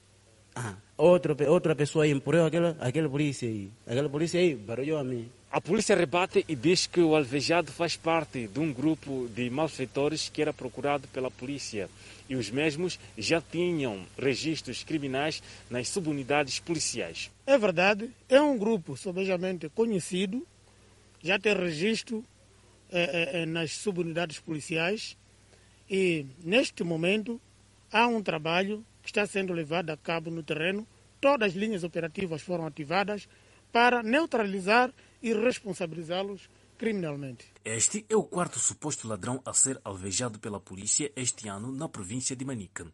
Ah, 0.55 0.75
outra, 0.99 1.35
outra 1.51 1.75
pessoa 1.75 2.05
aí 2.05 2.11
empurrou 2.11 2.45
aquela, 2.45 2.77
aquela 2.79 3.09
polícia 3.09 3.49
aí. 3.49 3.71
Aquela 3.87 4.09
polícia 4.09 4.39
aí 4.39 4.55
barulhou 4.55 4.99
a 4.99 5.05
mim. 5.05 5.31
A 5.57 5.61
polícia 5.63 5.97
rebate 5.97 6.45
e 6.47 6.55
diz 6.55 6.87
que 6.87 7.01
o 7.01 7.17
alvejado 7.17 7.73
faz 7.73 7.97
parte 7.97 8.47
de 8.47 8.61
um 8.61 8.71
grupo 8.71 9.27
de 9.35 9.49
malfeitores 9.49 10.29
que 10.29 10.43
era 10.43 10.53
procurado 10.53 11.09
pela 11.09 11.31
polícia 11.31 11.89
e 12.29 12.37
os 12.37 12.51
mesmos 12.51 13.01
já 13.17 13.41
tinham 13.41 14.05
registros 14.19 14.85
criminais 14.85 15.43
nas 15.71 15.89
subunidades 15.89 16.61
policiais. 16.61 17.31
É 17.47 17.57
verdade, 17.57 18.11
é 18.29 18.39
um 18.39 18.59
grupo 18.59 18.99
sobejamente 18.99 19.71
conhecido, 19.71 20.47
já 21.23 21.39
tem 21.39 21.55
registro 21.55 22.23
é, 22.93 23.41
é, 23.41 23.47
nas 23.47 23.73
subunidades 23.73 24.39
policiais 24.39 25.17
e 25.89 26.27
neste 26.45 26.85
momento 26.85 27.41
há 27.91 28.07
um 28.07 28.23
trabalho 28.23 28.85
que 29.03 29.09
está 29.09 29.27
sendo 29.27 29.55
levado 29.55 29.89
a 29.89 29.97
cabo 29.97 30.31
no 30.31 30.43
terreno. 30.43 30.87
Todas 31.19 31.53
as 31.53 31.57
linhas 31.57 31.83
operativas 31.83 32.43
foram 32.43 32.67
ativadas 32.67 33.27
para 33.73 34.03
neutralizar 34.03 34.93
e 35.27 35.33
responsabilizá-los 35.33 36.49
criminalmente. 36.79 37.53
Este 37.65 38.07
é 38.09 38.15
o 38.15 38.23
quarto 38.23 38.61
suposto 38.61 39.09
ladrão 39.09 39.43
a 39.45 39.53
ser 39.53 39.81
alvejado 39.83 40.39
pela 40.39 40.61
polícia 40.61 41.11
este 41.17 41.49
ano 41.49 41.73
na 41.73 41.89
província 41.89 42.37
de 42.37 42.45
Manica. 42.45 42.87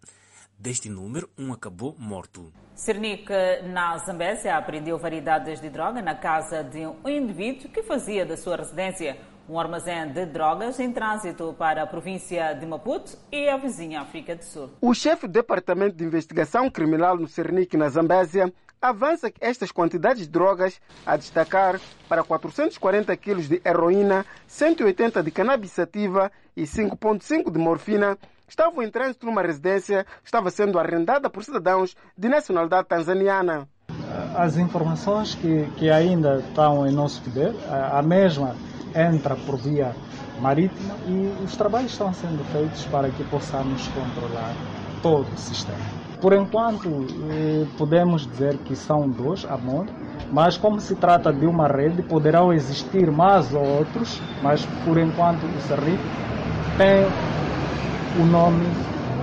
Deste 0.58 0.88
número, 0.88 1.28
um 1.36 1.52
acabou 1.52 1.94
morto. 1.98 2.50
Cernic, 2.74 3.28
na 3.64 3.98
Zambésia, 3.98 4.56
apreendeu 4.56 4.96
variedades 4.98 5.60
de 5.60 5.68
droga 5.68 6.00
na 6.00 6.14
casa 6.14 6.62
de 6.64 6.86
um 6.86 7.06
indivíduo 7.06 7.70
que 7.70 7.82
fazia 7.82 8.24
da 8.24 8.36
sua 8.36 8.56
residência 8.56 9.18
um 9.48 9.58
armazém 9.58 10.10
de 10.10 10.24
drogas 10.24 10.78
em 10.80 10.92
trânsito 10.92 11.54
para 11.58 11.82
a 11.82 11.86
província 11.86 12.54
de 12.54 12.64
Maputo 12.64 13.18
e 13.30 13.48
a 13.48 13.58
vizinha 13.58 14.00
África 14.00 14.36
do 14.36 14.44
Sul. 14.44 14.70
O 14.80 14.94
chefe 14.94 15.26
do 15.26 15.32
Departamento 15.32 15.96
de 15.96 16.04
Investigação 16.04 16.70
Criminal 16.70 17.18
no 17.18 17.28
Cernic, 17.28 17.76
na 17.76 17.88
Zambésia, 17.88 18.50
avança 18.82 19.30
que 19.30 19.38
estas 19.40 19.70
quantidades 19.70 20.24
de 20.24 20.28
drogas, 20.28 20.80
a 21.06 21.16
destacar 21.16 21.80
para 22.08 22.24
440 22.24 23.16
quilos 23.16 23.48
de 23.48 23.62
heroína, 23.64 24.26
180 24.48 25.22
de 25.22 25.30
cannabis 25.30 25.70
sativa 25.70 26.32
e 26.56 26.64
5,5 26.64 27.50
de 27.50 27.58
morfina, 27.58 28.18
estavam 28.48 28.82
em 28.82 28.90
trânsito 28.90 29.24
numa 29.24 29.40
residência 29.40 30.04
que 30.04 30.26
estava 30.26 30.50
sendo 30.50 30.78
arrendada 30.78 31.30
por 31.30 31.44
cidadãos 31.44 31.96
de 32.18 32.28
nacionalidade 32.28 32.88
tanzaniana. 32.88 33.68
As 34.36 34.56
informações 34.56 35.34
que, 35.36 35.64
que 35.76 35.88
ainda 35.88 36.40
estão 36.40 36.86
em 36.86 36.92
nosso 36.92 37.22
poder, 37.22 37.54
a 37.70 38.02
mesma 38.02 38.56
entra 38.94 39.36
por 39.36 39.56
via 39.56 39.94
marítima 40.40 40.96
e 41.06 41.44
os 41.44 41.56
trabalhos 41.56 41.92
estão 41.92 42.12
sendo 42.12 42.44
feitos 42.52 42.84
para 42.86 43.08
que 43.10 43.24
possamos 43.24 43.86
controlar 43.88 44.54
todo 45.00 45.32
o 45.32 45.38
sistema. 45.38 46.01
Por 46.22 46.32
enquanto, 46.32 46.88
eh, 46.88 47.66
podemos 47.76 48.28
dizer 48.28 48.56
que 48.58 48.76
são 48.76 49.10
dois 49.10 49.44
a 49.44 49.56
mão, 49.56 49.84
mas 50.30 50.56
como 50.56 50.80
se 50.80 50.94
trata 50.94 51.32
de 51.32 51.44
uma 51.44 51.66
rede, 51.66 52.00
poderão 52.00 52.52
existir 52.52 53.10
mais 53.10 53.52
outros, 53.52 54.22
mas 54.40 54.64
por 54.84 54.98
enquanto 54.98 55.42
o 55.42 55.60
Serri 55.62 55.98
tem 56.78 58.22
o 58.22 58.24
nome 58.24 58.64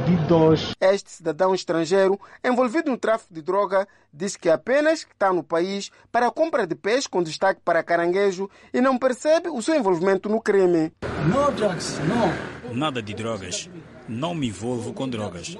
de 0.05 0.17
dois. 0.27 0.73
Este 0.81 1.09
cidadão 1.09 1.55
estrangeiro 1.55 2.19
envolvido 2.43 2.91
no 2.91 2.97
tráfico 2.97 3.33
de 3.33 3.41
droga 3.41 3.87
diz 4.13 4.35
que 4.35 4.49
apenas 4.49 5.07
está 5.09 5.31
no 5.31 5.41
país 5.41 5.89
para 6.11 6.27
a 6.27 6.31
compra 6.31 6.67
de 6.67 6.75
peixe 6.75 7.07
com 7.07 7.23
destaque 7.23 7.61
para 7.63 7.81
caranguejo 7.81 8.49
e 8.73 8.81
não 8.81 8.97
percebe 8.97 9.47
o 9.47 9.61
seu 9.61 9.75
envolvimento 9.75 10.27
no 10.27 10.41
crime. 10.41 10.91
No 11.25 11.49
drugs, 11.51 11.97
no. 11.99 12.75
Nada 12.75 13.01
de 13.01 13.13
drogas. 13.13 13.69
Não 14.09 14.33
me 14.33 14.47
envolvo 14.47 14.91
com 14.91 15.07
drogas. 15.07 15.55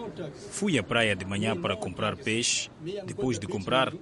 Fui 0.50 0.80
à 0.80 0.84
praia 0.84 1.16
de 1.16 1.24
manhã 1.24 1.56
para 1.56 1.78
comprar 1.78 2.18
peixe. 2.18 2.72
Depois 3.06 3.38
de 3.38 3.46
comprar, 3.46 3.94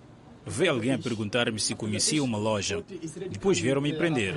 veio 0.45 0.71
alguém 0.71 0.93
a 0.93 0.97
perguntar-me 0.97 1.59
se 1.59 1.75
conhecia 1.75 2.23
uma 2.23 2.37
loja. 2.37 2.81
Depois 3.29 3.59
vieram 3.59 3.81
me 3.81 3.93
prender. 3.93 4.33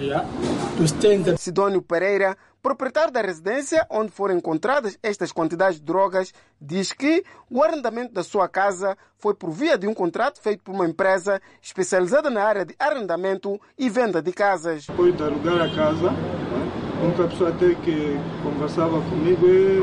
Sidônio 1.39 1.81
Pereira, 1.81 2.37
proprietário 2.61 3.13
da 3.13 3.23
residência 3.23 3.87
onde 3.89 4.11
foram 4.11 4.37
encontradas 4.37 4.99
estas 5.01 5.31
quantidades 5.31 5.79
de 5.79 5.87
drogas, 5.87 6.35
diz 6.61 6.93
que 6.93 7.25
o 7.49 7.63
arrendamento 7.63 8.13
da 8.13 8.25
sua 8.25 8.49
casa 8.49 8.99
foi 9.17 9.35
por 9.35 9.53
via 9.53 9.79
de 9.79 9.87
um 9.87 9.95
contrato 9.95 10.41
feito 10.41 10.65
por 10.65 10.75
uma 10.75 10.87
empresa 10.87 11.41
especializada 11.63 12.29
na 12.29 12.43
área 12.43 12.65
de 12.65 12.75
arrendamento 12.81 13.61
e 13.79 13.89
venda 13.89 14.21
de 14.21 14.33
casas. 14.33 14.87
Depois 14.87 15.17
de 15.17 15.23
alugar 15.23 15.61
a 15.61 15.75
casa, 15.75 16.09
a 16.11 16.70
única 17.05 17.24
pessoa 17.24 17.51
até 17.51 17.74
que 17.74 18.18
conversava 18.42 19.01
comigo 19.01 19.46
é 19.46 19.82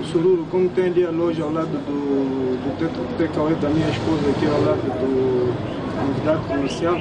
o 0.00 0.04
Sururu, 0.04 0.46
como 0.50 0.68
tem 0.70 0.86
ali 0.86 1.04
a 1.04 1.10
loja 1.10 1.42
ao 1.42 1.52
lado 1.52 1.68
do, 1.68 2.56
do 2.56 3.16
TKW 3.18 3.56
da 3.56 3.68
minha 3.68 3.88
esposa, 3.88 4.30
aqui 4.30 4.46
ao 4.46 4.60
lado 4.62 4.82
do 5.00 5.76
unidade 6.06 6.44
comercial. 6.46 6.96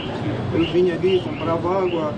Ele 0.54 0.66
vinha 0.72 0.94
ali, 0.96 1.22
comprava 1.22 1.84
água, 1.84 2.14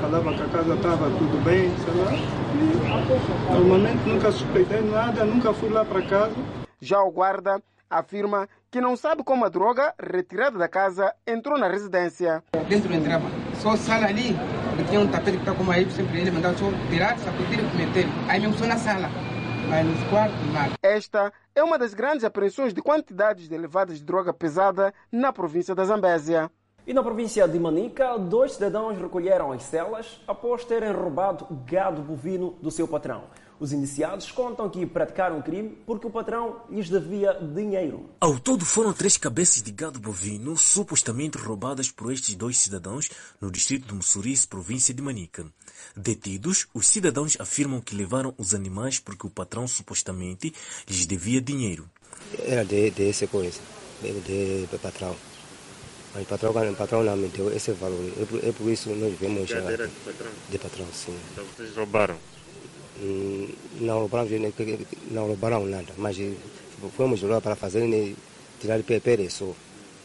falava 0.00 0.32
que 0.34 0.42
a 0.42 0.46
casa 0.46 0.74
estava 0.74 1.10
tudo 1.10 1.44
bem, 1.44 1.70
sei 1.84 1.94
lá. 2.02 2.12
E, 2.54 3.52
normalmente 3.52 4.08
nunca 4.08 4.32
suspeitei 4.32 4.80
nada, 4.82 5.24
nunca 5.24 5.52
fui 5.52 5.68
lá 5.68 5.84
para 5.84 6.02
casa. 6.02 6.32
Já 6.80 7.02
o 7.02 7.10
guarda 7.10 7.60
afirma 7.90 8.48
que 8.70 8.80
não 8.80 8.96
sabe 8.96 9.22
como 9.24 9.44
a 9.44 9.48
droga 9.48 9.94
retirada 9.98 10.58
da 10.58 10.68
casa 10.68 11.14
entrou 11.26 11.58
na 11.58 11.68
residência. 11.68 12.42
Dentro 12.68 12.92
entrava, 12.92 13.24
só 13.60 13.76
sala 13.76 14.06
ali, 14.06 14.36
tinha 14.88 15.00
um 15.00 15.08
tapete 15.08 15.36
que 15.36 15.42
está 15.42 15.54
como 15.54 15.70
aí, 15.70 15.90
sempre 15.90 16.20
ele 16.20 16.30
mandava 16.30 16.56
só 16.56 16.66
tirar, 16.90 17.18
sacudir 17.18 17.58
e 17.58 17.76
meter. 17.76 18.06
Aí 18.28 18.40
mesmo 18.40 18.56
só 18.56 18.66
na 18.66 18.76
sala, 18.76 19.08
mas 19.68 19.86
nos 19.86 20.02
quartos 20.08 20.52
nada. 20.52 20.72
Esta 20.82 21.32
é 21.54 21.62
uma 21.62 21.78
das 21.78 21.94
grandes 21.94 22.24
apreensões 22.24 22.72
de 22.72 22.80
quantidades 22.80 23.50
elevadas 23.50 23.98
de 23.98 24.04
droga 24.04 24.32
pesada 24.32 24.92
na 25.10 25.32
província 25.32 25.74
da 25.74 25.84
Zambésia. 25.84 26.50
E 26.86 26.94
na 26.94 27.02
província 27.02 27.46
de 27.46 27.58
Manica, 27.58 28.16
dois 28.16 28.52
cidadãos 28.52 28.98
recolheram 28.98 29.52
as 29.52 29.62
celas 29.62 30.22
após 30.26 30.64
terem 30.64 30.90
roubado 30.90 31.46
gado 31.66 32.00
bovino 32.00 32.56
do 32.62 32.70
seu 32.70 32.88
patrão. 32.88 33.24
Os 33.60 33.72
indiciados 33.72 34.30
contam 34.30 34.70
que 34.70 34.86
praticaram 34.86 35.40
o 35.40 35.42
crime 35.42 35.76
porque 35.84 36.06
o 36.06 36.10
patrão 36.10 36.62
lhes 36.70 36.88
devia 36.88 37.32
dinheiro. 37.34 38.08
Ao 38.20 38.38
todo 38.38 38.64
foram 38.64 38.92
três 38.92 39.16
cabeças 39.16 39.60
de 39.62 39.72
gado 39.72 39.98
bovino 39.98 40.56
supostamente 40.56 41.36
roubadas 41.36 41.90
por 41.90 42.12
estes 42.12 42.36
dois 42.36 42.56
cidadãos 42.56 43.10
no 43.40 43.50
distrito 43.50 43.88
de 43.88 43.94
Mussurice, 43.94 44.46
província 44.46 44.94
de 44.94 45.02
Manica. 45.02 45.44
Detidos, 45.96 46.68
os 46.72 46.86
cidadãos 46.86 47.36
afirmam 47.40 47.80
que 47.80 47.96
levaram 47.96 48.32
os 48.38 48.54
animais 48.54 49.00
porque 49.00 49.26
o 49.26 49.30
patrão 49.30 49.66
supostamente 49.66 50.54
lhes 50.88 51.04
devia 51.04 51.40
dinheiro. 51.40 51.88
Era 52.46 52.64
de, 52.64 52.90
de 52.90 53.08
essa 53.08 53.26
coisa, 53.26 53.58
de, 54.00 54.12
de, 54.20 54.66
de 54.66 54.78
patrão. 54.78 55.16
Mas 56.14 56.22
o 56.22 56.26
patrão, 56.26 56.50
o 56.50 56.76
patrão 56.76 57.02
não 57.02 57.16
me 57.16 57.28
deu 57.28 57.54
esse 57.54 57.72
valor. 57.72 57.98
É 58.20 58.24
por, 58.24 58.44
é 58.44 58.52
por 58.52 58.70
isso 58.70 58.88
que 58.88 58.94
nós 58.94 59.18
vemos. 59.18 59.48
Já 59.48 59.58
era 59.58 59.88
de 59.88 59.94
patrão? 60.04 60.30
De 60.48 60.58
patrão, 60.58 60.86
sim. 60.92 61.16
Então 61.32 61.44
vocês 61.44 61.76
roubaram? 61.76 62.16
Não 63.80 64.00
roubaram, 64.00 64.28
não 65.10 65.26
roubaram 65.26 65.66
nada, 65.66 65.92
mas 65.96 66.16
fomos 66.96 67.22
lá 67.22 67.40
para 67.40 67.54
fazer 67.54 67.86
né, 67.86 68.14
tirar 68.60 68.82
PPR 68.82 69.30
só. 69.30 69.54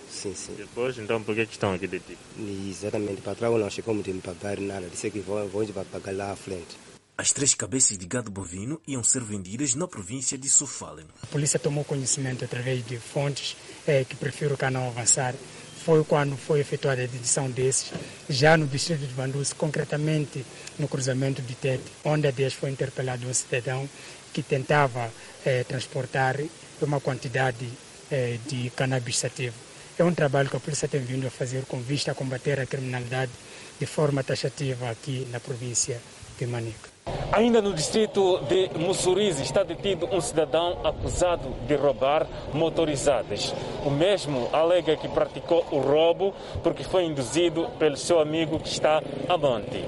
Sim, 0.10 0.36
sim. 0.36 0.54
Depois, 0.56 0.98
então, 1.00 1.24
por 1.24 1.34
que 1.34 1.42
estão 1.42 1.74
aqui 1.74 1.88
detidos? 1.88 2.22
Exatamente, 2.70 3.20
o 3.20 3.24
patrão 3.24 3.58
não 3.58 3.70
chegou 3.70 3.94
a 3.94 3.98
me 3.98 4.22
pagar 4.22 4.60
nada, 4.60 4.88
disse 4.88 5.10
que 5.10 5.20
vão, 5.20 5.48
vão 5.48 5.66
pagar 5.86 6.16
lá 6.16 6.32
à 6.32 6.36
frente. 6.36 6.78
As 7.18 7.32
três 7.32 7.54
cabeças 7.54 7.98
de 7.98 8.06
gado 8.06 8.32
bovino 8.32 8.82
iam 8.88 9.04
ser 9.04 9.24
vendidas 9.24 9.76
na 9.76 9.88
província 9.88 10.38
de 10.38 10.50
Sofala. 10.50 11.04
A 11.22 11.28
polícia 11.28 11.60
tomou 11.60 11.84
conhecimento 11.84 12.44
através 12.44 12.86
de 12.86 12.98
fontes 12.98 13.56
é, 13.88 14.04
que 14.04 14.16
prefiro 14.16 14.58
cá 14.58 14.72
não 14.72 14.88
avançar. 14.88 15.36
Foi 15.84 16.02
quando 16.06 16.38
foi 16.38 16.62
efetuada 16.62 17.02
a 17.02 17.04
edição 17.04 17.52
desses, 17.52 17.92
já 18.30 18.56
no 18.56 18.66
distrito 18.66 19.06
de 19.06 19.14
Banduce, 19.14 19.54
concretamente 19.54 20.46
no 20.80 20.88
cruzamento 20.88 21.42
de 21.42 21.56
Tete, 21.56 21.84
onde 22.06 22.26
a 22.26 22.32
10 22.32 22.54
foi 22.54 22.70
interpelado 22.70 23.28
um 23.28 23.34
cidadão 23.34 23.90
que 24.32 24.42
tentava 24.42 25.12
é, 25.46 25.64
transportar 25.66 26.38
uma 26.82 27.02
quantidade 27.02 27.68
é, 28.10 28.38
de 28.48 28.70
cannabis 28.70 29.18
sativo. 29.18 29.56
É 30.00 30.04
um 30.06 30.14
trabalho 30.14 30.50
que 30.50 30.56
a 30.56 30.60
polícia 30.60 30.88
tem 30.88 31.02
vindo 31.02 31.28
a 31.28 31.30
fazer 31.30 31.66
com 31.66 31.82
vista 31.82 32.12
a 32.12 32.16
combater 32.16 32.62
a 32.62 32.66
criminalidade 32.66 33.32
de 33.78 33.86
forma 33.86 34.24
taxativa 34.24 34.90
aqui 34.90 35.28
na 35.32 35.40
província 35.42 36.00
de 36.40 36.46
Manica. 36.48 36.93
Ainda 37.34 37.64
no 37.64 37.74
distrito 37.74 38.40
de 38.48 38.70
Mussurize 38.78 39.42
está 39.42 39.64
detido 39.64 40.08
um 40.12 40.22
cidadão 40.22 40.80
acusado 40.86 41.50
de 41.68 41.76
roubar 41.76 42.28
motorizadas. 42.54 43.56
O 43.84 43.90
mesmo 43.90 44.50
alega 44.54 44.96
que 44.96 45.08
praticou 45.10 45.66
o 45.72 45.80
roubo 45.80 46.32
porque 46.62 46.84
foi 46.84 47.06
induzido 47.06 47.68
pelo 47.80 47.98
seu 47.98 48.20
amigo 48.20 48.60
que 48.60 48.70
está 48.70 49.02
a 49.28 49.36
monte. 49.36 49.84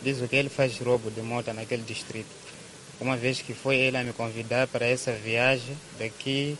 Diz 0.00 0.26
que 0.26 0.36
ele 0.36 0.48
faz 0.48 0.78
roubo 0.78 1.10
de 1.10 1.20
moto 1.20 1.52
naquele 1.52 1.82
distrito. 1.82 2.30
Uma 2.98 3.14
vez 3.14 3.42
que 3.42 3.52
foi 3.52 3.76
ele 3.76 3.98
a 3.98 4.02
me 4.02 4.14
convidar 4.14 4.66
para 4.66 4.86
essa 4.86 5.12
viagem 5.12 5.76
daqui 5.98 6.56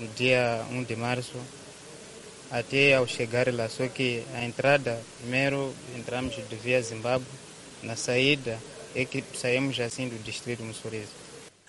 no 0.00 0.08
dia 0.08 0.64
1 0.70 0.84
de 0.84 0.96
março 0.96 1.36
até 2.50 2.94
ao 2.94 3.06
chegar 3.06 3.52
lá. 3.52 3.68
Só 3.68 3.86
que 3.88 4.24
a 4.34 4.42
entrada, 4.42 4.98
primeiro 5.20 5.70
entramos 5.94 6.34
de 6.34 6.56
via 6.56 6.80
Zimbábue, 6.80 7.26
na 7.82 7.94
saída 7.94 8.58
é 8.94 9.04
que 9.04 9.24
saímos 9.36 9.78
assim 9.80 10.08
do 10.08 10.18
distrito 10.22 10.62
Mussurize. 10.62 11.12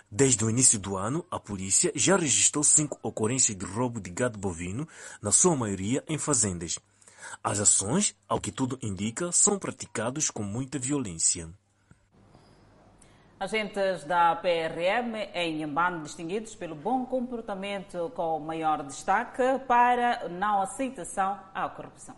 Desde 0.10 0.44
o 0.44 0.50
início 0.50 0.78
do 0.78 0.98
ano, 0.98 1.26
a 1.32 1.40
polícia 1.40 1.92
já 1.96 2.18
registrou 2.18 2.64
cinco 2.64 3.00
ocorrências 3.02 3.58
de 3.58 3.66
roubo 3.66 4.02
de 4.02 4.10
gado 4.10 4.38
bovino, 4.38 4.86
na 5.22 5.32
sua 5.32 5.56
maioria 5.56 6.04
em 6.08 6.18
fazendas. 6.18 6.78
As 7.42 7.60
ações, 7.60 8.14
ao 8.28 8.42
que 8.42 8.52
tudo 8.52 8.78
indica, 8.82 9.32
são 9.32 9.58
praticadas 9.58 10.30
com 10.30 10.44
muita 10.44 10.78
violência. 10.78 11.50
Agentes 13.40 14.04
da 14.04 14.36
PRM 14.36 15.16
em 15.34 15.56
Inhambane 15.56 16.04
distinguidos 16.04 16.56
pelo 16.56 16.76
bom 16.76 17.06
comportamento 17.06 18.12
com 18.14 18.40
maior 18.40 18.84
destaque 18.84 19.42
para 19.68 20.28
não 20.30 20.62
aceitação 20.62 21.40
à 21.54 21.68
corrupção. 21.70 22.16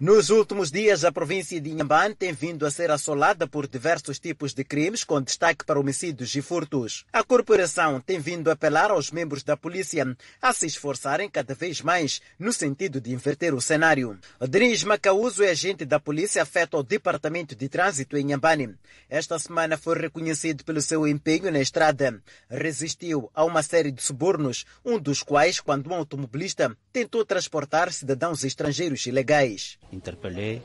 Nos 0.00 0.30
últimos 0.30 0.70
dias, 0.70 1.04
a 1.04 1.10
província 1.10 1.60
de 1.60 1.70
Inhambane 1.70 2.14
tem 2.14 2.32
vindo 2.32 2.64
a 2.64 2.70
ser 2.70 2.88
assolada 2.88 3.48
por 3.48 3.66
diversos 3.66 4.20
tipos 4.20 4.54
de 4.54 4.62
crimes, 4.62 5.02
com 5.02 5.20
destaque 5.20 5.64
para 5.64 5.80
homicídios 5.80 6.32
e 6.36 6.40
furtos. 6.40 7.04
A 7.12 7.24
corporação 7.24 8.00
tem 8.00 8.20
vindo 8.20 8.48
a 8.48 8.52
apelar 8.52 8.92
aos 8.92 9.10
membros 9.10 9.42
da 9.42 9.56
polícia 9.56 10.16
a 10.40 10.52
se 10.52 10.66
esforçarem 10.66 11.28
cada 11.28 11.52
vez 11.52 11.80
mais 11.82 12.22
no 12.38 12.52
sentido 12.52 13.00
de 13.00 13.12
inverter 13.12 13.52
o 13.52 13.60
cenário. 13.60 14.16
Denis 14.48 14.84
Macauso 14.84 15.42
é 15.42 15.50
agente 15.50 15.84
da 15.84 15.98
polícia 15.98 16.44
afeto 16.44 16.76
ao 16.76 16.84
Departamento 16.84 17.56
de 17.56 17.68
Trânsito 17.68 18.16
em 18.16 18.20
Inhambane. 18.20 18.76
Esta 19.10 19.36
semana 19.36 19.76
foi 19.76 19.98
reconhecido 19.98 20.62
pelo 20.62 20.80
seu 20.80 21.08
empenho 21.08 21.50
na 21.50 21.58
estrada. 21.58 22.22
Resistiu 22.48 23.32
a 23.34 23.44
uma 23.44 23.64
série 23.64 23.90
de 23.90 24.00
subornos, 24.00 24.64
um 24.84 24.96
dos 24.96 25.24
quais 25.24 25.58
quando 25.58 25.90
um 25.90 25.94
automobilista 25.94 26.76
tentou 26.92 27.24
transportar 27.24 27.92
cidadãos 27.92 28.44
estrangeiros 28.44 29.04
ilegais 29.04 29.76
interpelei, 29.92 30.62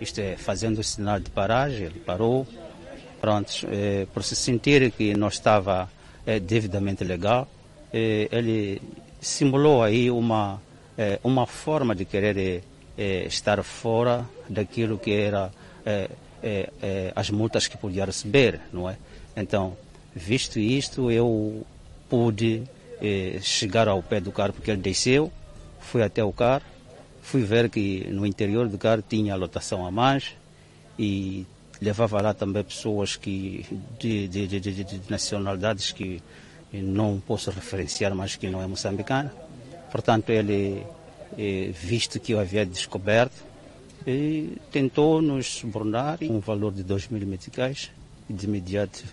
isto 0.00 0.18
é, 0.20 0.36
fazendo 0.36 0.78
o 0.78 0.84
sinal 0.84 1.20
de 1.20 1.30
paragem, 1.30 1.86
ele 1.86 2.00
parou, 2.00 2.46
pronto, 3.20 3.52
é, 3.70 4.06
por 4.12 4.22
se 4.24 4.34
sentir 4.34 4.90
que 4.92 5.14
não 5.14 5.28
estava 5.28 5.90
é, 6.26 6.40
devidamente 6.40 7.04
legal, 7.04 7.46
é, 7.92 8.28
ele 8.32 8.80
simulou 9.20 9.82
aí 9.82 10.10
uma, 10.10 10.60
uma 11.22 11.46
forma 11.46 11.94
de 11.94 12.06
querer 12.06 12.62
estar 13.26 13.62
fora 13.62 14.24
daquilo 14.48 14.98
que 14.98 15.12
era 15.12 15.52
as 17.14 17.28
multas 17.28 17.66
que 17.66 17.76
podia 17.76 18.06
receber, 18.06 18.60
não 18.72 18.88
é? 18.88 18.96
Então, 19.36 19.76
visto 20.14 20.58
isto, 20.58 21.10
eu 21.10 21.66
pude 22.08 22.62
chegar 23.42 23.88
ao 23.88 24.02
pé 24.02 24.20
do 24.20 24.32
carro 24.32 24.54
porque 24.54 24.70
ele 24.70 24.80
desceu, 24.80 25.30
fui 25.80 26.02
até 26.02 26.24
o 26.24 26.32
carro, 26.32 26.64
Fui 27.30 27.44
ver 27.44 27.70
que 27.70 28.08
no 28.10 28.26
interior 28.26 28.66
do 28.66 28.76
carro 28.76 29.04
tinha 29.08 29.36
lotação 29.36 29.86
a 29.86 29.90
mais 29.92 30.32
e 30.98 31.46
levava 31.80 32.20
lá 32.20 32.34
também 32.34 32.64
pessoas 32.64 33.14
que 33.14 33.64
de, 34.00 34.26
de, 34.26 34.48
de, 34.48 34.60
de 34.82 35.00
nacionalidades 35.08 35.92
que 35.92 36.20
não 36.72 37.22
posso 37.24 37.52
referenciar, 37.52 38.12
mas 38.16 38.34
que 38.34 38.50
não 38.50 38.60
é 38.60 38.66
moçambicana. 38.66 39.32
Portanto, 39.92 40.30
ele, 40.30 40.84
eh, 41.38 41.70
visto 41.72 42.18
que 42.18 42.32
eu 42.32 42.40
havia 42.40 42.66
descoberto, 42.66 43.44
tentou 44.72 45.22
nos 45.22 45.46
subornar 45.46 46.18
um 46.22 46.40
valor 46.40 46.72
de 46.72 46.82
2 46.82 47.10
mil 47.10 47.24
meticais 47.28 47.92
de 48.28 48.44
imediato 48.44 49.04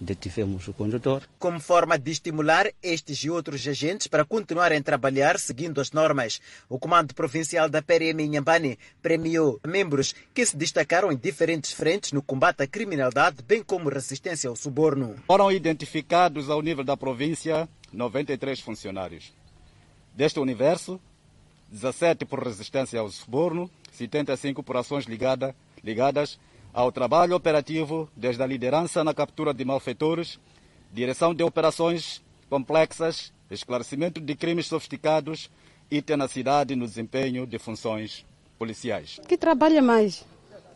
detivemos 0.00 0.66
o 0.66 0.72
condutor. 0.72 1.22
Como 1.38 1.60
forma 1.60 1.98
de 1.98 2.10
estimular 2.10 2.72
estes 2.82 3.18
e 3.18 3.30
outros 3.30 3.66
agentes 3.68 4.06
para 4.06 4.24
continuarem 4.24 4.78
a 4.78 4.82
trabalhar 4.82 5.38
seguindo 5.38 5.80
as 5.80 5.92
normas, 5.92 6.40
o 6.68 6.78
Comando 6.78 7.14
Provincial 7.14 7.68
da 7.68 7.82
PRM 7.82 8.20
Inhambane 8.20 8.78
premiou 9.02 9.60
membros 9.66 10.14
que 10.34 10.44
se 10.46 10.56
destacaram 10.56 11.12
em 11.12 11.16
diferentes 11.16 11.72
frentes 11.72 12.12
no 12.12 12.22
combate 12.22 12.62
à 12.62 12.66
criminalidade, 12.66 13.42
bem 13.42 13.62
como 13.62 13.90
resistência 13.90 14.48
ao 14.48 14.56
suborno. 14.56 15.16
Foram 15.26 15.52
identificados 15.52 16.48
ao 16.48 16.62
nível 16.62 16.82
da 16.82 16.96
província 16.96 17.68
93 17.92 18.60
funcionários. 18.60 19.32
Deste 20.14 20.40
universo, 20.40 21.00
17 21.70 22.24
por 22.24 22.42
resistência 22.42 22.98
ao 22.98 23.10
suborno, 23.10 23.70
75 23.92 24.62
por 24.62 24.76
ações 24.76 25.04
ligada, 25.04 25.54
ligadas 25.84 26.38
ao 26.72 26.92
trabalho 26.92 27.34
operativo 27.34 28.08
desde 28.16 28.42
a 28.42 28.46
liderança 28.46 29.02
na 29.02 29.12
captura 29.12 29.52
de 29.52 29.64
malfeitores, 29.64 30.38
direção 30.92 31.34
de 31.34 31.42
operações 31.42 32.22
complexas, 32.48 33.32
esclarecimento 33.50 34.20
de 34.20 34.34
crimes 34.34 34.66
sofisticados 34.66 35.50
e 35.90 36.00
tenacidade 36.00 36.76
no 36.76 36.86
desempenho 36.86 37.46
de 37.46 37.58
funções 37.58 38.24
policiais. 38.58 39.20
Que 39.26 39.36
trabalha 39.36 39.82
mais, 39.82 40.24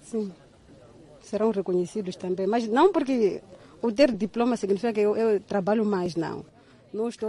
sim, 0.03 0.33
serão 1.23 1.51
reconhecidos 1.51 2.17
também, 2.17 2.47
mas 2.47 2.67
não 2.69 2.93
porque 2.93 3.43
o 3.81 3.93
ter 3.93 4.13
diploma 4.13 4.57
significa 4.57 4.93
que 4.93 5.01
eu, 5.01 5.17
eu 5.17 5.41
trabalho 5.41 5.85
mais, 5.85 6.17
não. 6.17 6.45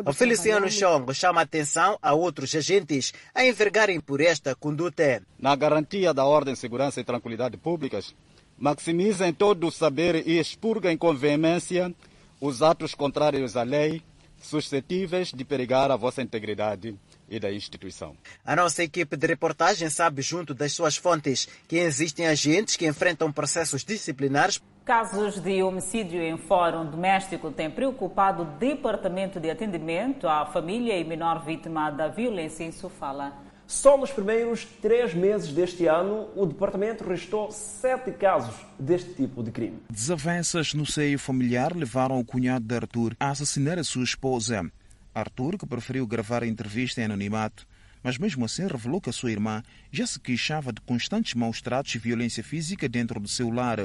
O 0.06 0.14
Feliciano 0.14 0.70
Chong 0.70 1.12
chama 1.12 1.40
a 1.40 1.44
atenção 1.44 1.98
a 2.00 2.14
outros 2.14 2.54
agentes 2.54 3.12
a 3.34 3.44
envergarem 3.44 4.00
por 4.00 4.22
esta 4.22 4.54
conduta. 4.54 5.24
Na 5.40 5.56
garantia 5.56 6.14
da 6.14 6.24
ordem, 6.24 6.54
segurança 6.54 7.02
e 7.02 7.04
tranquilidade 7.04 7.58
públicas, 7.58 8.14
maximizem 8.58 9.34
todo 9.34 9.68
o 9.68 9.72
saber 9.72 10.28
e 10.28 10.40
expurguem 10.40 10.98
com 10.98 11.14
veemência 11.14 11.94
os 12.40 12.62
atos 12.62 12.94
contrários 12.94 13.56
à 13.56 13.64
lei, 13.64 14.02
suscetíveis 14.40 15.32
de 15.32 15.44
perigar 15.44 15.90
a 15.90 15.96
vossa 15.96 16.22
integridade 16.22 16.96
e 17.28 17.40
da 17.40 17.52
instituição. 17.52 18.16
A 18.46 18.56
nossa 18.56 18.84
equipe 18.84 19.18
de 19.18 19.26
reportagem 19.26 19.90
sabe, 19.90 20.22
junto 20.22 20.54
das 20.54 20.74
suas 20.74 20.96
fontes, 20.96 21.48
que 21.68 21.78
existem 21.78 22.28
agentes 22.28 22.76
que 22.76 22.86
enfrentam 22.86 23.32
processos 23.32 23.84
disciplinares. 23.84 24.62
Casos 24.86 25.42
de 25.42 25.64
homicídio 25.64 26.22
em 26.22 26.38
fórum 26.38 26.86
doméstico 26.86 27.52
têm 27.52 27.72
preocupado 27.72 28.44
o 28.44 28.46
Departamento 28.46 29.40
de 29.40 29.50
Atendimento 29.50 30.28
à 30.28 30.46
Família 30.46 30.96
e 31.00 31.04
Menor 31.04 31.44
Vítima 31.44 31.90
da 31.90 32.08
Violência 32.08 32.64
em 32.64 32.72
Sofala. 32.72 33.34
Só 33.68 33.98
nos 33.98 34.12
primeiros 34.12 34.64
três 34.82 35.14
meses 35.14 35.52
deste 35.52 35.88
ano, 35.88 36.30
o 36.36 36.46
departamento 36.46 37.04
registrou 37.04 37.52
sete 37.52 38.12
casos 38.12 38.56
deste 38.78 39.14
tipo 39.14 39.42
de 39.42 39.52
crime. 39.52 39.80
Desavenças 39.90 40.74
no 40.76 40.86
seio 40.86 41.18
familiar 41.18 41.76
levaram 41.76 42.20
o 42.20 42.26
cunhado 42.26 42.66
de 42.66 42.76
Arthur 42.76 43.16
a 43.20 43.32
assassinar 43.32 43.80
a 43.80 43.84
sua 43.84 44.04
esposa. 44.04 44.72
Arthur, 45.16 45.58
que 45.58 45.66
preferiu 45.66 46.06
gravar 46.06 46.44
a 46.44 46.48
entrevista 46.48 47.02
em 47.02 47.06
anonimato, 47.06 47.66
mas 48.04 48.20
mesmo 48.20 48.46
assim 48.46 48.68
revelou 48.68 49.02
que 49.02 49.10
a 49.10 49.14
sua 49.14 49.32
irmã 49.32 49.64
já 49.92 50.06
se 50.06 50.20
queixava 50.20 50.72
de 50.72 50.82
constantes 50.82 51.34
maus-tratos 51.34 51.96
e 51.96 51.98
violência 51.98 52.44
física 52.44 52.88
dentro 52.88 53.20
do 53.20 53.28
seu 53.28 53.50
lar. 53.50 53.80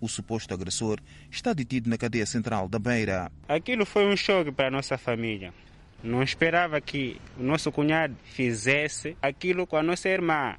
O 0.00 0.08
suposto 0.08 0.52
agressor 0.52 0.98
está 1.30 1.52
detido 1.52 1.88
na 1.88 1.96
cadeia 1.96 2.26
central 2.26 2.68
da 2.68 2.80
Beira. 2.80 3.30
Aquilo 3.48 3.86
foi 3.86 4.06
um 4.06 4.16
choque 4.16 4.50
para 4.50 4.66
a 4.66 4.70
nossa 4.72 4.98
família. 4.98 5.54
Não 6.04 6.22
esperava 6.22 6.78
que 6.82 7.18
o 7.34 7.42
nosso 7.42 7.72
cunhado 7.72 8.14
fizesse 8.24 9.16
aquilo 9.22 9.66
com 9.66 9.78
a 9.78 9.82
nossa 9.82 10.06
irmã. 10.06 10.54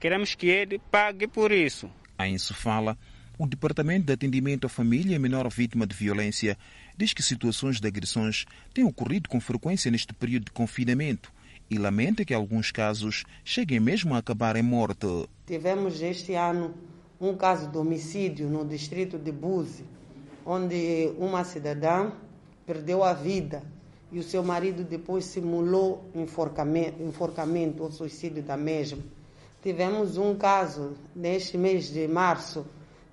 Queremos 0.00 0.34
que 0.34 0.46
ele 0.46 0.80
pague 0.90 1.28
por 1.28 1.52
isso. 1.52 1.90
A 2.16 2.26
Insufala, 2.26 2.96
o 3.38 3.46
Departamento 3.46 4.06
de 4.06 4.14
Atendimento 4.14 4.66
à 4.66 4.70
Família 4.70 5.14
e 5.14 5.18
Menor 5.18 5.46
Vítima 5.50 5.86
de 5.86 5.94
Violência, 5.94 6.56
diz 6.96 7.12
que 7.12 7.22
situações 7.22 7.80
de 7.80 7.86
agressões 7.86 8.46
têm 8.72 8.82
ocorrido 8.82 9.28
com 9.28 9.38
frequência 9.42 9.90
neste 9.90 10.14
período 10.14 10.46
de 10.46 10.52
confinamento 10.52 11.30
e 11.68 11.76
lamenta 11.76 12.24
que 12.24 12.32
alguns 12.32 12.70
casos 12.70 13.24
cheguem 13.44 13.78
mesmo 13.78 14.14
a 14.14 14.18
acabar 14.18 14.56
em 14.56 14.62
morte. 14.62 15.06
Tivemos 15.46 16.00
este 16.00 16.32
ano 16.32 16.74
um 17.20 17.36
caso 17.36 17.70
de 17.70 17.76
homicídio 17.76 18.48
no 18.48 18.66
distrito 18.66 19.18
de 19.18 19.32
Buzi, 19.32 19.84
onde 20.46 21.12
uma 21.18 21.44
cidadã 21.44 22.10
perdeu 22.64 23.04
a 23.04 23.12
vida 23.12 23.62
e 24.12 24.18
o 24.18 24.22
seu 24.22 24.42
marido 24.42 24.84
depois 24.84 25.24
simulou 25.24 26.04
enforcamento, 26.14 27.02
enforcamento 27.02 27.82
ou 27.82 27.90
suicídio 27.90 28.42
da 28.42 28.56
mesma. 28.58 29.02
Tivemos 29.62 30.18
um 30.18 30.36
caso 30.36 30.92
neste 31.16 31.56
mês 31.56 31.86
de 31.86 32.06
março, 32.06 32.66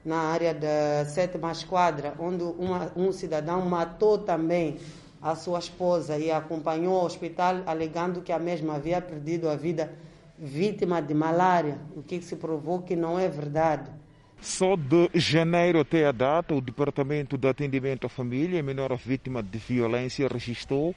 na 0.03 0.17
área 0.17 0.53
da 0.53 1.05
sétima 1.05 1.51
esquadra, 1.51 2.13
onde 2.19 2.43
uma, 2.43 2.91
um 2.95 3.11
cidadão 3.11 3.61
matou 3.65 4.17
também 4.17 4.77
a 5.21 5.35
sua 5.35 5.59
esposa 5.59 6.17
e 6.17 6.31
acompanhou 6.31 6.97
ao 6.97 7.05
hospital, 7.05 7.63
alegando 7.65 8.21
que 8.21 8.31
a 8.31 8.39
mesma 8.39 8.75
havia 8.75 9.01
perdido 9.01 9.49
a 9.49 9.55
vida 9.55 9.93
vítima 10.37 11.01
de 11.01 11.13
malária, 11.13 11.79
o 11.95 12.01
que 12.01 12.21
se 12.21 12.35
provou 12.35 12.81
que 12.81 12.95
não 12.95 13.19
é 13.19 13.27
verdade. 13.27 13.98
Só 14.41 14.77
de 14.77 15.09
janeiro 15.15 15.81
até 15.81 16.05
a 16.05 16.13
data, 16.13 16.55
o 16.55 16.61
Departamento 16.61 17.37
de 17.37 17.47
Atendimento 17.47 18.07
à 18.07 18.09
Família 18.09 18.57
e 18.57 18.63
Menor 18.63 18.95
Vítima 18.95 19.43
de 19.43 19.57
Violência 19.57 20.29
registrou 20.29 20.95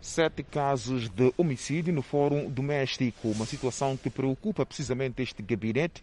sete 0.00 0.44
casos 0.44 1.08
de 1.08 1.32
homicídio 1.36 1.92
no 1.92 2.00
Fórum 2.00 2.48
Doméstico, 2.48 3.28
uma 3.28 3.44
situação 3.44 3.96
que 3.96 4.08
preocupa 4.08 4.64
precisamente 4.64 5.20
este 5.20 5.42
gabinete, 5.42 6.02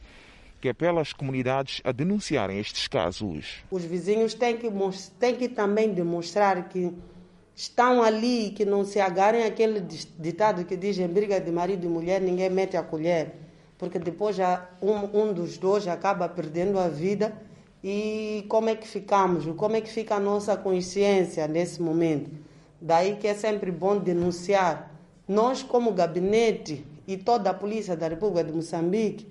que 0.59 0.67
apela 0.67 1.01
às 1.01 1.13
comunidades 1.13 1.81
a 1.85 1.93
denunciarem 1.93 2.59
estes 2.59 2.85
casos. 2.87 3.63
Os 3.71 3.85
vizinhos 3.85 4.33
têm 4.33 4.57
que, 4.57 4.67
têm 5.19 5.35
que 5.35 5.47
também 5.47 5.93
demonstrar 5.93 6.67
que 6.67 6.91
estão 7.55 8.03
ali, 8.03 8.51
que 8.51 8.65
não 8.65 8.83
se 8.83 8.99
agarrem 8.99 9.45
aquele 9.45 9.79
ditado 10.19 10.65
que 10.65 10.75
diz 10.75 10.99
em 10.99 11.07
briga 11.07 11.39
de 11.39 11.49
marido 11.49 11.85
e 11.85 11.89
mulher 11.89 12.19
ninguém 12.19 12.49
mete 12.49 12.75
a 12.75 12.83
colher 12.83 13.46
porque 13.77 13.99
depois 13.99 14.35
já 14.35 14.69
um, 14.81 15.21
um 15.21 15.33
dos 15.33 15.57
dois 15.57 15.87
acaba 15.87 16.27
perdendo 16.27 16.79
a 16.79 16.87
vida 16.87 17.33
e 17.83 18.45
como 18.49 18.69
é 18.69 18.75
que 18.75 18.87
ficamos, 18.87 19.45
como 19.55 19.75
é 19.75 19.81
que 19.81 19.89
fica 19.89 20.15
a 20.15 20.19
nossa 20.19 20.57
consciência 20.57 21.47
nesse 21.47 21.81
momento. 21.81 22.29
Daí 22.81 23.17
que 23.17 23.27
é 23.27 23.33
sempre 23.33 23.71
bom 23.71 23.97
denunciar. 23.97 24.91
Nós, 25.27 25.63
como 25.63 25.91
gabinete 25.93 26.85
e 27.07 27.17
toda 27.17 27.49
a 27.49 27.53
polícia 27.53 27.95
da 27.95 28.07
República 28.07 28.43
de 28.43 28.51
Moçambique, 28.51 29.27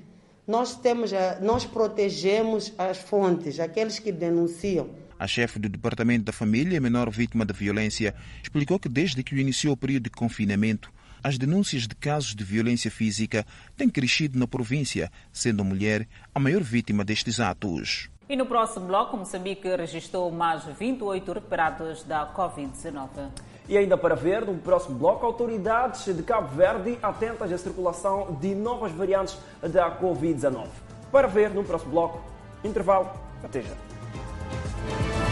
nós 0.47 0.77
temos, 0.77 1.11
nós 1.41 1.65
protegemos 1.65 2.73
as 2.79 2.99
fontes, 2.99 3.59
aqueles 3.59 3.99
que 3.99 4.13
denunciam. 4.13 4.89
A 5.19 5.27
chefe 5.27 5.59
do 5.59 5.69
Departamento 5.69 6.25
da 6.25 6.33
Família, 6.33 6.81
menor 6.81 7.11
vítima 7.11 7.45
da 7.45 7.55
violência, 7.55 8.15
explicou 8.43 8.79
que 8.79 8.89
desde 8.89 9.23
que 9.23 9.35
iniciou 9.35 9.75
o 9.75 9.77
período 9.77 10.05
de 10.05 10.11
confinamento, 10.11 10.93
as 11.23 11.39
denúncias 11.39 11.87
de 11.87 11.95
casos 11.95 12.35
de 12.35 12.45
violência 12.45 12.91
física 12.91 13.47
têm 13.77 13.89
crescido 13.89 14.39
na 14.39 14.47
província, 14.47 15.11
sendo 15.33 15.63
a 15.63 15.65
mulher 15.65 16.09
a 16.35 16.41
maior 16.41 16.63
vítima 16.63 17.05
destes 17.05 17.41
atos. 17.41 18.09
E 18.29 18.35
no 18.35 18.45
próximo 18.45 18.87
bloco, 18.87 19.17
Moçambique 19.17 19.69
registrou 19.77 20.33
mais 20.33 20.65
28 20.65 21.33
recuperados 21.33 22.03
da 22.03 22.33
Covid-19. 22.35 23.31
E 23.69 23.77
ainda 23.77 23.97
para 23.97 24.17
ver, 24.17 24.45
no 24.45 24.55
próximo 24.55 24.99
bloco, 24.99 25.25
autoridades 25.25 26.05
de 26.15 26.23
Cabo 26.23 26.49
Verde 26.57 26.99
atentas 27.03 27.53
à 27.53 27.59
circulação 27.59 28.37
de 28.41 28.55
novas 28.55 28.93
variantes 28.93 29.39
da 29.63 29.97
Covid-19. 30.01 30.67
Para 31.13 31.29
ver 31.29 31.51
no 31.51 31.63
próximo 31.63 31.93
bloco, 31.93 32.21
intervalo, 32.65 33.11
até 33.45 33.63
já. 33.63 35.26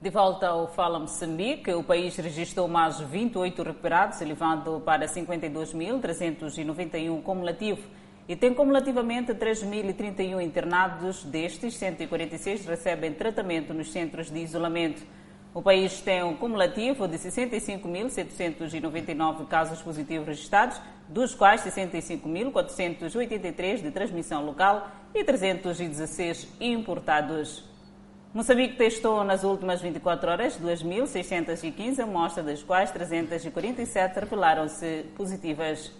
De 0.00 0.08
volta 0.08 0.48
ao 0.48 0.66
Fala 0.66 0.98
Moçambique, 0.98 1.70
o 1.74 1.84
país 1.84 2.16
registrou 2.16 2.66
mais 2.66 2.98
28 2.98 3.62
recuperados, 3.62 4.18
elevando 4.22 4.80
para 4.80 5.04
52.391 5.04 7.22
cumulativo 7.22 7.86
e 8.26 8.34
tem 8.34 8.54
cumulativamente 8.54 9.34
3.031 9.34 10.42
internados, 10.42 11.22
destes 11.24 11.76
146 11.76 12.64
recebem 12.64 13.12
tratamento 13.12 13.74
nos 13.74 13.92
centros 13.92 14.30
de 14.30 14.38
isolamento. 14.38 15.02
O 15.52 15.60
país 15.60 16.00
tem 16.00 16.24
um 16.24 16.34
cumulativo 16.34 17.06
de 17.06 17.18
65.799 17.18 19.46
casos 19.48 19.82
positivos 19.82 20.26
registrados, 20.26 20.80
dos 21.10 21.34
quais 21.34 21.60
65.483 21.60 23.82
de 23.82 23.90
transmissão 23.90 24.46
local 24.46 24.90
e 25.14 25.22
316 25.22 26.48
importados. 26.58 27.68
Moçambique 28.32 28.76
testou 28.76 29.24
nas 29.24 29.42
últimas 29.42 29.82
24 29.82 30.30
horas 30.30 30.56
2.615 30.56 31.98
amostras, 31.98 32.46
das 32.46 32.62
quais 32.62 32.88
347 32.92 34.20
revelaram-se 34.20 35.06
positivas. 35.16 35.90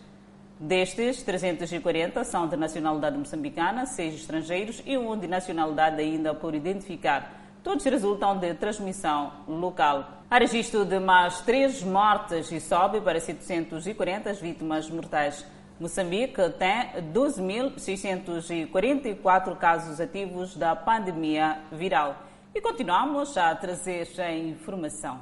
Destes, 0.57 1.25
340 1.25 2.23
são 2.23 2.47
de 2.47 2.57
nacionalidade 2.57 3.19
moçambicana, 3.19 3.85
6 3.85 4.15
estrangeiros 4.15 4.81
e 4.87 4.97
um 4.97 5.19
de 5.19 5.27
nacionalidade 5.27 6.01
ainda 6.01 6.33
por 6.33 6.55
identificar. 6.55 7.35
Todos 7.65 7.85
resultam 7.85 8.39
de 8.39 8.55
transmissão 8.55 9.33
local. 9.49 10.23
Há 10.31 10.39
registro 10.39 10.85
de 10.85 11.01
mais 11.01 11.41
3 11.41 11.83
mortes 11.83 12.53
e 12.53 12.61
sobe 12.61 13.01
para 13.01 13.19
740 13.19 14.33
vítimas 14.35 14.89
mortais. 14.89 15.45
Moçambique 15.81 16.41
tem 16.59 16.91
12.644 17.11 19.57
casos 19.57 19.99
ativos 19.99 20.55
da 20.55 20.77
pandemia 20.77 21.61
viral. 21.73 22.17
E 22.55 22.61
continuamos 22.61 23.35
a 23.39 23.55
trazer 23.55 24.07
a 24.19 24.31
informação. 24.31 25.21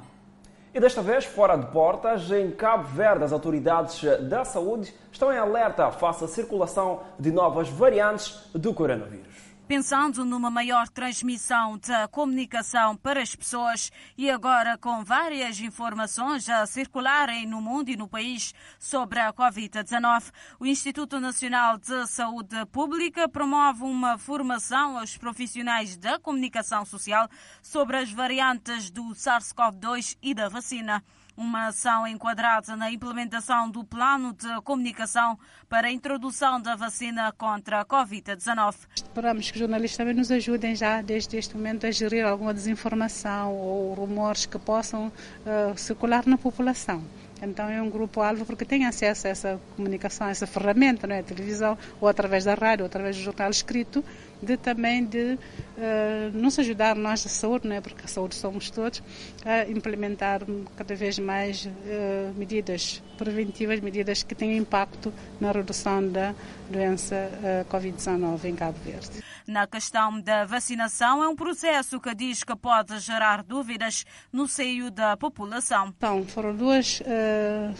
E 0.73 0.79
desta 0.81 1.01
vez, 1.01 1.23
fora 1.23 1.55
de 1.55 1.67
portas, 1.67 2.29
em 2.29 2.51
Cabo 2.51 2.83
Verde, 2.89 3.23
as 3.23 3.31
autoridades 3.31 4.01
da 4.27 4.43
saúde 4.43 4.93
estão 5.09 5.31
em 5.31 5.37
alerta 5.37 5.91
face 5.91 6.25
à 6.25 6.27
circulação 6.27 7.03
de 7.17 7.31
novas 7.31 7.69
variantes 7.69 8.49
do 8.53 8.73
coronavírus 8.73 9.28
pensando 9.69 10.25
numa 10.25 10.49
maior 10.49 10.89
transmissão 10.89 11.77
da 11.77 12.07
comunicação 12.07 12.97
para 12.97 13.21
as 13.21 13.35
pessoas 13.35 13.91
e 14.17 14.27
agora 14.27 14.75
com 14.79 15.03
várias 15.03 15.59
informações 15.59 16.49
a 16.49 16.65
circularem 16.65 17.45
no 17.45 17.61
mundo 17.61 17.89
e 17.89 17.95
no 17.95 18.07
país 18.07 18.51
sobre 18.79 19.19
a 19.19 19.31
Covid-19, 19.31 20.31
o 20.59 20.65
Instituto 20.65 21.19
Nacional 21.19 21.77
de 21.77 22.07
Saúde 22.07 22.65
Pública 22.71 23.29
promove 23.29 23.83
uma 23.83 24.17
formação 24.17 24.97
aos 24.97 25.15
profissionais 25.17 25.95
da 25.95 26.17
comunicação 26.17 26.83
social 26.83 27.29
sobre 27.61 27.97
as 27.97 28.11
variantes 28.11 28.89
do 28.89 29.03
SARS-CoV-2 29.13 30.17
e 30.19 30.33
da 30.33 30.49
vacina 30.49 31.03
uma 31.39 31.67
ação 31.67 32.05
enquadrada 32.05 32.75
na 32.75 32.91
implementação 32.91 33.71
do 33.71 33.81
plano 33.81 34.33
de 34.33 34.61
comunicação 34.63 35.39
para 35.69 35.87
a 35.87 35.91
introdução 35.91 36.61
da 36.61 36.75
vacina 36.75 37.31
contra 37.31 37.79
a 37.79 37.85
Covid-19. 37.85 38.75
Esperamos 38.93 39.49
que 39.49 39.55
os 39.55 39.59
jornalistas 39.59 39.97
também 39.97 40.13
nos 40.13 40.29
ajudem 40.29 40.75
já 40.75 41.01
desde 41.01 41.37
este 41.37 41.55
momento 41.55 41.87
a 41.87 41.91
gerir 41.91 42.25
alguma 42.25 42.53
desinformação 42.53 43.55
ou 43.55 43.93
rumores 43.93 44.45
que 44.45 44.59
possam 44.59 45.07
uh, 45.07 45.77
circular 45.77 46.25
na 46.27 46.37
população. 46.37 47.01
Então 47.41 47.69
é 47.69 47.81
um 47.81 47.89
grupo-alvo 47.89 48.45
porque 48.45 48.65
tem 48.65 48.85
acesso 48.85 49.27
a 49.27 49.29
essa 49.29 49.61
comunicação, 49.77 50.27
a 50.27 50.31
essa 50.31 50.45
ferramenta, 50.45 51.07
não 51.07 51.15
é? 51.15 51.19
A 51.19 51.23
televisão, 51.23 51.77
ou 52.01 52.09
através 52.09 52.43
da 52.43 52.53
rádio, 52.53 52.83
ou 52.83 52.87
através 52.87 53.15
do 53.15 53.21
jornal 53.23 53.49
escrito, 53.49 54.03
de 54.41 54.57
também 54.57 55.05
de 55.05 55.37
uh, 55.77 56.37
nos 56.37 56.57
ajudar 56.59 56.95
nós 56.95 57.23
da 57.23 57.29
saúde, 57.29 57.67
não 57.67 57.75
é? 57.75 57.81
Porque 57.81 58.05
a 58.05 58.07
saúde 58.07 58.35
somos 58.35 58.69
todos, 58.69 59.03
a 59.45 59.69
implementar 59.69 60.41
cada 60.75 60.95
vez 60.95 61.19
mais 61.19 61.65
uh, 61.65 61.69
medidas 62.35 63.01
preventivas, 63.17 63.79
medidas 63.81 64.23
que 64.23 64.33
tenham 64.33 64.57
impacto 64.57 65.13
na 65.39 65.51
redução 65.51 66.07
da 66.07 66.33
doença 66.69 67.15
uh, 67.15 67.73
Covid-19 67.73 68.45
em 68.45 68.55
Cabo 68.55 68.77
Verde. 68.83 69.23
Na 69.45 69.67
questão 69.67 70.21
da 70.21 70.45
vacinação, 70.45 71.23
é 71.23 71.27
um 71.27 71.35
processo 71.35 71.99
que 71.99 72.13
diz 72.13 72.43
que 72.43 72.55
pode 72.55 72.99
gerar 72.99 73.43
dúvidas 73.43 74.05
no 74.31 74.47
seio 74.47 74.91
da 74.91 75.17
população. 75.17 75.87
Então, 75.97 76.23
foram 76.25 76.55
duas, 76.55 77.01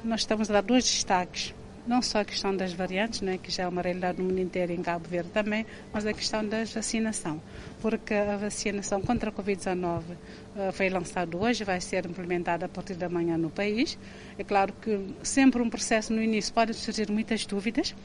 nós 0.03 0.22
estamos 0.22 0.49
a 0.49 0.53
dar 0.53 0.64
dois 0.64 0.84
destaques 0.84 1.53
não 1.90 2.04
só 2.04 2.20
a 2.20 2.26
questão 2.26 2.56
das 2.56 2.72
variantes, 2.72 3.22
né, 3.22 3.40
que 3.42 3.52
já 3.52 3.64
é 3.64 3.68
uma 3.68 3.82
realidade 3.82 4.20
no 4.20 4.26
mundo 4.26 4.40
inteiro, 4.40 4.72
em 4.72 4.82
Cabo 4.82 5.10
Verde 5.10 5.32
também, 5.32 5.66
mas 5.92 6.06
a 6.06 6.14
questão 6.14 6.48
da 6.48 6.64
vacinação, 6.64 7.42
porque 7.82 8.14
a 8.14 8.38
vacinação 8.38 9.02
contra 9.02 9.32
a 9.32 9.34
Covid-19 9.34 10.02
uh, 10.02 10.72
foi 10.72 10.88
lançada 10.88 11.36
hoje, 11.36 11.64
vai 11.64 11.82
ser 11.82 12.06
implementada 12.06 12.68
a 12.68 12.70
partir 12.70 12.94
da 12.94 13.10
manhã 13.10 13.40
no 13.40 13.50
país. 13.50 13.98
É 14.38 14.44
claro 14.44 14.72
que 14.80 15.16
sempre 15.24 15.64
um 15.64 15.70
processo 15.70 16.14
no 16.14 16.22
início 16.22 16.54
pode 16.54 16.76
surgir 16.76 17.10
muitas 17.10 17.44
dúvidas, 17.48 17.96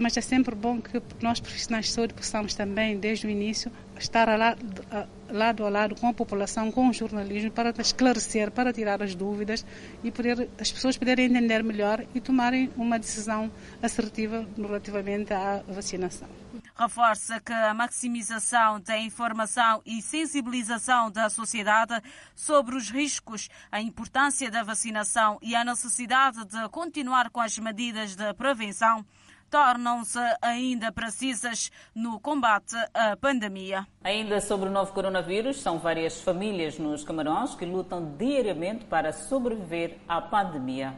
mas 0.00 0.16
é 0.16 0.20
sempre 0.20 0.54
bom 0.54 0.80
que 0.80 1.02
nós 1.20 1.40
profissionais 1.40 1.86
de 1.86 1.92
saúde 1.92 2.14
possamos 2.14 2.54
também, 2.54 2.98
desde 2.98 3.26
o 3.26 3.30
início, 3.30 3.70
estar 3.98 4.28
lado 5.30 5.66
a 5.66 5.68
lado 5.68 5.94
com 5.96 6.08
a 6.08 6.14
população, 6.14 6.70
com 6.70 6.88
o 6.88 6.92
jornalismo, 6.92 7.50
para 7.50 7.70
esclarecer, 7.78 8.50
para 8.50 8.72
tirar 8.72 9.02
as 9.02 9.14
dúvidas 9.14 9.64
e 10.02 10.10
poder, 10.10 10.48
as 10.58 10.70
pessoas 10.70 10.96
poderem 10.96 11.26
entender 11.26 11.62
melhor 11.62 12.04
e 12.14 12.20
tomarem 12.20 12.70
uma 12.76 12.98
decisão 12.98 13.50
assertiva 13.82 14.46
relativamente 14.56 15.32
à 15.32 15.62
vacinação. 15.68 16.28
Reforça 16.76 17.40
que 17.40 17.52
a 17.52 17.72
maximização 17.72 18.80
da 18.80 18.98
informação 18.98 19.80
e 19.86 20.02
sensibilização 20.02 21.10
da 21.10 21.30
sociedade 21.30 22.00
sobre 22.34 22.74
os 22.74 22.90
riscos, 22.90 23.48
a 23.70 23.80
importância 23.80 24.50
da 24.50 24.62
vacinação 24.64 25.38
e 25.40 25.54
a 25.54 25.64
necessidade 25.64 26.44
de 26.44 26.68
continuar 26.70 27.30
com 27.30 27.40
as 27.40 27.58
medidas 27.58 28.16
de 28.16 28.34
prevenção 28.34 29.04
tornam-se 29.54 30.18
ainda 30.42 30.90
precisas 30.90 31.70
no 31.94 32.18
combate 32.18 32.74
à 32.92 33.16
pandemia. 33.16 33.86
Ainda 34.02 34.40
sobre 34.40 34.68
o 34.68 34.72
novo 34.72 34.92
coronavírus, 34.92 35.62
são 35.62 35.78
várias 35.78 36.20
famílias 36.20 36.76
nos 36.76 37.04
Camarões 37.04 37.54
que 37.54 37.64
lutam 37.64 38.16
diariamente 38.18 38.84
para 38.86 39.12
sobreviver 39.12 39.98
à 40.08 40.20
pandemia. 40.20 40.92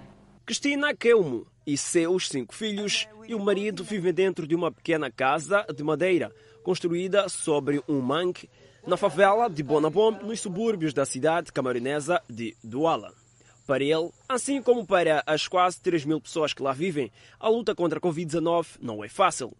Cristina 0.46 0.94
Kelmo 0.94 1.46
e 1.66 1.76
seus 1.76 2.30
cinco 2.30 2.54
filhos 2.54 3.06
e 3.28 3.34
o 3.34 3.44
marido 3.44 3.84
vivem 3.84 4.14
dentro 4.14 4.46
de 4.46 4.54
uma 4.54 4.72
pequena 4.72 5.10
casa 5.10 5.66
de 5.76 5.84
madeira 5.84 6.32
construída 6.62 7.28
sobre 7.28 7.82
um 7.86 8.00
mangue 8.00 8.48
na 8.86 8.96
favela 8.96 9.50
de 9.50 9.62
Bonabom, 9.62 10.12
nos 10.12 10.40
subúrbios 10.40 10.94
da 10.94 11.04
cidade 11.04 11.52
camaronesa 11.52 12.22
de 12.26 12.56
Douala. 12.64 13.25
Para 13.66 13.82
ele, 13.82 14.10
assim 14.28 14.62
como 14.62 14.86
para 14.86 15.24
as 15.26 15.48
quase 15.48 15.80
3 15.80 16.04
mil 16.04 16.20
pessoas 16.20 16.54
que 16.54 16.62
lá 16.62 16.72
vivem, 16.72 17.10
a 17.40 17.48
luta 17.48 17.74
contra 17.74 17.98
a 17.98 18.02
Covid-19 18.02 18.78
não 18.80 19.02
é 19.02 19.08
fácil. 19.08 19.52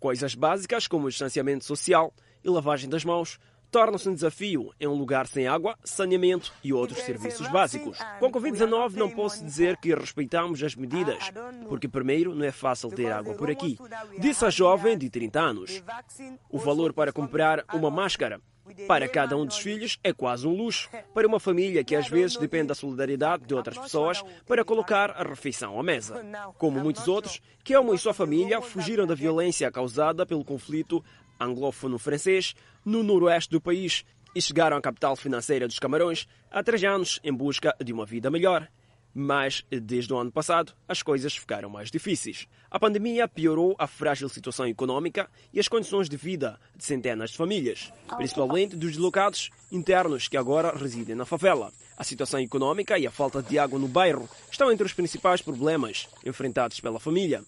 Coisas 0.00 0.34
básicas 0.34 0.86
como 0.86 1.06
o 1.06 1.10
distanciamento 1.10 1.64
social 1.64 2.14
e 2.42 2.48
lavagem 2.48 2.88
das 2.88 3.04
mãos 3.04 3.38
tornam-se 3.70 4.08
um 4.08 4.14
desafio 4.14 4.72
em 4.80 4.86
um 4.86 4.94
lugar 4.94 5.26
sem 5.26 5.46
água, 5.46 5.76
saneamento 5.84 6.50
e 6.64 6.72
outros 6.72 7.00
serviços 7.00 7.46
básicos. 7.48 7.98
Com 8.18 8.26
a 8.26 8.30
Covid-19 8.30 8.94
não 8.94 9.10
posso 9.10 9.44
dizer 9.44 9.76
que 9.76 9.94
respeitamos 9.94 10.62
as 10.62 10.74
medidas, 10.74 11.30
porque 11.68 11.88
primeiro 11.88 12.34
não 12.34 12.44
é 12.44 12.52
fácil 12.52 12.90
ter 12.90 13.12
água 13.12 13.34
por 13.34 13.50
aqui. 13.50 13.76
Disse 14.18 14.46
a 14.46 14.50
jovem 14.50 14.96
de 14.96 15.10
30 15.10 15.40
anos. 15.40 15.82
O 16.48 16.58
valor 16.58 16.94
para 16.94 17.12
comprar 17.12 17.64
uma 17.74 17.90
máscara 17.90 18.40
para 18.86 19.08
cada 19.08 19.36
um 19.36 19.44
dos 19.46 19.58
filhos 19.58 19.98
é 20.02 20.12
quase 20.12 20.46
um 20.46 20.54
luxo. 20.54 20.88
Para 21.14 21.26
uma 21.26 21.40
família 21.40 21.84
que 21.84 21.94
às 21.94 22.08
vezes 22.08 22.36
depende 22.36 22.68
da 22.68 22.74
solidariedade 22.74 23.44
de 23.44 23.54
outras 23.54 23.78
pessoas 23.78 24.22
para 24.46 24.64
colocar 24.64 25.10
a 25.10 25.22
refeição 25.22 25.78
à 25.78 25.82
mesa. 25.82 26.24
Como 26.58 26.80
muitos 26.80 27.08
outros, 27.08 27.40
Kelmo 27.64 27.94
e 27.94 27.98
sua 27.98 28.14
família 28.14 28.60
fugiram 28.60 29.06
da 29.06 29.14
violência 29.14 29.70
causada 29.70 30.24
pelo 30.26 30.44
conflito 30.44 31.04
anglófono-francês 31.38 32.54
no 32.84 33.02
noroeste 33.02 33.50
do 33.50 33.60
país 33.60 34.04
e 34.34 34.40
chegaram 34.40 34.76
à 34.76 34.80
capital 34.80 35.16
financeira 35.16 35.66
dos 35.66 35.78
Camarões 35.78 36.26
há 36.50 36.62
três 36.62 36.82
anos 36.84 37.18
em 37.24 37.32
busca 37.32 37.74
de 37.82 37.92
uma 37.92 38.04
vida 38.04 38.30
melhor. 38.30 38.68
Mas, 39.18 39.64
desde 39.70 40.12
o 40.12 40.18
ano 40.18 40.30
passado, 40.30 40.74
as 40.86 41.02
coisas 41.02 41.34
ficaram 41.34 41.70
mais 41.70 41.90
difíceis. 41.90 42.46
A 42.70 42.78
pandemia 42.78 43.26
piorou 43.26 43.74
a 43.78 43.86
frágil 43.86 44.28
situação 44.28 44.66
econômica 44.66 45.26
e 45.54 45.58
as 45.58 45.68
condições 45.68 46.06
de 46.06 46.18
vida 46.18 46.60
de 46.76 46.84
centenas 46.84 47.30
de 47.30 47.38
famílias, 47.38 47.90
principalmente 48.18 48.76
dos 48.76 48.90
deslocados 48.90 49.48
internos 49.72 50.28
que 50.28 50.36
agora 50.36 50.76
residem 50.76 51.14
na 51.14 51.24
favela. 51.24 51.72
A 51.96 52.04
situação 52.04 52.38
econômica 52.40 52.98
e 52.98 53.06
a 53.06 53.10
falta 53.10 53.42
de 53.42 53.58
água 53.58 53.78
no 53.78 53.88
bairro 53.88 54.28
estão 54.50 54.70
entre 54.70 54.84
os 54.84 54.92
principais 54.92 55.40
problemas 55.40 56.06
enfrentados 56.22 56.78
pela 56.78 57.00
família. 57.00 57.42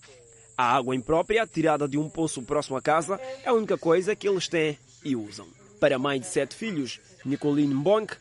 A 0.57 0.75
água 0.75 0.97
imprópria, 0.97 1.47
tirada 1.47 1.87
de 1.87 1.99
um 1.99 2.09
poço 2.09 2.43
próximo 2.43 2.79
à 2.79 2.81
casa, 2.81 3.21
é 3.45 3.51
a 3.51 3.53
única 3.53 3.77
coisa 3.77 4.17
que 4.17 4.27
eles 4.27 4.49
têm 4.49 4.79
e 5.05 5.15
usam. 5.15 5.47
Para 5.79 5.97
a 5.97 5.99
mãe 5.99 6.19
de 6.19 6.27
sete 6.27 6.55
filhos, 6.55 6.99
Nicoline 7.27 7.75
Mbonk, 7.75 8.17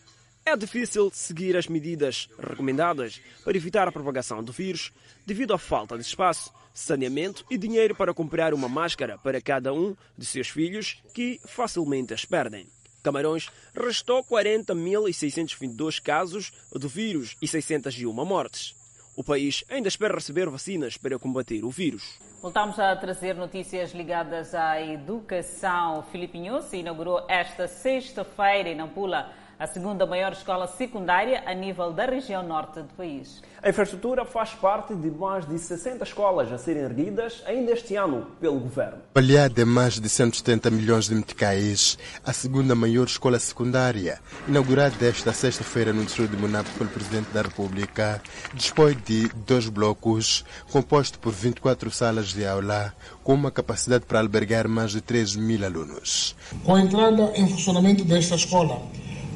é 0.47 0.55
difícil 0.55 1.11
seguir 1.13 1.57
as 1.57 1.67
medidas 1.67 2.29
recomendadas 2.39 3.21
para 3.43 3.57
evitar 3.57 3.85
a 3.85 3.91
propagação 3.91 4.41
do 4.41 4.53
vírus 4.53 4.93
devido 5.25 5.53
à 5.53 5.57
falta 5.57 5.97
de 5.97 6.03
espaço, 6.03 6.53
saneamento 6.73 7.43
e 7.49 7.57
dinheiro 7.57 7.93
para 7.93 8.13
comprar 8.13 8.53
uma 8.53 8.69
máscara 8.69 9.17
para 9.17 9.41
cada 9.41 9.73
um 9.73 9.93
de 10.17 10.25
seus 10.25 10.47
filhos 10.47 11.03
que 11.13 11.37
facilmente 11.45 12.13
as 12.13 12.23
perdem. 12.23 12.65
Camarões 13.03 13.49
restou 13.75 14.23
40.622 14.23 16.01
casos 16.01 16.53
do 16.71 16.87
vírus 16.87 17.35
e 17.41 17.47
601 17.47 18.13
mortes. 18.13 18.73
O 19.17 19.25
país 19.25 19.65
ainda 19.67 19.89
espera 19.89 20.15
receber 20.15 20.49
vacinas 20.49 20.95
para 20.95 21.19
combater 21.19 21.65
o 21.65 21.69
vírus. 21.69 22.19
Voltamos 22.41 22.79
a 22.79 22.95
trazer 22.95 23.35
notícias 23.35 23.91
ligadas 23.91 24.55
à 24.55 24.81
educação. 24.81 26.03
Filipe 26.03 26.39
se 26.69 26.77
inaugurou 26.77 27.25
esta 27.27 27.67
sexta-feira 27.67 28.69
em 28.69 28.75
Nampula 28.75 29.29
a 29.59 29.65
segunda 29.65 30.05
maior 30.05 30.33
escola 30.33 30.67
secundária 30.67 31.41
a 31.45 31.53
nível 31.53 31.91
da 31.91 32.05
região 32.05 32.43
norte 32.43 32.79
do 32.79 32.93
país. 32.95 33.41
A 33.61 33.69
infraestrutura 33.69 34.23
faz 34.23 34.51
parte 34.51 34.93
de 34.93 35.09
mais 35.09 35.47
de 35.47 35.57
60 35.57 36.03
escolas 36.03 36.51
a 36.51 36.59
serem 36.59 36.83
erguidas 36.83 37.41
ainda 37.45 37.71
este 37.71 37.95
ano 37.95 38.27
pelo 38.39 38.59
governo. 38.59 38.99
Avaliada 39.15 39.61
em 39.61 39.65
mais 39.65 39.99
de 39.99 40.07
170 40.07 40.69
milhões 40.69 41.05
de 41.05 41.15
meticais, 41.15 41.97
a 42.23 42.31
segunda 42.31 42.75
maior 42.75 43.05
escola 43.05 43.39
secundária, 43.39 44.19
inaugurada 44.47 45.07
esta 45.07 45.33
sexta-feira 45.33 45.91
no 45.91 46.05
distrito 46.05 46.35
de 46.35 46.37
Monapo 46.37 46.69
pelo 46.77 46.89
Presidente 46.91 47.31
da 47.31 47.41
República, 47.41 48.21
dispõe 48.53 48.93
de 48.93 49.27
dois 49.29 49.67
blocos, 49.69 50.45
composto 50.71 51.17
por 51.17 51.33
24 51.33 51.89
salas 51.89 52.27
de 52.27 52.45
aula, 52.45 52.93
com 53.23 53.33
uma 53.33 53.49
capacidade 53.49 54.05
para 54.05 54.19
albergar 54.19 54.67
mais 54.67 54.91
de 54.91 55.01
3 55.01 55.35
mil 55.35 55.65
alunos. 55.65 56.35
Com 56.63 56.75
a 56.75 56.81
entrada 56.81 57.31
em 57.35 57.49
funcionamento 57.49 58.03
desta 58.03 58.35
escola, 58.35 58.81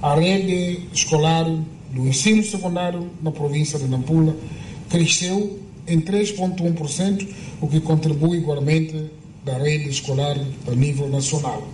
a 0.02 0.16
rede 0.16 0.88
escolar 0.94 1.46
do 1.46 2.08
ensino 2.08 2.44
secundário 2.44 3.10
na 3.22 3.32
província 3.32 3.78
de 3.78 3.88
Nampula 3.88 4.36
cresceu 4.90 5.60
em 5.88 6.02
3,1%, 6.02 7.28
o 7.62 7.68
que 7.68 7.80
contribui 7.80 8.38
igualmente 8.38 9.12
da 9.46 9.58
rede 9.58 9.90
escolar 9.90 10.38
a 10.68 10.72
nível 10.72 11.08
nacional. 11.10 11.68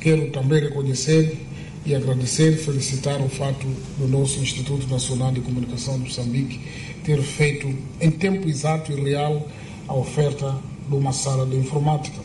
Quero 0.00 0.30
também 0.30 0.60
reconhecer 0.60 1.36
e 1.84 1.94
agradecer, 1.94 2.56
felicitar 2.56 3.20
o 3.20 3.28
fato 3.28 3.66
do 3.98 4.06
nosso 4.08 4.38
Instituto 4.40 4.86
Nacional 4.88 5.32
de 5.32 5.40
Comunicação 5.40 5.94
de 5.94 6.04
Moçambique 6.04 6.60
ter 7.04 7.22
feito 7.22 7.66
em 8.00 8.10
tempo 8.10 8.48
exato 8.48 8.92
e 8.92 8.94
real 8.94 9.46
a 9.86 9.94
oferta 9.94 10.54
de 10.88 10.94
uma 10.94 11.12
sala 11.12 11.46
de 11.46 11.56
informática. 11.56 12.18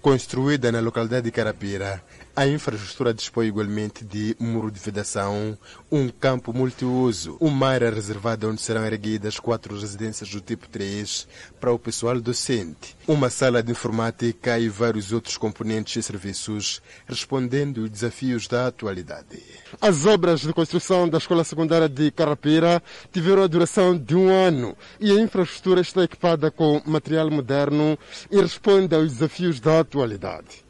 Construída 0.00 0.70
na 0.70 0.80
localidade 0.80 1.24
de 1.24 1.30
Carapira, 1.30 2.02
a 2.36 2.46
infraestrutura 2.46 3.14
dispõe 3.14 3.46
igualmente 3.46 4.04
de 4.04 4.36
muro 4.38 4.70
de 4.70 4.78
vedação, 4.78 5.56
um 5.90 6.10
campo 6.10 6.52
multiuso, 6.52 7.38
uma 7.40 7.68
área 7.68 7.90
reservada 7.90 8.46
onde 8.46 8.60
serão 8.60 8.84
erguidas 8.84 9.40
quatro 9.40 9.74
residências 9.74 10.28
do 10.28 10.42
tipo 10.42 10.68
3 10.68 11.26
para 11.58 11.72
o 11.72 11.78
pessoal 11.78 12.20
docente, 12.20 12.94
uma 13.08 13.30
sala 13.30 13.62
de 13.62 13.72
informática 13.72 14.58
e 14.58 14.68
vários 14.68 15.12
outros 15.12 15.38
componentes 15.38 15.96
e 15.96 16.02
serviços, 16.02 16.82
respondendo 17.06 17.80
aos 17.80 17.90
desafios 17.90 18.46
da 18.46 18.66
atualidade. 18.66 19.42
As 19.80 20.04
obras 20.04 20.40
de 20.40 20.52
construção 20.52 21.08
da 21.08 21.16
Escola 21.16 21.42
Secundária 21.42 21.88
de 21.88 22.10
Carapira 22.10 22.82
tiveram 23.10 23.44
a 23.44 23.46
duração 23.46 23.96
de 23.96 24.14
um 24.14 24.28
ano 24.28 24.76
e 25.00 25.10
a 25.10 25.18
infraestrutura 25.18 25.80
está 25.80 26.04
equipada 26.04 26.50
com 26.50 26.82
material 26.84 27.30
moderno 27.30 27.98
e 28.30 28.38
responde 28.38 28.94
aos 28.94 29.14
desafios 29.14 29.58
da 29.58 29.80
atualidade. 29.80 30.65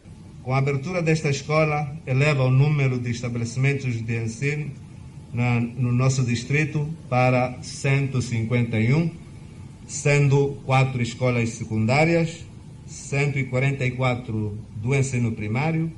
Com 0.47 0.55
a 0.55 0.59
abertura 0.59 1.03
desta 1.03 1.29
escola, 1.29 1.93
eleva 2.07 2.45
o 2.45 2.53
número 2.53 3.01
de 3.01 3.11
estabelecimentos 3.11 4.01
de 4.01 4.23
ensino 4.23 4.71
na, 5.35 5.59
no 5.59 5.91
nosso 5.91 6.23
distrito 6.23 6.89
para 7.09 7.61
151, 7.61 9.11
sendo 9.89 10.57
quatro 10.65 11.03
escolas 11.03 11.49
secundárias, 11.49 12.47
144 12.87 14.57
do 14.77 14.95
ensino 14.95 15.33
primário, 15.33 15.91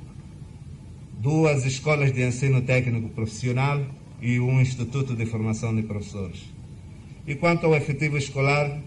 duas 1.19 1.63
escolas 1.63 2.11
de 2.11 2.25
ensino 2.25 2.63
técnico 2.63 3.09
profissional 3.09 3.85
e 4.19 4.39
um 4.39 4.59
instituto 4.59 5.15
de 5.15 5.27
formação 5.27 5.75
de 5.75 5.83
professores. 5.83 6.39
E 7.27 7.35
quanto 7.35 7.67
ao 7.67 7.75
efetivo 7.75 8.17
escolar, 8.17 8.81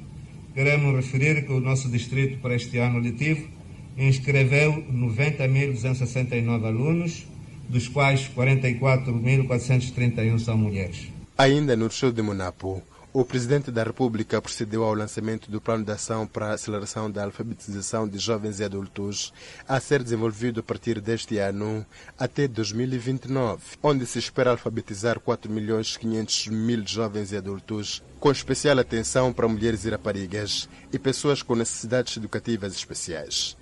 queremos 0.54 0.92
referir 0.96 1.46
que 1.46 1.52
o 1.52 1.60
nosso 1.60 1.88
distrito 1.88 2.38
para 2.38 2.56
este 2.56 2.78
ano 2.78 2.98
letivo 2.98 3.61
inscreveu 3.96 4.84
90.269 4.92 6.64
alunos, 6.64 7.26
dos 7.68 7.88
quais 7.88 8.30
44.431 8.36 10.38
são 10.38 10.56
mulheres. 10.56 11.08
Ainda 11.36 11.76
no 11.76 11.90
show 11.90 12.12
de 12.12 12.22
Monapo, 12.22 12.80
O 13.14 13.26
Presidente 13.26 13.70
da 13.70 13.82
República 13.82 14.40
procedeu 14.40 14.84
ao 14.84 14.94
lançamento 14.94 15.50
do 15.50 15.60
Plano 15.60 15.84
de 15.84 15.92
Ação 15.92 16.26
para 16.26 16.46
a 16.46 16.54
Aceleração 16.54 17.10
da 17.10 17.24
Alfabetização 17.24 18.08
de 18.08 18.16
Jovens 18.16 18.58
e 18.58 18.64
Adultos, 18.64 19.34
a 19.68 19.78
ser 19.78 20.02
desenvolvido 20.02 20.60
a 20.60 20.62
partir 20.62 20.98
deste 20.98 21.36
ano 21.36 21.84
até 22.18 22.48
2029, 22.48 23.60
onde 23.82 24.06
se 24.06 24.18
espera 24.18 24.52
alfabetizar 24.52 25.20
4 25.20 25.52
milhões 25.52 25.94
500 25.98 26.46
mil 26.46 26.86
jovens 26.86 27.32
e 27.32 27.36
adultos, 27.36 28.02
com 28.18 28.30
especial 28.30 28.78
atenção 28.78 29.30
para 29.30 29.46
mulheres 29.46 29.84
e 29.84 29.90
raparigas 29.90 30.66
e 30.90 30.98
pessoas 30.98 31.42
com 31.42 31.54
necessidades 31.54 32.16
educativas 32.16 32.72
especiais. 32.72 33.58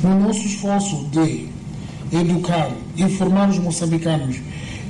No 0.00 0.20
nosso 0.20 0.46
esforço 0.46 1.08
de 1.08 1.48
educar 2.16 2.70
e 2.96 3.08
formar 3.16 3.50
os 3.50 3.58
moçambicanos, 3.58 4.36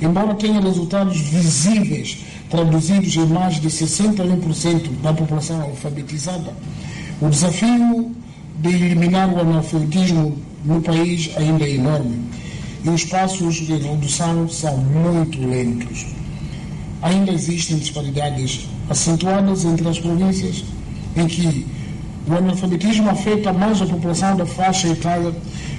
embora 0.03 0.35
tenha 0.35 0.61
resultados 0.61 1.19
visíveis 1.19 2.32
traduzidos 2.53 3.17
em 3.17 3.27
mais 3.29 3.59
de 3.59 3.67
61% 3.67 5.01
da 5.03 5.11
população 5.15 5.63
alfabetizada, 5.63 6.53
o 7.19 7.31
desafio 7.31 8.15
de 8.59 8.69
eliminar 8.69 9.33
o 9.33 9.41
analfabetismo 9.41 10.37
no 10.63 10.83
país 10.83 11.31
ainda 11.39 11.65
é 11.65 11.77
enorme 11.77 12.21
e 12.85 12.91
os 12.91 13.07
passos 13.07 13.55
de 13.55 13.73
redução 13.73 14.47
são 14.51 14.77
muito 14.77 15.41
lentos. 15.41 16.05
Ainda 17.01 17.33
existem 17.33 17.79
disparidades 17.79 18.69
acentuadas 18.91 19.65
entre 19.65 19.89
as 19.89 19.99
províncias 19.99 20.63
em 21.17 21.27
que 21.27 21.67
o 22.29 22.35
analfabetismo 22.35 23.09
afeta 23.09 23.51
mais 23.51 23.81
a 23.81 23.87
população 23.87 24.37
da 24.37 24.45
faixa 24.45 24.89
etária 24.89 25.35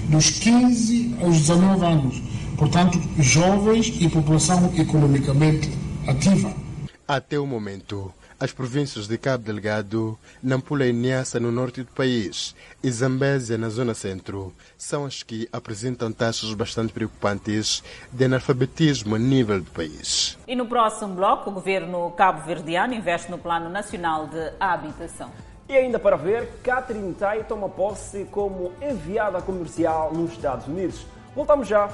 dos 0.10 0.32
15 0.32 1.18
aos 1.22 1.38
19 1.38 1.86
anos, 1.86 2.22
portanto, 2.58 3.00
jovens 3.20 3.94
e 4.00 4.10
população 4.10 4.72
economicamente 4.76 5.70
ativa. 6.08 6.63
Até 7.08 7.38
o 7.38 7.46
momento, 7.46 8.14
as 8.40 8.54
províncias 8.54 9.08
de 9.08 9.18
Cabo 9.18 9.44
Delgado, 9.44 10.18
Nampula 10.42 10.86
e 10.86 10.94
Niassa 10.94 11.38
no 11.38 11.52
norte 11.52 11.84
do 11.84 11.92
país 11.92 12.56
e 12.82 12.90
Zambésia 12.90 13.58
na 13.58 13.68
zona 13.68 13.94
centro 13.94 14.54
são 14.78 15.06
as 15.06 15.22
que 15.22 15.48
apresentam 15.52 16.14
taxas 16.14 16.54
bastante 16.54 16.94
preocupantes 16.94 17.84
de 18.12 18.24
analfabetismo 18.24 19.16
a 19.16 19.20
nível 19.20 19.60
do 19.60 19.70
país. 19.72 20.38
E 20.48 20.56
no 20.56 20.66
próximo 20.66 21.14
bloco, 21.14 21.50
o 21.50 21.54
governo 21.54 22.10
cabo-verdiano 22.12 22.94
investe 22.94 23.30
no 23.30 23.38
Plano 23.38 23.70
Nacional 23.70 24.28
de 24.28 24.54
Habitação. 24.58 25.30
E 25.68 25.74
ainda 25.74 26.00
para 26.00 26.16
ver, 26.16 26.60
Catherine 26.64 27.14
Tai 27.14 27.44
toma 27.44 27.68
posse 27.68 28.26
como 28.32 28.72
enviada 28.82 29.42
comercial 29.42 30.14
nos 30.14 30.32
Estados 30.32 30.68
Unidos. 30.68 31.06
Voltamos 31.36 31.68
já. 31.68 31.90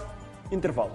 Intervalo. 0.52 0.92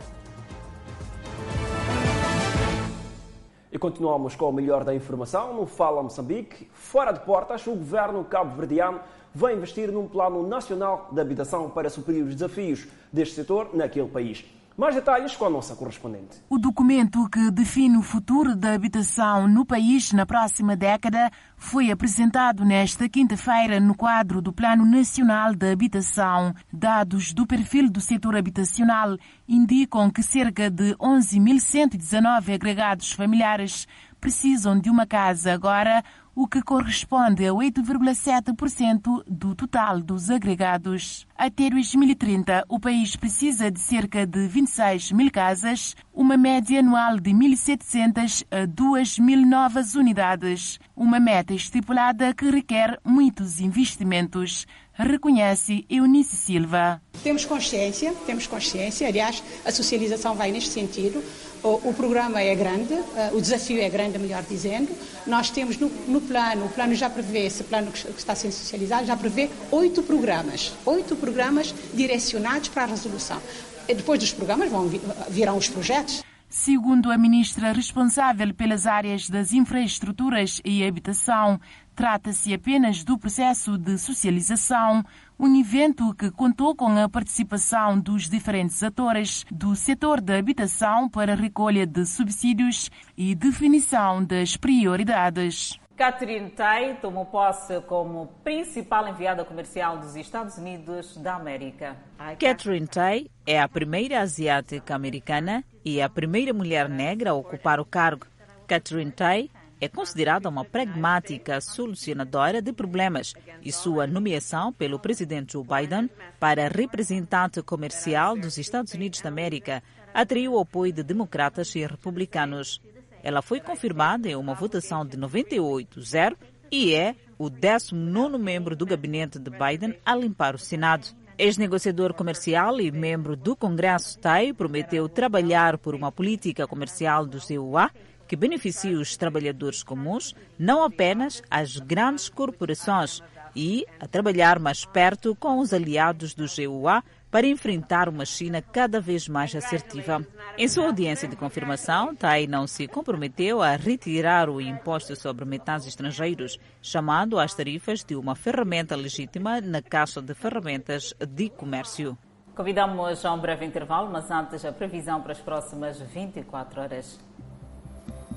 E 3.75 3.79
continuamos 3.79 4.37
com 4.37 4.49
o 4.49 4.53
melhor 4.53 4.85
da 4.85 4.95
informação 4.95 5.53
no 5.53 5.66
Fala 5.66 6.01
Moçambique. 6.01 6.68
Fora 6.72 7.11
de 7.11 7.18
portas, 7.18 7.66
o 7.66 7.75
governo 7.75 8.22
cabo-verdiano 8.22 9.01
vai 9.35 9.53
investir 9.53 9.91
num 9.91 10.07
plano 10.07 10.47
nacional 10.47 11.09
de 11.11 11.20
habitação 11.20 11.68
para 11.68 11.91
suprir 11.91 12.22
os 12.25 12.37
desafios 12.37 12.87
deste 13.12 13.35
setor 13.35 13.75
naquele 13.75 14.07
país. 14.07 14.45
Mais 14.77 14.95
detalhes 14.95 15.37
com 15.37 15.45
a 15.45 15.51
nossa 15.51 15.77
correspondente. 15.77 16.43
O 16.51 16.59
documento 16.59 17.29
que 17.29 17.49
define 17.53 17.97
o 17.97 18.03
futuro 18.03 18.57
da 18.57 18.75
habitação 18.75 19.47
no 19.47 19.64
país 19.64 20.12
na 20.12 20.27
próxima 20.27 20.75
década 20.75 21.31
foi 21.57 21.93
apresentado 21.93 22.64
nesta 22.64 23.09
quinta-feira 23.09 23.79
no 23.79 23.95
quadro 23.95 24.43
do 24.43 24.53
Plano 24.53 24.85
Nacional 24.85 25.55
de 25.55 25.70
Habitação. 25.70 26.53
Dados 26.72 27.33
do 27.33 27.47
perfil 27.47 27.89
do 27.89 28.01
setor 28.01 28.35
habitacional 28.37 29.16
indicam 29.49 30.11
que 30.11 30.25
cerca 30.25 30.68
de 30.68 30.93
11.119 30.97 32.55
agregados 32.55 33.12
familiares 33.12 33.87
precisam 34.25 34.81
de 34.81 34.89
uma 34.89 35.05
casa 35.05 35.53
agora, 35.53 36.03
o 36.35 36.49
que 36.49 36.62
corresponde 36.62 37.47
a 37.47 37.51
8,7% 37.51 39.22
do 39.29 39.55
total 39.55 40.01
dos 40.01 40.31
agregados. 40.31 41.27
Até 41.37 41.68
2030, 41.68 42.64
o 42.66 42.81
país 42.81 43.16
precisa 43.16 43.70
de 43.70 43.79
cerca 43.79 44.27
de 44.27 44.49
26 44.49 45.12
mil 45.12 45.31
casas, 45.31 45.95
uma 46.11 46.39
média 46.39 46.81
anual 46.81 47.20
de 47.20 47.33
1.700 47.33 48.47
a 48.51 48.64
2 48.64 49.18
mil 49.18 49.45
novas 49.45 49.95
unidades. 49.95 50.81
Uma 50.97 51.20
meta 51.20 51.53
estipulada 51.53 52.33
que 52.33 52.51
requer 52.51 52.99
muitos 53.05 53.61
investimentos 53.61 54.66
reconhece 54.95 55.85
Eunice 55.91 56.37
Silva. 56.37 57.03
Temos 57.22 57.45
consciência, 57.45 58.14
temos 58.25 58.47
consciência, 58.47 59.09
aliás, 59.09 59.43
a 59.64 59.72
socialização 59.72 60.35
vai 60.35 60.51
neste 60.53 60.70
sentido. 60.70 61.22
O, 61.65 61.89
o 61.89 61.95
programa 61.95 62.43
é 62.43 62.55
grande, 62.55 62.93
uh, 62.93 63.35
o 63.35 63.41
desafio 63.41 63.81
é 63.81 63.89
grande, 63.89 64.19
melhor 64.19 64.43
dizendo. 64.43 64.95
Nós 65.27 65.49
temos 65.49 65.79
no, 65.79 65.89
no, 66.07 66.21
plano, 66.21 66.67
o 66.67 66.69
plano 66.69 66.95
já 66.95 67.09
prevê, 67.09 67.47
esse 67.47 67.65
plano 67.65 67.91
que 67.91 68.11
está 68.11 68.35
sendo 68.35 68.53
socializado, 68.53 69.07
já 69.07 69.17
prevê 69.17 69.49
oito 69.71 70.03
programas, 70.03 70.75
oito 70.85 71.17
programas 71.17 71.75
direcionados 71.95 72.69
para 72.69 72.83
a 72.83 72.87
resolução. 72.87 73.41
E 73.89 73.95
depois 73.95 74.21
dos 74.21 74.31
programas 74.31 74.71
vão, 74.71 74.91
virão 75.31 75.57
os 75.57 75.67
projetos. 75.67 76.23
Segundo 76.51 77.11
a 77.11 77.17
ministra 77.17 77.73
responsável 77.73 78.53
pelas 78.55 78.87
áreas 78.87 79.31
das 79.31 79.53
infraestruturas 79.53 80.61
e 80.65 80.85
habitação, 80.85 81.59
Trata-se 81.95 82.53
apenas 82.53 83.05
do 83.05 83.16
processo 83.16 83.78
de 83.78 83.97
socialização, 83.99 85.05
um 85.38 85.55
evento 85.55 86.12
que 86.14 86.30
contou 86.30 86.74
com 86.74 86.88
a 86.99 87.09
participação 87.09 87.99
dos 88.01 88.28
diferentes 88.28 88.82
atores 88.82 89.45
do 89.51 89.76
setor 89.76 90.20
da 90.20 90.36
habitação 90.36 91.09
para 91.09 91.34
a 91.34 91.36
recolha 91.36 91.86
de 91.86 92.05
subsídios 92.05 92.90
e 93.16 93.34
definição 93.34 94.24
das 94.24 94.57
prioridades. 94.57 95.78
Catherine 95.97 96.51
Tai 96.51 96.95
tomou 97.01 97.24
posse 97.26 97.80
como 97.82 98.26
principal 98.42 99.07
enviada 99.07 99.45
comercial 99.45 99.99
dos 99.99 100.16
Estados 100.16 100.59
Unidos 100.59 101.16
da 101.16 101.36
América. 101.36 101.97
Catherine 102.40 102.88
Tai 102.88 103.26
é 103.47 103.61
a 103.61 103.68
primeira 103.68 104.20
asiática 104.20 104.97
americana 104.97 105.62
e 105.84 106.03
a 106.03 106.09
primeira 106.09 106.53
mulher 106.53 106.88
negra 106.88 107.30
a 107.30 107.34
ocupar 107.34 107.78
o 107.78 107.84
cargo. 107.84 108.26
Catherine 108.66 109.12
Tai 109.12 109.49
é 109.85 109.89
considerada 109.89 110.49
uma 110.49 110.64
pragmática 110.64 111.61
solucionadora 111.61 112.62
de 112.62 112.72
problemas 112.72 113.35
e 113.62 113.70
sua 113.70 114.07
nomeação 114.07 114.72
pelo 114.72 114.99
presidente 114.99 115.53
Joe 115.53 115.62
Biden 115.62 116.09
para 116.41 116.68
representante 116.68 117.61
comercial 117.61 118.35
dos 118.35 118.57
Estados 118.57 118.95
Unidos 118.95 119.20
da 119.20 119.28
América 119.28 119.82
atraiu 120.14 120.55
o 120.55 120.59
apoio 120.59 120.91
de 120.91 121.03
democratas 121.03 121.74
e 121.74 121.85
republicanos. 121.85 122.80
Ela 123.22 123.43
foi 123.43 123.61
confirmada 123.61 124.26
em 124.26 124.37
uma 124.37 124.55
votação 124.55 125.05
de 125.05 125.18
98-0 125.18 126.35
e 126.72 126.95
é 126.95 127.14
o 127.37 127.51
19 127.51 128.39
membro 128.39 128.74
do 128.74 128.87
gabinete 128.87 129.39
de 129.39 129.51
Biden 129.51 129.99
a 130.05 130.16
limpar 130.16 130.55
o 130.55 130.59
Senado. 130.59 131.09
Ex-negociador 131.37 132.14
comercial 132.14 132.80
e 132.80 132.91
membro 132.91 133.37
do 133.37 133.55
Congresso 133.55 134.18
TAI 134.18 134.55
prometeu 134.55 135.09
trabalhar 135.11 135.76
por 135.76 135.95
uma 135.95 136.11
política 136.11 136.66
comercial 136.66 137.26
do 137.26 137.39
CUA 137.39 137.91
que 138.27 138.37
beneficie 138.37 138.95
os 138.95 139.16
trabalhadores 139.16 139.83
comuns, 139.83 140.35
não 140.59 140.83
apenas 140.83 141.43
as 141.51 141.77
grandes 141.77 142.29
corporações, 142.29 143.22
e 143.57 143.87
a 144.01 144.07
trabalhar 144.07 144.59
mais 144.59 144.85
perto 144.85 145.35
com 145.35 145.59
os 145.59 145.72
aliados 145.72 146.35
do 146.35 146.45
GUA 146.47 147.03
para 147.31 147.47
enfrentar 147.47 148.09
uma 148.09 148.25
China 148.25 148.62
cada 148.62 149.01
vez 149.01 149.29
mais 149.29 149.55
assertiva. 149.55 150.25
Em 150.57 150.68
sua 150.68 150.87
audiência 150.87 151.27
de 151.27 151.35
confirmação, 151.35 152.14
Tai 152.14 152.47
não 152.47 152.66
se 152.66 152.87
comprometeu 152.87 153.61
a 153.61 153.75
retirar 153.75 154.49
o 154.49 154.61
imposto 154.61 155.16
sobre 155.16 155.45
metais 155.45 155.87
estrangeiros, 155.87 156.59
chamando 156.81 157.39
as 157.39 157.55
tarifas 157.55 158.05
de 158.05 158.14
uma 158.14 158.37
ferramenta 158.37 158.95
legítima 158.95 159.61
na 159.61 159.83
caixa 159.83 160.22
de 160.22 160.33
ferramentas 160.33 161.12
de 161.29 161.51
comércio. 161.51 162.16
Convidamos 162.55 163.25
a 163.25 163.33
um 163.33 163.41
breve 163.41 163.66
intervalo, 163.66 164.09
mas 164.12 164.31
antes 164.31 164.64
a 164.64 164.72
previsão 164.72 165.20
para 165.20 165.33
as 165.33 165.41
próximas 165.41 166.01
24 166.01 166.81
horas. 166.83 167.18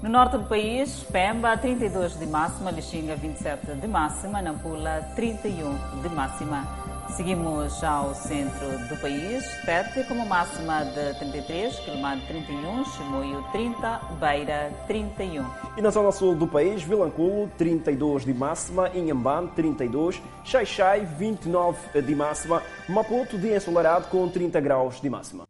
No 0.01 0.09
norte 0.09 0.37
do 0.37 0.43
país, 0.43 1.03
Pemba 1.11 1.57
32 1.57 2.19
de 2.19 2.27
máxima, 2.27 2.69
Lixinga 2.69 3.15
27 3.15 3.73
de 3.73 3.87
máxima, 3.87 4.43
Nampula 4.43 5.01
31 5.15 6.01
de 6.03 6.09
máxima. 6.09 6.67
Seguimos 7.15 7.83
ao 7.83 8.13
centro 8.13 8.77
do 8.89 9.01
país, 9.01 9.43
Tete 9.65 10.03
com 10.07 10.13
uma 10.13 10.25
máxima 10.25 10.85
de 10.85 11.17
33, 11.17 11.79
Quilomar 11.79 12.19
31, 12.27 12.85
Chimoio 12.85 13.43
30, 13.51 14.01
Beira 14.19 14.71
31. 14.85 15.43
E 15.75 15.81
na 15.81 15.89
zona 15.89 16.11
sul 16.11 16.35
do 16.35 16.47
país, 16.47 16.83
Vilanculo 16.83 17.49
32 17.57 18.23
de 18.23 18.35
máxima, 18.35 18.89
Inhambane 18.93 19.47
32, 19.55 20.21
Xaixai 20.43 21.05
29 21.05 22.03
de 22.03 22.15
máxima, 22.15 22.61
Maputo 22.87 23.35
de 23.35 23.51
ensolarado 23.51 24.09
com 24.09 24.29
30 24.29 24.59
graus 24.59 25.01
de 25.01 25.09
máxima. 25.09 25.47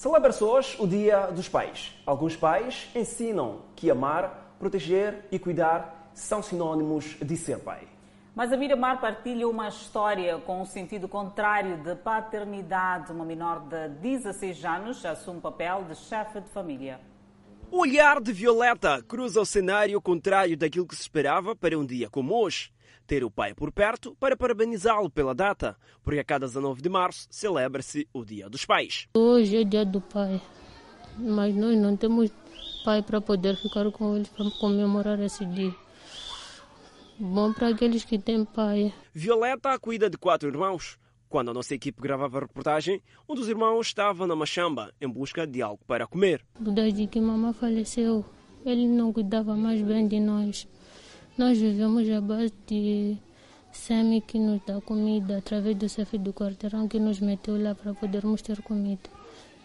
Celebra-se 0.00 0.42
hoje 0.42 0.76
o 0.80 0.86
Dia 0.86 1.26
dos 1.26 1.46
Pais. 1.46 1.92
Alguns 2.06 2.34
pais 2.34 2.88
ensinam 2.94 3.58
que 3.76 3.90
amar, 3.90 4.56
proteger 4.58 5.26
e 5.30 5.38
cuidar 5.38 6.10
são 6.14 6.42
sinônimos 6.42 7.18
de 7.20 7.36
ser 7.36 7.58
pai. 7.58 7.86
Mas 8.34 8.50
a 8.50 8.56
Miramar 8.56 8.98
partilha 8.98 9.46
uma 9.46 9.68
história 9.68 10.38
com 10.38 10.62
um 10.62 10.64
sentido 10.64 11.06
contrário 11.06 11.76
de 11.76 11.94
paternidade. 11.96 13.12
Uma 13.12 13.26
menor 13.26 13.60
de 13.68 13.90
16 13.90 14.64
anos 14.64 15.04
assume 15.04 15.36
o 15.36 15.42
papel 15.42 15.84
de 15.84 15.94
chefe 15.94 16.40
de 16.40 16.48
família. 16.48 16.98
O 17.72 17.82
olhar 17.82 18.20
de 18.20 18.32
Violeta 18.32 19.00
cruza 19.06 19.40
o 19.40 19.46
cenário 19.46 20.00
contrário 20.02 20.56
daquilo 20.56 20.88
que 20.88 20.96
se 20.96 21.02
esperava 21.02 21.54
para 21.54 21.78
um 21.78 21.86
dia 21.86 22.10
como 22.10 22.34
hoje. 22.34 22.72
Ter 23.06 23.22
o 23.22 23.30
pai 23.30 23.54
por 23.54 23.70
perto 23.70 24.16
para 24.18 24.36
parabenizá-lo 24.36 25.08
pela 25.08 25.32
data, 25.32 25.76
porque 26.02 26.18
a 26.18 26.24
cada 26.24 26.46
19 26.46 26.82
de 26.82 26.88
março 26.88 27.28
celebra-se 27.30 28.08
o 28.12 28.24
Dia 28.24 28.48
dos 28.48 28.64
Pais. 28.64 29.06
Hoje 29.14 29.58
é 29.58 29.64
dia 29.64 29.84
do 29.84 30.00
pai, 30.00 30.42
mas 31.16 31.54
nós 31.54 31.78
não 31.78 31.96
temos 31.96 32.32
pai 32.84 33.02
para 33.02 33.20
poder 33.20 33.54
ficar 33.56 33.88
com 33.92 34.16
eles 34.16 34.28
para 34.28 34.50
comemorar 34.58 35.20
esse 35.20 35.44
dia. 35.46 35.74
Bom 37.20 37.52
para 37.52 37.68
aqueles 37.68 38.04
que 38.04 38.18
têm 38.18 38.44
pai. 38.44 38.92
Violeta 39.14 39.78
cuida 39.78 40.10
de 40.10 40.18
quatro 40.18 40.48
irmãos. 40.48 40.98
Quando 41.30 41.52
a 41.52 41.54
nossa 41.54 41.76
equipe 41.76 42.02
gravava 42.02 42.38
a 42.38 42.40
reportagem, 42.40 43.00
um 43.28 43.36
dos 43.36 43.48
irmãos 43.48 43.86
estava 43.86 44.26
na 44.26 44.34
machamba 44.34 44.92
em 45.00 45.08
busca 45.08 45.46
de 45.46 45.62
algo 45.62 45.80
para 45.86 46.04
comer. 46.04 46.44
Desde 46.58 47.06
que 47.06 47.20
mamãe 47.20 47.52
faleceu, 47.52 48.24
ele 48.66 48.88
não 48.88 49.12
cuidava 49.12 49.54
mais 49.56 49.80
bem 49.80 50.08
de 50.08 50.18
nós. 50.18 50.66
Nós 51.38 51.56
vivemos 51.56 52.10
à 52.10 52.20
base 52.20 52.52
de 52.66 53.16
SEMI 53.70 54.22
que 54.22 54.40
nos 54.40 54.60
dá 54.66 54.80
comida, 54.80 55.38
através 55.38 55.76
do 55.76 55.88
chefe 55.88 56.18
do 56.18 56.32
quarteirão 56.32 56.88
que 56.88 56.98
nos 56.98 57.20
meteu 57.20 57.62
lá 57.62 57.76
para 57.76 57.94
podermos 57.94 58.42
ter 58.42 58.60
comida. 58.60 59.08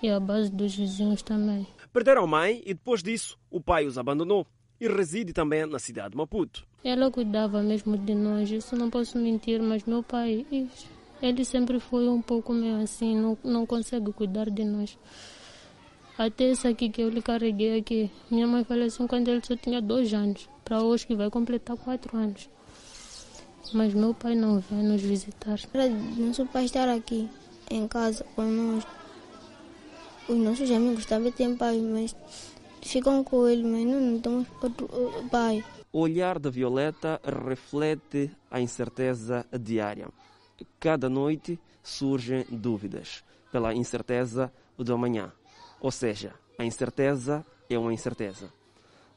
E 0.03 0.07
a 0.07 0.19
base 0.19 0.51
dos 0.51 0.75
vizinhos 0.75 1.23
também. 1.23 1.65
Perderam 1.91 2.25
a 2.25 2.27
mãe 2.27 2.61
e 2.63 2.75
depois 2.75 3.01
disso 3.01 3.39
o 3.49 3.59
pai 3.59 3.87
os 3.87 3.97
abandonou 3.97 4.45
e 4.79 4.87
reside 4.87 5.33
também 5.33 5.65
na 5.65 5.79
cidade 5.79 6.11
de 6.11 6.17
Maputo. 6.17 6.67
Ela 6.83 7.09
cuidava 7.09 7.63
mesmo 7.63 7.97
de 7.97 8.13
nós, 8.13 8.51
isso 8.51 8.75
não 8.75 8.91
posso 8.91 9.17
mentir, 9.17 9.59
mas 9.63 9.83
meu 9.85 10.03
pai 10.03 10.45
ele 11.21 11.45
sempre 11.45 11.79
foi 11.79 12.07
um 12.09 12.21
pouco 12.21 12.53
meio 12.53 12.81
assim, 12.81 13.15
não, 13.15 13.37
não 13.43 13.65
consegue 13.65 14.11
cuidar 14.11 14.49
de 14.49 14.63
nós. 14.63 14.97
Até 16.17 16.45
esse 16.51 16.67
aqui 16.67 16.89
que 16.89 17.01
eu 17.01 17.09
lhe 17.09 17.21
carreguei 17.21 17.79
aqui, 17.79 18.11
minha 18.29 18.47
mãe 18.47 18.63
faleceu 18.63 19.07
quando 19.07 19.27
ele 19.29 19.41
só 19.45 19.55
tinha 19.55 19.81
dois 19.81 20.13
anos, 20.13 20.49
para 20.63 20.81
hoje 20.81 21.05
que 21.05 21.15
vai 21.15 21.29
completar 21.29 21.75
quatro 21.77 22.15
anos. 22.17 22.49
Mas 23.73 23.93
meu 23.93 24.13
pai 24.13 24.35
não 24.35 24.59
vem 24.59 24.83
nos 24.83 25.01
visitar. 25.01 25.59
Nosso 26.17 26.45
pai 26.45 26.65
estar 26.65 26.87
aqui 26.87 27.29
em 27.69 27.87
casa 27.87 28.23
conosco. 28.35 28.89
Os 30.29 30.37
nossos 30.37 30.69
amigos 30.71 31.05
também 31.05 31.31
têm 31.31 31.55
pai, 31.55 31.79
mas 31.79 32.15
ficam 32.81 33.23
com 33.23 33.47
ele, 33.47 33.63
mas 33.63 33.85
não, 33.85 33.99
não 33.99 34.19
temos 34.19 34.47
outro 34.61 34.87
pai. 35.29 35.63
O 35.91 35.99
olhar 35.99 36.39
da 36.39 36.49
Violeta 36.49 37.19
reflete 37.47 38.31
a 38.51 38.61
incerteza 38.61 39.45
diária 39.59 40.07
cada 40.79 41.09
noite 41.09 41.59
surgem 41.83 42.45
dúvidas 42.49 43.23
pela 43.51 43.73
incerteza 43.73 44.51
do 44.77 44.93
amanhã. 44.93 45.31
Ou 45.79 45.91
seja, 45.91 46.33
a 46.57 46.65
incerteza 46.65 47.45
é 47.69 47.77
uma 47.77 47.93
incerteza. 47.93 48.51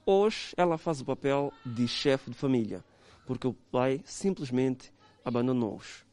Hoje 0.05 0.55
ela 0.57 0.79
faz 0.79 1.01
o 1.01 1.05
papel 1.05 1.53
de 1.65 1.87
chefe 1.87 2.31
de 2.31 2.37
família, 2.37 2.85
porque 3.27 3.47
o 3.47 3.53
pai 3.53 4.01
simplesmente 4.05 4.93
abandonou-os. 5.25 6.05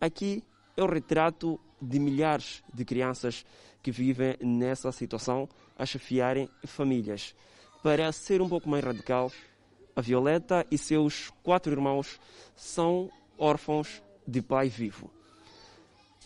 Aqui 0.00 0.44
é 0.76 0.82
o 0.82 0.86
retrato 0.86 1.58
de 1.80 1.98
milhares 1.98 2.62
de 2.72 2.84
crianças 2.84 3.44
que 3.82 3.90
vivem 3.90 4.36
nessa 4.40 4.92
situação 4.92 5.48
a 5.78 5.84
chefiarem 5.84 6.48
famílias. 6.66 7.34
Para 7.82 8.12
ser 8.12 8.40
um 8.40 8.48
pouco 8.48 8.68
mais 8.68 8.84
radical, 8.84 9.32
a 9.96 10.00
Violeta 10.00 10.66
e 10.70 10.78
seus 10.78 11.30
quatro 11.42 11.72
irmãos 11.72 12.20
são 12.54 13.10
órfãos 13.36 14.02
de 14.26 14.40
pai 14.42 14.68
vivo. 14.68 15.10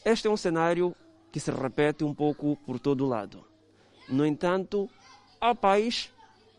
Este 0.04 0.28
é 0.28 0.30
um 0.30 0.36
cenário 0.36 0.94
que 1.32 1.40
se 1.40 1.50
repete 1.50 2.04
um 2.04 2.14
pouco 2.14 2.56
por 2.64 2.78
todo 2.78 3.06
lado. 3.06 3.44
No 4.08 4.24
entanto, 4.24 4.88
há 5.40 5.54
pais 5.54 6.12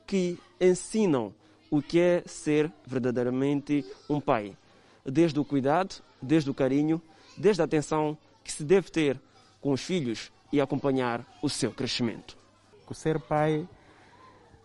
que 0.06 0.38
ensinam 0.60 1.34
o 1.70 1.82
que 1.82 2.00
é 2.00 2.24
ser 2.26 2.72
verdadeiramente 2.86 3.86
um 4.10 4.20
pai, 4.20 4.58
desde 5.06 5.40
o 5.40 5.46
cuidado, 5.46 5.96
desde 6.22 6.50
o 6.50 6.54
carinho, 6.54 7.02
desde 7.38 7.62
a 7.62 7.66
atenção 7.66 8.18
que 8.44 8.52
se 8.52 8.64
deve 8.64 8.90
ter 8.90 9.20
com 9.62 9.72
os 9.72 9.82
filhos 9.82 10.32
e 10.52 10.62
acompanhar 10.62 11.26
o 11.42 11.50
seu 11.50 11.72
crescimento. 11.72 12.38
O 12.90 12.94
ser 12.94 13.20
pai 13.20 13.68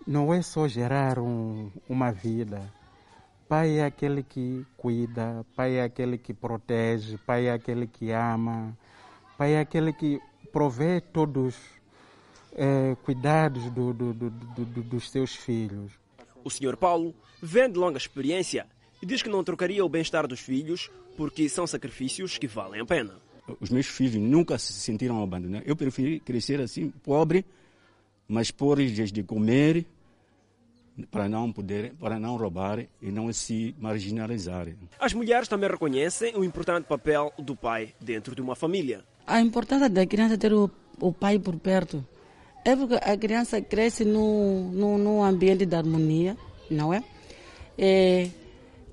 não 0.06 0.32
é 0.32 0.42
só 0.42 0.68
gerar 0.68 1.18
um, 1.18 1.70
uma 1.88 2.12
vida, 2.12 2.72
Pai 3.52 3.80
é 3.80 3.84
aquele 3.84 4.22
que 4.22 4.64
cuida, 4.78 5.44
pai 5.54 5.74
é 5.74 5.82
aquele 5.82 6.16
que 6.16 6.32
protege, 6.32 7.18
pai 7.18 7.48
é 7.48 7.52
aquele 7.52 7.86
que 7.86 8.10
ama, 8.10 8.74
pai 9.36 9.52
é 9.52 9.60
aquele 9.60 9.92
que 9.92 10.18
provê 10.50 11.02
todos 11.02 11.54
é, 12.54 12.96
cuidados 13.04 13.70
do, 13.70 13.92
do, 13.92 14.14
do, 14.14 14.82
dos 14.84 15.10
seus 15.10 15.36
filhos. 15.36 15.92
O 16.42 16.48
senhor 16.48 16.78
Paulo 16.78 17.14
vem 17.42 17.70
de 17.70 17.78
longa 17.78 17.98
experiência 17.98 18.66
e 19.02 19.04
diz 19.04 19.22
que 19.22 19.28
não 19.28 19.44
trocaria 19.44 19.84
o 19.84 19.88
bem-estar 19.90 20.26
dos 20.26 20.40
filhos 20.40 20.90
porque 21.14 21.46
são 21.46 21.66
sacrifícios 21.66 22.38
que 22.38 22.46
valem 22.46 22.80
a 22.80 22.86
pena. 22.86 23.20
Os 23.60 23.68
meus 23.68 23.86
filhos 23.86 24.14
nunca 24.14 24.56
se 24.56 24.72
sentiram 24.72 25.22
abandonados. 25.22 25.68
Eu 25.68 25.76
preferi 25.76 26.20
crescer 26.20 26.58
assim, 26.58 26.88
pobre, 27.04 27.44
mas 28.26 28.50
por 28.50 28.78
lhes 28.78 29.12
de 29.12 29.22
comer, 29.22 29.84
para 31.10 31.28
não 31.28 31.52
poder, 31.52 31.94
para 31.94 32.18
não 32.18 32.36
roubar 32.36 32.86
e 33.00 33.10
não 33.10 33.32
se 33.32 33.74
marginalizar. 33.78 34.68
As 34.98 35.12
mulheres 35.12 35.48
também 35.48 35.70
reconhecem 35.70 36.34
o 36.36 36.44
importante 36.44 36.86
papel 36.86 37.32
do 37.38 37.56
pai 37.56 37.94
dentro 38.00 38.34
de 38.34 38.42
uma 38.42 38.54
família. 38.54 39.04
A 39.26 39.40
importância 39.40 39.88
da 39.88 40.06
criança 40.06 40.36
ter 40.36 40.52
o, 40.52 40.70
o 41.00 41.12
pai 41.12 41.38
por 41.38 41.56
perto 41.56 42.06
é 42.64 42.76
porque 42.76 42.94
a 42.94 43.16
criança 43.16 43.60
cresce 43.60 44.04
no, 44.04 44.70
no, 44.72 44.98
no 44.98 45.22
ambiente 45.22 45.66
da 45.66 45.78
harmonia, 45.78 46.36
não 46.70 46.92
é? 46.92 47.02
é? 47.78 48.30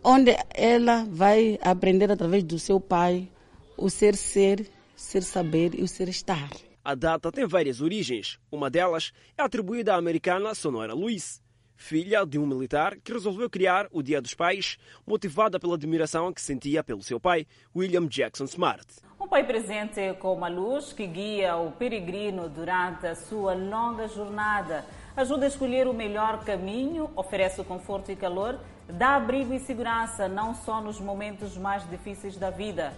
Onde 0.04 0.36
ela 0.54 1.06
vai 1.10 1.60
aprender 1.62 2.12
através 2.12 2.43
do 2.43 2.58
seu 2.58 2.80
pai 2.80 3.30
o 3.78 3.89
ser 3.89 4.16
ser, 4.16 4.70
ser 4.95 5.22
saber 5.24 5.76
e 5.76 5.84
o 5.84 5.88
ser 5.88 6.08
estar. 6.08 6.50
A 6.84 6.95
data 6.95 7.32
tem 7.32 7.45
várias 7.45 7.82
origens. 7.82 8.39
Uma 8.52 8.70
delas 8.70 9.12
é 9.38 9.43
atribuída 9.43 9.93
à 9.93 9.97
americana 9.97 10.56
Sonora 10.56 10.93
Luiz 10.93 11.41
filha 11.80 12.25
de 12.25 12.38
um 12.38 12.45
militar 12.45 12.97
que 12.97 13.13
resolveu 13.13 13.49
criar 13.49 13.88
o 13.91 14.03
Dia 14.03 14.21
dos 14.21 14.34
Pais, 14.34 14.77
motivada 15.07 15.57
pela 15.57 15.75
admiração 15.75 16.32
que 16.34 16.41
sentia 16.41 16.84
pelo 16.84 17.01
seu 17.01 17.19
pai, 17.21 17.47
William 17.73 18.05
Jackson 18.05 18.43
Smart. 18.43 18.86
Um 19.19 19.27
pai 19.27 19.45
presente 19.45 20.13
com 20.19 20.34
uma 20.34 20.49
luz 20.49 20.91
que 20.91 21.07
guia 21.07 21.55
o 21.55 21.71
peregrino 21.71 22.49
durante 22.49 23.07
a 23.07 23.15
sua 23.15 23.53
longa 23.53 24.09
jornada, 24.09 24.86
ajuda 25.15 25.45
a 25.45 25.47
escolher 25.47 25.88
o 25.88 25.93
melhor 25.93 26.43
caminho, 26.43 27.09
oferece 27.15 27.63
conforto 27.63 28.11
e 28.11 28.15
calor, 28.15 28.59
dá 28.86 29.15
abrigo 29.15 29.53
e 29.53 29.59
segurança 29.59 30.27
não 30.27 30.53
só 30.53 30.82
nos 30.82 30.99
momentos 30.99 31.57
mais 31.57 31.89
difíceis 31.89 32.36
da 32.36 32.49
vida. 32.49 32.93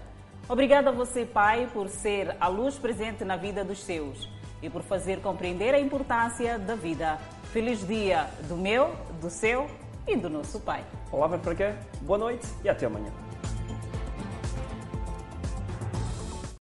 Obrigada 0.50 0.90
a 0.90 0.94
você, 0.94 1.24
pai, 1.24 1.70
por 1.72 1.88
ser 1.88 2.36
a 2.40 2.48
luz 2.48 2.80
presente 2.80 3.24
na 3.24 3.38
vida 3.38 3.64
dos 3.64 3.84
seus 3.84 4.28
e 4.60 4.70
por 4.70 4.82
fazer 4.82 5.22
compreender 5.22 5.76
a 5.76 5.80
importância 5.80 6.58
da 6.58 6.76
vida. 6.76 7.20
Feliz 7.52 7.86
dia 7.86 8.30
do 8.48 8.56
meu, 8.56 8.96
do 9.20 9.30
seu 9.30 9.70
e 10.08 10.16
do 10.16 10.30
nosso 10.30 10.58
Pai. 10.62 10.86
Palavra 11.12 11.38
para 11.38 11.54
quê? 11.54 11.74
Boa 12.02 12.18
noite 12.18 12.48
e 12.64 12.70
até 12.70 12.86
amanhã. 12.86 13.12